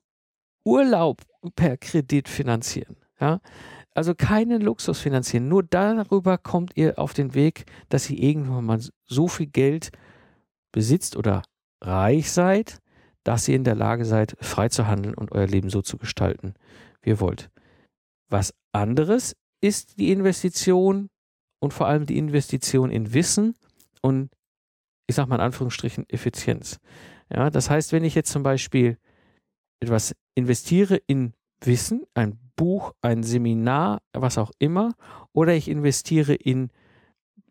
Urlaub 0.64 1.22
per 1.56 1.76
Kredit 1.76 2.28
finanzieren. 2.28 2.96
Ja? 3.20 3.40
Also 3.94 4.14
keinen 4.14 4.62
Luxus 4.62 5.00
finanzieren. 5.00 5.48
Nur 5.48 5.62
darüber 5.62 6.38
kommt 6.38 6.72
ihr 6.76 6.98
auf 6.98 7.12
den 7.12 7.34
Weg, 7.34 7.66
dass 7.88 8.08
ihr 8.08 8.18
irgendwann 8.18 8.64
mal 8.64 8.80
so 9.06 9.28
viel 9.28 9.46
Geld 9.46 9.90
besitzt 10.72 11.16
oder 11.16 11.42
reich 11.82 12.30
seid, 12.30 12.78
dass 13.24 13.48
ihr 13.48 13.56
in 13.56 13.64
der 13.64 13.74
Lage 13.74 14.04
seid, 14.04 14.36
frei 14.40 14.68
zu 14.68 14.86
handeln 14.86 15.14
und 15.14 15.32
euer 15.32 15.46
Leben 15.46 15.70
so 15.70 15.82
zu 15.82 15.98
gestalten, 15.98 16.54
wie 17.02 17.10
ihr 17.10 17.20
wollt. 17.20 17.50
Was 18.28 18.54
anderes 18.72 19.36
ist 19.60 19.98
die 19.98 20.10
Investition 20.10 21.08
und 21.60 21.72
vor 21.74 21.86
allem 21.86 22.06
die 22.06 22.18
Investition 22.18 22.90
in 22.90 23.12
Wissen 23.12 23.54
und 24.00 24.30
ich 25.06 25.14
sage 25.14 25.28
mal 25.28 25.36
in 25.36 25.42
Anführungsstrichen 25.42 26.08
Effizienz. 26.08 26.80
Ja, 27.32 27.50
das 27.50 27.70
heißt, 27.70 27.92
wenn 27.92 28.04
ich 28.04 28.14
jetzt 28.14 28.32
zum 28.32 28.42
Beispiel 28.42 28.98
etwas 29.82 30.14
investiere 30.34 30.96
in 31.06 31.32
Wissen, 31.60 32.04
ein 32.14 32.38
Buch, 32.56 32.92
ein 33.02 33.22
Seminar, 33.22 34.00
was 34.12 34.38
auch 34.38 34.52
immer, 34.58 34.94
oder 35.32 35.54
ich 35.54 35.68
investiere 35.68 36.34
in 36.34 36.70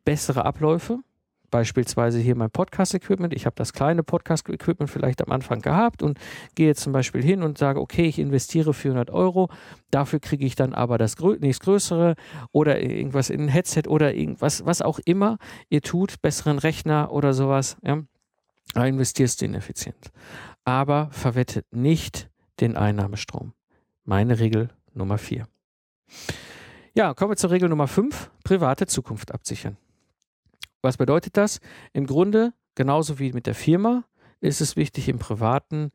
bessere 0.06 0.46
Abläufe, 0.46 1.00
beispielsweise 1.50 2.20
hier 2.20 2.36
mein 2.36 2.50
Podcast-Equipment. 2.50 3.34
Ich 3.34 3.46
habe 3.46 3.56
das 3.58 3.74
kleine 3.74 4.04
Podcast-Equipment 4.04 4.90
vielleicht 4.90 5.22
am 5.22 5.32
Anfang 5.32 5.62
gehabt 5.62 6.02
und 6.02 6.18
gehe 6.56 6.68
jetzt 6.68 6.82
zum 6.82 6.94
Beispiel 6.94 7.22
hin 7.22 7.44
und 7.44 7.58
sage, 7.58 7.82
okay, 7.82 8.06
ich 8.06 8.20
investiere 8.20 8.74
400 8.74 9.12
Euro, 9.12 9.50
dafür 9.92 10.20
kriege 10.20 10.46
ich 10.46 10.56
dann 10.56 10.74
aber 10.74 10.98
das 10.98 11.18
nächstgrößere 11.20 12.16
oder 12.54 12.82
irgendwas 12.82 13.30
in 13.30 13.42
ein 13.42 13.48
Headset 13.50 13.84
oder 13.88 14.14
irgendwas, 14.14 14.66
was 14.66 14.82
auch 14.82 15.00
immer 15.04 15.38
ihr 15.70 15.82
tut, 15.82 16.22
besseren 16.22 16.60
Rechner 16.60 17.12
oder 17.12 17.34
sowas, 17.34 17.76
ja, 17.84 18.02
da 18.74 18.86
investierst 18.86 19.42
du 19.42 19.46
ineffizient. 19.46 20.12
Aber 20.64 21.10
verwettet 21.12 21.66
nicht 21.72 22.30
den 22.60 22.78
Einnahmestrom. 22.78 23.54
Meine 24.04 24.40
Regel 24.40 24.70
Nummer 24.94 25.18
4. 25.18 25.48
Ja, 26.94 27.14
kommen 27.14 27.32
wir 27.32 27.38
zur 27.38 27.52
Regel 27.52 27.70
Nummer 27.70 27.88
5, 27.88 28.32
private 28.44 28.86
Zukunft 28.86 29.32
absichern. 29.32 29.78
Was 30.82 30.98
bedeutet 30.98 31.38
das? 31.38 31.60
Im 31.94 32.06
Grunde, 32.06 32.54
genauso 32.76 33.20
wie 33.20 33.34
mit 33.34 33.48
der 33.48 33.56
Firma, 33.56 34.04
ist 34.40 34.62
es 34.62 34.76
wichtig, 34.76 35.08
im 35.08 35.20
Privaten 35.20 35.92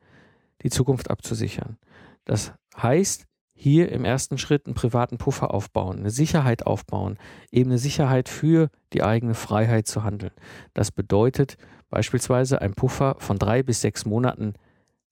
die 0.63 0.69
Zukunft 0.69 1.11
abzusichern. 1.11 1.77
Das 2.25 2.53
heißt, 2.81 3.25
hier 3.53 3.91
im 3.91 4.05
ersten 4.05 4.37
Schritt 4.37 4.65
einen 4.65 4.75
privaten 4.75 5.17
Puffer 5.17 5.53
aufbauen, 5.53 5.99
eine 5.99 6.11
Sicherheit 6.11 6.65
aufbauen, 6.65 7.17
eben 7.51 7.71
eine 7.71 7.79
Sicherheit 7.79 8.29
für 8.29 8.69
die 8.93 9.03
eigene 9.03 9.33
Freiheit 9.33 9.87
zu 9.87 10.03
handeln. 10.03 10.33
Das 10.73 10.91
bedeutet 10.91 11.57
beispielsweise 11.89 12.61
ein 12.61 12.73
Puffer 12.73 13.15
von 13.19 13.37
drei 13.37 13.63
bis 13.63 13.81
sechs 13.81 14.05
Monaten, 14.05 14.53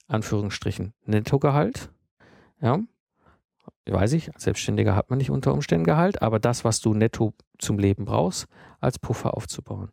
Anführungsstrichen, 0.07 0.93
Nettogehalt. 1.05 1.91
Ja, 2.61 2.79
weiß 3.87 4.13
ich, 4.13 4.33
als 4.33 4.43
Selbstständiger 4.43 4.95
hat 4.95 5.09
man 5.09 5.17
nicht 5.17 5.29
unter 5.29 5.53
Umständen 5.53 5.85
Gehalt, 5.85 6.21
aber 6.21 6.39
das, 6.39 6.63
was 6.63 6.79
du 6.79 6.93
netto 6.93 7.33
zum 7.59 7.77
Leben 7.79 8.05
brauchst, 8.05 8.47
als 8.79 8.99
Puffer 8.99 9.35
aufzubauen. 9.35 9.89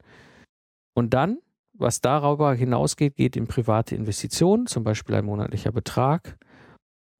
Und 0.95 1.15
dann, 1.15 1.39
was 1.75 2.01
darüber 2.01 2.55
hinausgeht, 2.55 3.17
geht 3.17 3.37
in 3.37 3.47
private 3.47 3.95
Investitionen, 3.95 4.67
zum 4.67 4.85
Beispiel 4.85 5.15
ein 5.15 5.25
monatlicher 5.25 5.73
Betrag, 5.73 6.39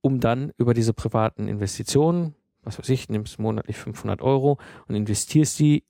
um 0.03 0.21
dann 0.21 0.53
über 0.57 0.75
diese 0.75 0.95
privaten 0.95 1.49
Investitionen, 1.49 2.35
was 2.63 2.79
weiß 2.79 2.89
ich, 2.91 3.09
nimmst 3.09 3.39
monatlich 3.39 3.77
500 3.77 4.23
Euro 4.23 4.59
und 4.89 4.95
investierst 4.95 5.59
die 5.59 5.85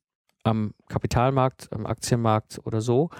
am 0.45 0.75
Kapitalmarkt, 0.89 1.73
am 1.73 1.87
Aktienmarkt 1.87 2.61
oder 2.65 2.81
so 2.81 3.11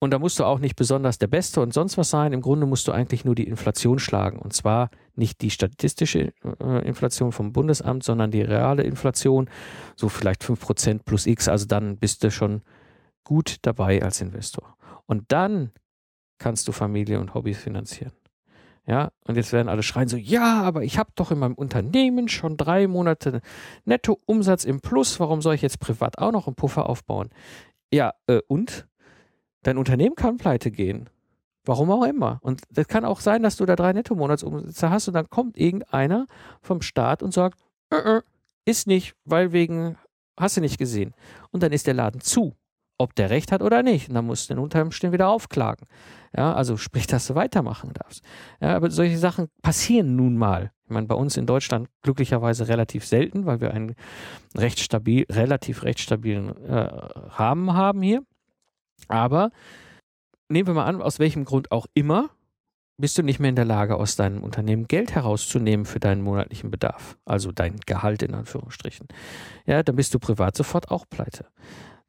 und 0.00 0.12
da 0.12 0.18
musst 0.18 0.38
du 0.38 0.44
auch 0.44 0.60
nicht 0.60 0.76
besonders 0.76 1.18
der 1.18 1.26
Beste 1.26 1.60
und 1.60 1.74
sonst 1.74 1.98
was 1.98 2.10
sein. 2.10 2.32
Im 2.32 2.40
Grunde 2.40 2.66
musst 2.66 2.86
du 2.86 2.92
eigentlich 2.92 3.24
nur 3.24 3.34
die 3.34 3.48
Inflation 3.48 3.98
schlagen. 3.98 4.38
Und 4.38 4.52
zwar 4.52 4.90
nicht 5.16 5.40
die 5.40 5.50
statistische 5.50 6.32
äh, 6.60 6.86
Inflation 6.86 7.32
vom 7.32 7.52
Bundesamt, 7.52 8.04
sondern 8.04 8.30
die 8.30 8.42
reale 8.42 8.84
Inflation. 8.84 9.50
So 9.96 10.08
vielleicht 10.08 10.44
5% 10.44 11.00
plus 11.04 11.26
X. 11.26 11.48
Also 11.48 11.66
dann 11.66 11.96
bist 11.96 12.22
du 12.22 12.30
schon 12.30 12.62
gut 13.24 13.56
dabei 13.62 14.00
als 14.02 14.20
Investor. 14.20 14.76
Und 15.06 15.24
dann 15.32 15.72
kannst 16.38 16.68
du 16.68 16.72
Familie 16.72 17.18
und 17.18 17.34
Hobbys 17.34 17.58
finanzieren. 17.58 18.12
Ja, 18.86 19.10
und 19.26 19.36
jetzt 19.36 19.52
werden 19.52 19.68
alle 19.68 19.82
schreien 19.82 20.08
so, 20.08 20.16
ja, 20.16 20.62
aber 20.62 20.82
ich 20.82 20.96
habe 20.96 21.10
doch 21.14 21.30
in 21.30 21.38
meinem 21.38 21.54
Unternehmen 21.54 22.28
schon 22.28 22.56
drei 22.56 22.86
Monate 22.86 23.42
Nettoumsatz 23.84 24.64
im 24.64 24.80
Plus. 24.80 25.20
Warum 25.20 25.42
soll 25.42 25.56
ich 25.56 25.60
jetzt 25.62 25.80
privat 25.80 26.18
auch 26.18 26.32
noch 26.32 26.46
einen 26.46 26.56
Puffer 26.56 26.88
aufbauen? 26.88 27.28
Ja, 27.92 28.14
äh, 28.28 28.40
und 28.48 28.86
dein 29.68 29.78
Unternehmen 29.78 30.14
kann 30.14 30.38
pleite 30.38 30.70
gehen. 30.70 31.10
Warum 31.64 31.90
auch 31.90 32.04
immer. 32.04 32.38
Und 32.40 32.62
das 32.70 32.88
kann 32.88 33.04
auch 33.04 33.20
sein, 33.20 33.42
dass 33.42 33.56
du 33.56 33.66
da 33.66 33.76
drei 33.76 33.92
Netto-Monatsumsätze 33.92 34.88
hast 34.88 35.08
und 35.08 35.14
dann 35.14 35.28
kommt 35.28 35.58
irgendeiner 35.58 36.26
vom 36.62 36.80
Staat 36.80 37.22
und 37.22 37.34
sagt, 37.34 37.58
äh, 37.90 37.96
äh, 37.96 38.22
ist 38.64 38.86
nicht, 38.86 39.14
weil 39.26 39.52
wegen, 39.52 39.96
hast 40.38 40.56
du 40.56 40.62
nicht 40.62 40.78
gesehen. 40.78 41.14
Und 41.50 41.62
dann 41.62 41.72
ist 41.72 41.86
der 41.86 41.92
Laden 41.92 42.22
zu, 42.22 42.54
ob 42.96 43.14
der 43.14 43.28
Recht 43.28 43.52
hat 43.52 43.60
oder 43.60 43.82
nicht. 43.82 44.08
Und 44.08 44.14
dann 44.14 44.24
musst 44.24 44.48
du 44.48 44.54
den 44.54 44.62
unter 44.62 44.80
Umständen 44.80 45.12
wieder 45.12 45.28
aufklagen. 45.28 45.86
Ja, 46.34 46.54
also 46.54 46.78
sprich, 46.78 47.06
dass 47.06 47.26
du 47.26 47.34
weitermachen 47.34 47.92
darfst. 47.92 48.24
Ja, 48.62 48.74
aber 48.74 48.90
solche 48.90 49.18
Sachen 49.18 49.48
passieren 49.60 50.16
nun 50.16 50.38
mal. 50.38 50.72
Ich 50.86 50.90
meine, 50.90 51.06
bei 51.06 51.14
uns 51.14 51.36
in 51.36 51.44
Deutschland 51.44 51.88
glücklicherweise 52.02 52.68
relativ 52.68 53.04
selten, 53.04 53.44
weil 53.44 53.60
wir 53.60 53.74
einen 53.74 53.94
recht 54.56 54.80
stabil, 54.80 55.26
relativ 55.30 55.82
recht 55.82 56.00
stabilen 56.00 56.56
äh, 56.64 56.78
Rahmen 56.78 57.74
haben 57.74 58.00
hier. 58.00 58.22
Aber 59.06 59.50
nehmen 60.48 60.66
wir 60.66 60.74
mal 60.74 60.86
an, 60.86 61.00
aus 61.00 61.18
welchem 61.18 61.44
Grund 61.44 61.70
auch 61.70 61.86
immer, 61.94 62.30
bist 63.00 63.16
du 63.16 63.22
nicht 63.22 63.38
mehr 63.38 63.50
in 63.50 63.56
der 63.56 63.64
Lage, 63.64 63.96
aus 63.96 64.16
deinem 64.16 64.42
Unternehmen 64.42 64.88
Geld 64.88 65.14
herauszunehmen 65.14 65.86
für 65.86 66.00
deinen 66.00 66.20
monatlichen 66.20 66.70
Bedarf, 66.70 67.16
also 67.24 67.52
dein 67.52 67.76
Gehalt 67.86 68.22
in 68.22 68.34
Anführungsstrichen. 68.34 69.06
Ja, 69.66 69.82
dann 69.82 69.94
bist 69.94 70.12
du 70.14 70.18
privat 70.18 70.56
sofort 70.56 70.90
auch 70.90 71.06
pleite. 71.08 71.46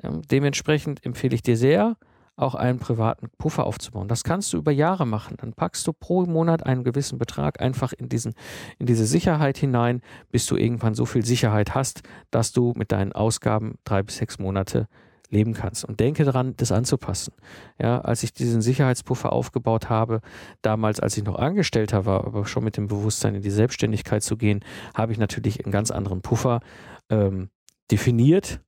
Ähm, 0.01 0.23
dementsprechend 0.23 1.05
empfehle 1.05 1.35
ich 1.35 1.43
dir 1.43 1.57
sehr, 1.57 1.95
auch 2.39 2.55
einen 2.55 2.79
privaten 2.79 3.29
Puffer 3.37 3.65
aufzubauen. 3.65 4.07
Das 4.07 4.23
kannst 4.23 4.53
du 4.53 4.57
über 4.57 4.71
Jahre 4.71 5.05
machen. 5.05 5.35
Dann 5.37 5.53
packst 5.53 5.85
du 5.85 5.93
pro 5.93 6.25
Monat 6.25 6.65
einen 6.65 6.83
gewissen 6.83 7.19
Betrag 7.19 7.61
einfach 7.61 7.91
in, 7.91 8.07
diesen, 8.07 8.33
in 8.77 8.85
diese 8.85 9.05
Sicherheit 9.05 9.57
hinein, 9.57 10.01
bis 10.31 10.45
du 10.45 10.55
irgendwann 10.55 10.95
so 10.95 11.05
viel 11.05 11.25
Sicherheit 11.25 11.75
hast, 11.75 12.01
dass 12.31 12.53
du 12.53 12.73
mit 12.77 12.91
deinen 12.93 13.11
Ausgaben 13.11 13.75
drei 13.83 14.03
bis 14.03 14.17
sechs 14.17 14.39
Monate 14.39 14.87
leben 15.29 15.53
kannst. 15.53 15.85
Und 15.85 15.99
denke 15.99 16.23
daran, 16.25 16.55
das 16.57 16.71
anzupassen. 16.71 17.33
Ja, 17.79 18.01
als 18.01 18.23
ich 18.23 18.33
diesen 18.33 18.61
Sicherheitspuffer 18.61 19.31
aufgebaut 19.31 19.89
habe, 19.89 20.21
damals, 20.61 20.99
als 20.99 21.17
ich 21.17 21.23
noch 21.23 21.35
Angestellter 21.35 22.05
war, 22.05 22.25
aber 22.25 22.45
schon 22.45 22.63
mit 22.63 22.77
dem 22.77 22.87
Bewusstsein 22.87 23.35
in 23.35 23.41
die 23.41 23.51
Selbstständigkeit 23.51 24.23
zu 24.23 24.37
gehen, 24.37 24.63
habe 24.95 25.11
ich 25.11 25.17
natürlich 25.17 25.63
einen 25.63 25.71
ganz 25.71 25.91
anderen 25.91 26.21
Puffer 26.21 26.61
ähm, 27.09 27.49
definiert 27.91 28.61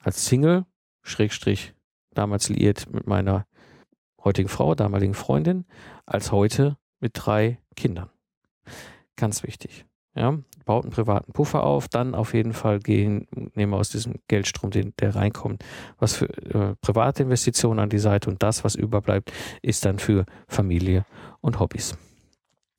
als 0.00 0.26
Single, 0.26 0.64
Schrägstrich, 1.02 1.74
damals 2.14 2.48
liiert 2.48 2.92
mit 2.92 3.06
meiner 3.06 3.46
heutigen 4.22 4.48
Frau, 4.48 4.74
damaligen 4.74 5.14
Freundin, 5.14 5.64
als 6.04 6.32
heute 6.32 6.76
mit 7.00 7.12
drei 7.14 7.58
Kindern. 7.74 8.10
Ganz 9.16 9.42
wichtig. 9.42 9.85
Ja, 10.16 10.38
baut 10.64 10.84
einen 10.84 10.92
privaten 10.92 11.32
Puffer 11.32 11.62
auf, 11.62 11.88
dann 11.88 12.14
auf 12.14 12.32
jeden 12.32 12.54
Fall 12.54 12.80
gehen, 12.80 13.28
nehmen 13.54 13.72
wir 13.72 13.76
aus 13.76 13.90
diesem 13.90 14.14
Geldstrom, 14.28 14.70
den, 14.70 14.94
der 14.98 15.14
reinkommt, 15.14 15.62
was 15.98 16.16
für 16.16 16.26
äh, 16.26 16.74
private 16.80 17.22
Investitionen 17.22 17.78
an 17.78 17.90
die 17.90 17.98
Seite 17.98 18.30
und 18.30 18.42
das, 18.42 18.64
was 18.64 18.74
überbleibt, 18.74 19.32
ist 19.60 19.84
dann 19.84 19.98
für 19.98 20.24
Familie 20.48 21.04
und 21.40 21.60
Hobbys. 21.60 21.96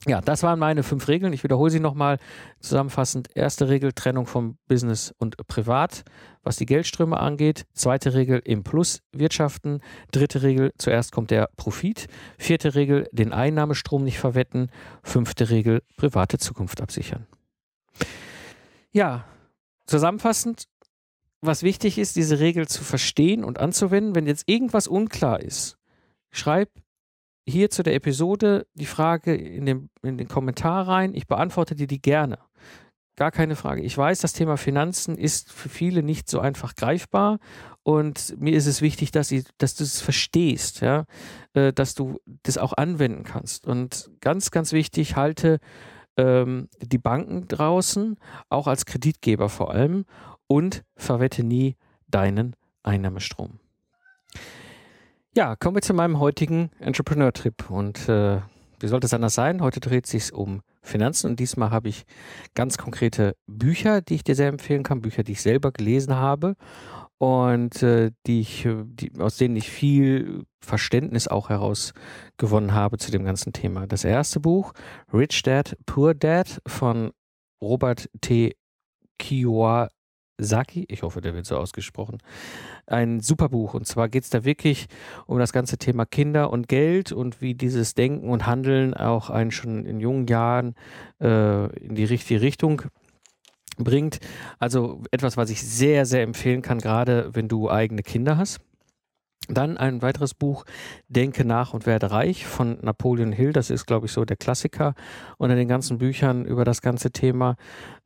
Ja, 0.06 0.22
das 0.22 0.44
waren 0.44 0.60
meine 0.60 0.84
fünf 0.84 1.08
Regeln. 1.08 1.34
Ich 1.34 1.44
wiederhole 1.44 1.72
sie 1.72 1.80
nochmal 1.80 2.20
zusammenfassend. 2.60 3.30
Erste 3.36 3.68
Regel, 3.68 3.94
Trennung 3.94 4.28
vom 4.28 4.58
Business 4.68 5.14
und 5.18 5.36
Privat, 5.48 6.04
was 6.44 6.58
die 6.58 6.68
Geldströme 6.68 7.18
angeht. 7.20 7.66
Zweite 7.74 8.14
Regel, 8.14 8.40
im 8.46 8.64
Plus 8.64 9.02
wirtschaften. 9.12 9.82
Dritte 10.12 10.44
Regel, 10.44 10.72
zuerst 10.78 11.12
kommt 11.12 11.32
der 11.32 11.50
Profit. 11.58 12.08
Vierte 12.38 12.76
Regel, 12.76 13.10
den 13.12 13.34
Einnahmestrom 13.34 14.04
nicht 14.04 14.20
verwetten. 14.20 14.70
Fünfte 15.02 15.50
Regel, 15.50 15.82
private 15.98 16.38
Zukunft 16.38 16.80
absichern. 16.80 17.26
Ja, 18.92 19.26
zusammenfassend, 19.88 20.66
was 21.42 21.64
wichtig 21.64 21.98
ist, 21.98 22.16
diese 22.16 22.40
Regel 22.40 22.68
zu 22.68 22.84
verstehen 22.84 23.44
und 23.44 23.60
anzuwenden. 23.60 24.16
Wenn 24.16 24.28
jetzt 24.28 24.44
irgendwas 24.48 24.88
unklar 24.88 25.42
ist, 25.42 25.78
schreib 26.32 26.70
hier 27.48 27.70
zu 27.70 27.84
der 27.84 27.96
Episode 27.96 28.68
die 28.74 28.86
Frage 28.86 29.34
in, 29.34 29.66
dem, 29.66 29.90
in 30.04 30.18
den 30.18 30.28
Kommentar 30.28 30.88
rein. 30.88 31.14
Ich 31.14 31.28
beantworte 31.28 31.76
dir 31.76 31.88
die 31.88 32.02
gerne. 32.02 32.40
Gar 33.16 33.32
keine 33.32 33.56
Frage. 33.56 33.82
Ich 33.82 33.98
weiß, 33.98 34.20
das 34.20 34.34
Thema 34.34 34.58
Finanzen 34.58 35.18
ist 35.18 35.52
für 35.52 35.70
viele 35.70 36.04
nicht 36.04 36.30
so 36.30 36.40
einfach 36.40 36.76
greifbar 36.76 37.40
und 37.82 38.40
mir 38.40 38.54
ist 38.54 38.68
es 38.68 38.82
wichtig, 38.82 39.12
dass, 39.12 39.32
ich, 39.32 39.46
dass 39.58 39.76
du 39.76 39.84
es 39.84 40.02
verstehst, 40.02 40.82
ja, 40.82 41.06
äh, 41.54 41.74
dass 41.74 41.96
du 41.96 42.20
das 42.44 42.58
auch 42.58 42.74
anwenden 42.74 43.24
kannst. 43.24 43.66
Und 43.66 44.12
ganz, 44.20 44.52
ganz 44.52 44.72
wichtig, 44.74 45.16
halte 45.16 45.60
ähm, 46.18 46.68
die 46.82 46.98
Banken 46.98 47.48
draußen, 47.48 48.18
auch 48.50 48.68
als 48.68 48.86
Kreditgeber 48.86 49.50
vor 49.50 49.72
allem, 49.72 50.06
und 50.48 50.84
verwette 50.96 51.44
nie 51.44 51.76
deinen 52.08 52.56
Einnahmestrom. 52.84 53.60
Ja, 55.38 55.56
kommen 55.56 55.76
wir 55.76 55.84
zu 55.84 55.94
meinem 55.94 56.20
heutigen 56.20 56.72
Entrepreneur-Trip. 56.80 57.70
Und 57.70 58.10
äh, 58.10 58.40
wie 58.80 58.88
sollte 58.88 59.06
es 59.06 59.14
anders 59.14 59.36
sein? 59.36 59.62
Heute 59.62 59.80
dreht 59.80 60.08
sich 60.08 60.34
um 60.34 60.62
Finanzen 60.82 61.30
und 61.30 61.40
diesmal 61.40 61.70
habe 61.70 61.90
ich 61.90 62.06
ganz 62.56 62.80
konkrete 62.80 63.36
Bücher, 63.46 64.02
die 64.02 64.16
ich 64.16 64.24
dir 64.24 64.34
sehr 64.34 64.48
empfehlen 64.48 64.82
kann, 64.82 65.02
Bücher, 65.02 65.22
die 65.22 65.34
ich 65.34 65.44
selber 65.44 65.72
gelesen 65.72 66.16
habe 66.16 66.56
und 67.20 67.84
äh, 67.84 68.10
die 68.26 68.40
ich, 68.40 68.68
die, 68.68 69.12
aus 69.20 69.38
denen 69.38 69.56
ich 69.58 69.70
viel 69.70 70.46
Verständnis 70.60 71.28
auch 71.28 71.50
herausgewonnen 71.50 72.74
habe 72.74 72.98
zu 72.98 73.12
dem 73.12 73.24
ganzen 73.24 73.54
Thema. 73.54 73.86
Das 73.86 74.06
erste 74.06 74.40
Buch, 74.40 74.74
Rich 75.14 75.44
Dad, 75.44 75.78
Poor 75.86 76.16
Dad 76.16 76.64
von 76.66 77.12
Robert 77.62 78.10
T. 78.22 78.56
Kiyosaki, 79.20 79.97
Saki, 80.38 80.86
ich 80.88 81.04
hoffe, 81.04 81.22
der 81.22 81.34
wird 81.34 81.46
so 81.46 81.58
ausgesprochen, 81.58 82.20
ein 82.86 83.20
super 83.20 83.50
Buch. 83.50 83.74
Und 83.74 83.88
zwar 83.88 84.08
geht 84.10 84.24
es 84.24 84.30
da 84.30 84.44
wirklich 84.44 84.88
um 85.26 85.40
das 85.40 85.52
ganze 85.52 85.78
Thema 85.78 86.06
Kinder 86.06 86.52
und 86.52 86.68
Geld 86.68 87.12
und 87.12 87.42
wie 87.42 87.56
dieses 87.56 87.96
Denken 87.96 88.30
und 88.30 88.46
Handeln 88.46 88.94
auch 88.94 89.30
einen 89.30 89.52
schon 89.52 89.86
in 89.86 90.00
jungen 90.00 90.28
Jahren 90.28 90.76
äh, 91.20 91.66
in 91.78 91.96
die 91.96 92.06
richtige 92.06 92.42
Richtung 92.42 92.84
bringt. 93.78 94.20
Also 94.60 95.02
etwas, 95.12 95.38
was 95.38 95.50
ich 95.50 95.62
sehr, 95.62 96.06
sehr 96.06 96.24
empfehlen 96.24 96.62
kann, 96.62 96.80
gerade 96.80 97.30
wenn 97.34 97.48
du 97.48 97.70
eigene 97.70 98.04
Kinder 98.04 98.38
hast. 98.38 98.60
Dann 99.50 99.78
ein 99.78 100.02
weiteres 100.02 100.34
Buch, 100.34 100.66
Denke 101.08 101.46
nach 101.46 101.74
und 101.74 101.86
werde 101.86 102.12
reich 102.12 102.46
von 102.46 102.80
Napoleon 102.82 103.32
Hill. 103.32 103.54
Das 103.54 103.70
ist, 103.70 103.86
glaube 103.86 104.08
ich, 104.08 104.12
so 104.12 104.26
der 104.26 104.36
Klassiker 104.36 104.94
unter 105.38 105.56
den 105.56 105.70
ganzen 105.70 106.00
Büchern 106.00 106.44
über 106.44 106.66
das 106.66 106.82
ganze 106.82 107.12
Thema. 107.12 107.56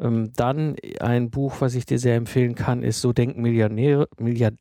Ähm, 0.01 0.31
dann 0.35 0.75
ein 0.99 1.29
Buch, 1.29 1.55
was 1.59 1.75
ich 1.75 1.85
dir 1.85 1.99
sehr 1.99 2.15
empfehlen 2.15 2.55
kann, 2.55 2.83
ist 2.83 3.01
So 3.01 3.13
denken 3.13 3.41
Millionäre, 3.41 4.07
Milliard, 4.19 4.55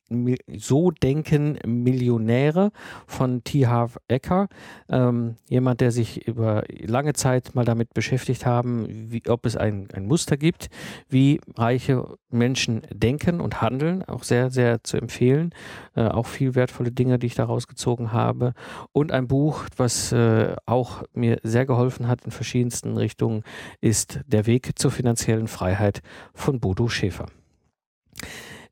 So 0.56 0.90
denken 0.90 1.58
Millionäre 1.66 2.70
von 3.06 3.44
T. 3.44 3.66
Harv 3.66 3.98
Ecker. 4.08 4.48
Ähm, 4.88 5.36
jemand, 5.48 5.80
der 5.80 5.90
sich 5.90 6.26
über 6.26 6.64
lange 6.80 7.12
Zeit 7.12 7.54
mal 7.54 7.64
damit 7.64 7.94
beschäftigt 7.94 8.46
haben, 8.46 8.86
wie, 9.10 9.22
ob 9.28 9.44
es 9.44 9.56
ein, 9.56 9.88
ein 9.92 10.06
Muster 10.06 10.36
gibt, 10.36 10.68
wie 11.08 11.40
reiche 11.56 12.06
Menschen 12.30 12.82
denken 12.92 13.40
und 13.40 13.60
handeln. 13.60 14.02
Auch 14.04 14.22
sehr, 14.22 14.50
sehr 14.50 14.82
zu 14.84 14.96
empfehlen. 14.96 15.52
Äh, 15.94 16.06
auch 16.06 16.26
viel 16.26 16.54
wert 16.54 16.70
wertvolle 16.70 16.92
Dinge, 16.92 17.18
die 17.18 17.26
ich 17.26 17.34
daraus 17.34 17.66
gezogen 17.66 18.12
habe. 18.12 18.54
Und 18.92 19.12
ein 19.12 19.26
Buch, 19.26 19.64
was 19.76 20.12
äh, 20.12 20.54
auch 20.66 21.02
mir 21.14 21.38
sehr 21.42 21.66
geholfen 21.66 22.06
hat 22.06 22.24
in 22.24 22.30
verschiedensten 22.30 22.96
Richtungen, 22.96 23.42
ist 23.80 24.20
Der 24.26 24.46
Weg 24.46 24.78
zur 24.78 24.90
finanziellen 24.90 25.29
Freiheit 25.48 26.02
von 26.34 26.60
Bodo 26.60 26.88
Schäfer. 26.88 27.26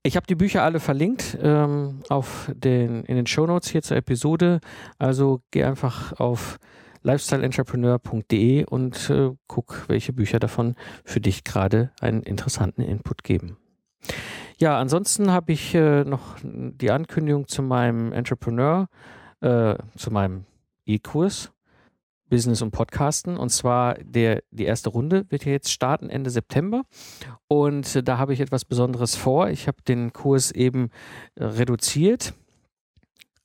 Ich 0.03 0.17
habe 0.17 0.27
die 0.27 0.37
Bücher 0.37 0.63
alle 0.63 0.81
verlinkt 0.81 1.37
ähm, 1.43 2.03
auf 2.09 2.51
den, 2.55 3.05
in 3.05 3.17
den 3.17 3.27
Show 3.27 3.47
Notes 3.47 3.69
hier 3.69 3.83
zur 3.83 3.97
Episode. 3.97 4.61
Also 4.99 5.43
geh 5.51 5.65
einfach 5.65 6.13
auf 6.19 6.59
lifestyleentrepreneur.de 7.03 8.65
und 8.65 9.11
äh, 9.11 9.31
guck, 9.47 9.89
welche 9.89 10.13
Bücher 10.13 10.39
davon 10.39 10.77
für 11.05 11.21
dich 11.21 11.45
gerade 11.45 11.91
einen 12.01 12.23
interessanten 12.23 12.83
Input 12.83 13.25
geben. 13.25 13.57
Ja, 14.59 14.79
ansonsten 14.79 15.31
habe 15.31 15.53
ich 15.53 15.75
äh, 15.75 16.05
noch 16.05 16.37
die 16.43 16.91
Ankündigung 16.91 17.47
zu 17.47 17.63
meinem 17.63 18.13
Entrepreneur, 18.13 18.89
äh, 19.41 19.77
zu 19.97 20.11
meinem 20.11 20.45
E-Kurs 20.87 21.53
Business 22.29 22.62
und 22.62 22.70
Podcasten. 22.70 23.37
Und 23.37 23.51
zwar 23.51 23.95
der, 23.95 24.43
die 24.51 24.64
erste 24.64 24.91
Runde 24.91 25.26
wird 25.31 25.45
ja 25.45 25.53
jetzt 25.53 25.72
starten 25.72 26.11
Ende 26.11 26.31
September. 26.31 26.83
Und 27.49 27.95
äh, 27.97 28.03
da 28.03 28.18
habe 28.18 28.33
ich 28.33 28.41
etwas 28.41 28.64
Besonderes 28.64 29.16
vor. 29.16 29.49
Ich 29.51 29.66
habe 29.66 29.83
den 29.87 30.12
Kurs 30.12 30.51
eben 30.51 30.91
äh, 31.35 31.45
reduziert 31.45 32.35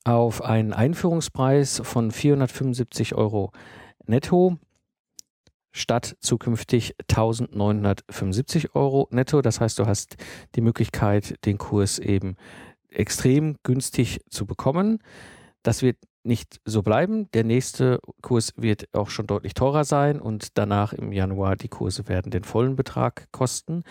auf 0.04 0.44
einen 0.44 0.74
Einführungspreis 0.74 1.82
von 1.84 2.12
475 2.12 3.16
Euro 3.16 3.52
netto 4.06 4.58
statt 5.72 6.16
zukünftig 6.20 6.96
1975 7.10 8.76
Euro 8.76 9.08
netto. 9.12 9.42
Das 9.42 9.60
heißt, 9.60 9.80
du 9.80 9.88
hast 9.88 10.18
die 10.56 10.62
Möglichkeit, 10.62 11.36
den 11.46 11.58
Kurs 11.58 12.00
eben 12.00 12.36
extrem 12.90 13.58
günstig 13.64 14.22
zu 14.30 14.46
bekommen. 14.46 15.00
Das 15.64 15.82
wird 15.82 15.98
nicht 16.24 16.60
so 16.66 16.82
bleiben. 16.82 17.30
Der 17.34 17.44
nächste 17.44 18.00
Kurs 18.22 18.54
wird 18.56 18.88
auch 18.94 19.10
schon 19.10 19.28
deutlich 19.28 19.54
teurer 19.54 19.84
sein 19.84 20.20
und 20.20 20.58
danach 20.58 20.94
im 20.94 21.12
Januar 21.12 21.56
die 21.56 21.68
Kurse 21.68 22.08
werden 22.08 22.32
den 22.32 22.44
vollen 22.44 22.76
Betrag 22.76 23.28
kosten. 23.32 23.84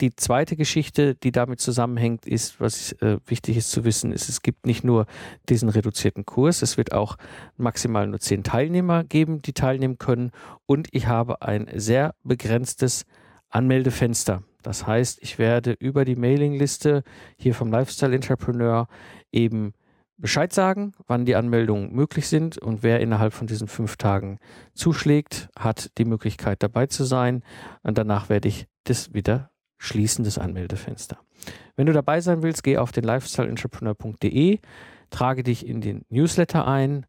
die 0.00 0.16
zweite 0.16 0.56
Geschichte, 0.56 1.14
die 1.14 1.30
damit 1.30 1.60
zusammenhängt, 1.60 2.26
ist, 2.26 2.58
was 2.58 2.92
äh, 3.02 3.18
wichtig 3.26 3.58
ist 3.58 3.70
zu 3.70 3.84
wissen, 3.84 4.12
ist, 4.12 4.30
es 4.30 4.40
gibt 4.40 4.64
nicht 4.64 4.82
nur 4.82 5.04
diesen 5.48 5.68
reduzierten 5.68 6.24
Kurs, 6.24 6.62
es 6.62 6.78
wird 6.78 6.92
auch 6.92 7.16
maximal 7.58 8.06
nur 8.06 8.18
zehn 8.18 8.42
Teilnehmer 8.42 9.04
geben, 9.04 9.42
die 9.42 9.52
teilnehmen 9.52 9.98
können. 9.98 10.30
Und 10.64 10.88
ich 10.92 11.06
habe 11.06 11.42
ein 11.42 11.68
sehr 11.74 12.14
begrenztes 12.24 13.04
Anmeldefenster. 13.50 14.42
Das 14.62 14.86
heißt, 14.86 15.18
ich 15.22 15.38
werde 15.38 15.72
über 15.72 16.04
die 16.04 16.16
Mailingliste 16.16 17.02
hier 17.36 17.54
vom 17.54 17.70
Lifestyle 17.70 18.14
Entrepreneur 18.14 18.88
eben 19.32 19.74
Bescheid 20.20 20.52
sagen, 20.52 20.92
wann 21.06 21.24
die 21.24 21.34
Anmeldungen 21.34 21.92
möglich 21.92 22.28
sind 22.28 22.58
und 22.58 22.82
wer 22.82 23.00
innerhalb 23.00 23.32
von 23.32 23.46
diesen 23.46 23.68
fünf 23.68 23.96
Tagen 23.96 24.38
zuschlägt, 24.74 25.48
hat 25.58 25.96
die 25.98 26.04
Möglichkeit 26.04 26.62
dabei 26.62 26.86
zu 26.86 27.04
sein. 27.04 27.42
Und 27.82 27.96
danach 27.96 28.28
werde 28.28 28.48
ich 28.48 28.66
das 28.84 29.14
wieder 29.14 29.50
schließen, 29.78 30.24
das 30.24 30.38
Anmeldefenster. 30.38 31.18
Wenn 31.74 31.86
du 31.86 31.92
dabei 31.92 32.20
sein 32.20 32.42
willst, 32.42 32.62
geh 32.62 32.76
auf 32.76 32.92
den 32.92 33.04
lifestyleentrepreneur.de, 33.04 34.58
trage 35.08 35.42
dich 35.42 35.66
in 35.66 35.80
den 35.80 36.04
Newsletter 36.10 36.66
ein 36.66 37.06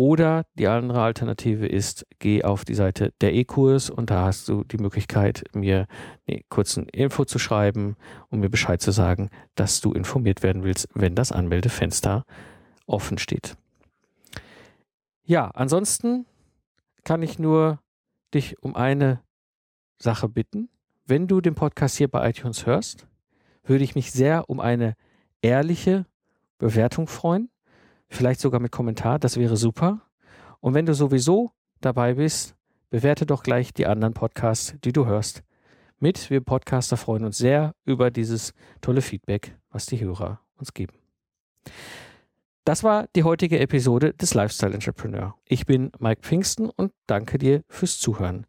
oder 0.00 0.46
die 0.54 0.66
andere 0.66 1.02
Alternative 1.02 1.66
ist, 1.66 2.06
geh 2.20 2.42
auf 2.42 2.64
die 2.64 2.74
Seite 2.74 3.12
der 3.20 3.34
E-Kurs 3.34 3.90
und 3.90 4.08
da 4.08 4.24
hast 4.24 4.48
du 4.48 4.64
die 4.64 4.78
Möglichkeit, 4.78 5.44
mir 5.52 5.86
eine 6.26 6.40
kurze 6.48 6.86
Info 6.92 7.26
zu 7.26 7.38
schreiben 7.38 7.96
und 8.30 8.40
mir 8.40 8.48
Bescheid 8.48 8.80
zu 8.80 8.92
sagen, 8.92 9.28
dass 9.56 9.82
du 9.82 9.92
informiert 9.92 10.42
werden 10.42 10.62
willst, 10.62 10.88
wenn 10.94 11.14
das 11.14 11.32
Anmeldefenster 11.32 12.24
offen 12.86 13.18
steht. 13.18 13.58
Ja, 15.22 15.50
ansonsten 15.50 16.24
kann 17.04 17.20
ich 17.20 17.38
nur 17.38 17.78
dich 18.32 18.58
um 18.62 18.76
eine 18.76 19.20
Sache 19.98 20.30
bitten. 20.30 20.70
Wenn 21.04 21.28
du 21.28 21.42
den 21.42 21.54
Podcast 21.54 21.98
hier 21.98 22.08
bei 22.08 22.26
iTunes 22.26 22.64
hörst, 22.64 23.06
würde 23.64 23.84
ich 23.84 23.94
mich 23.94 24.12
sehr 24.12 24.48
um 24.48 24.60
eine 24.60 24.94
ehrliche 25.42 26.06
Bewertung 26.56 27.06
freuen 27.06 27.50
vielleicht 28.10 28.40
sogar 28.40 28.60
mit 28.60 28.72
Kommentar, 28.72 29.18
das 29.18 29.36
wäre 29.36 29.56
super. 29.56 30.02
Und 30.60 30.74
wenn 30.74 30.86
du 30.86 30.94
sowieso 30.94 31.52
dabei 31.80 32.14
bist, 32.14 32.54
bewerte 32.90 33.24
doch 33.24 33.42
gleich 33.42 33.72
die 33.72 33.86
anderen 33.86 34.12
Podcasts, 34.12 34.74
die 34.84 34.92
du 34.92 35.06
hörst. 35.06 35.42
Mit, 35.98 36.30
wir 36.30 36.40
Podcaster 36.40 36.96
freuen 36.96 37.24
uns 37.24 37.38
sehr 37.38 37.74
über 37.84 38.10
dieses 38.10 38.52
tolle 38.80 39.00
Feedback, 39.02 39.56
was 39.70 39.86
die 39.86 40.00
Hörer 40.00 40.40
uns 40.56 40.74
geben. 40.74 40.94
Das 42.64 42.84
war 42.84 43.06
die 43.16 43.24
heutige 43.24 43.58
Episode 43.58 44.12
des 44.14 44.34
Lifestyle 44.34 44.74
Entrepreneur. 44.74 45.34
Ich 45.46 45.66
bin 45.66 45.92
Mike 45.98 46.22
Pfingsten 46.22 46.68
und 46.68 46.92
danke 47.06 47.38
dir 47.38 47.62
fürs 47.68 47.98
Zuhören. 47.98 48.46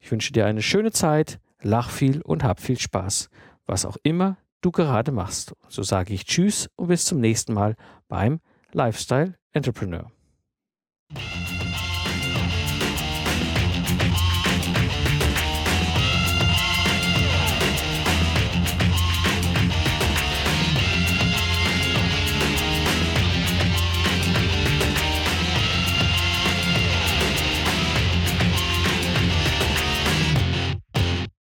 Ich 0.00 0.10
wünsche 0.10 0.32
dir 0.32 0.46
eine 0.46 0.62
schöne 0.62 0.92
Zeit, 0.92 1.40
lach 1.62 1.90
viel 1.90 2.20
und 2.22 2.44
hab 2.44 2.60
viel 2.60 2.78
Spaß, 2.78 3.30
was 3.66 3.86
auch 3.86 3.96
immer 4.02 4.36
du 4.60 4.70
gerade 4.70 5.12
machst. 5.12 5.54
So 5.68 5.82
sage 5.82 6.14
ich 6.14 6.24
Tschüss 6.24 6.70
und 6.76 6.88
bis 6.88 7.04
zum 7.04 7.20
nächsten 7.20 7.54
Mal 7.54 7.76
beim 8.08 8.40
lifestyle 8.74 9.34
entrepreneur. 9.54 10.10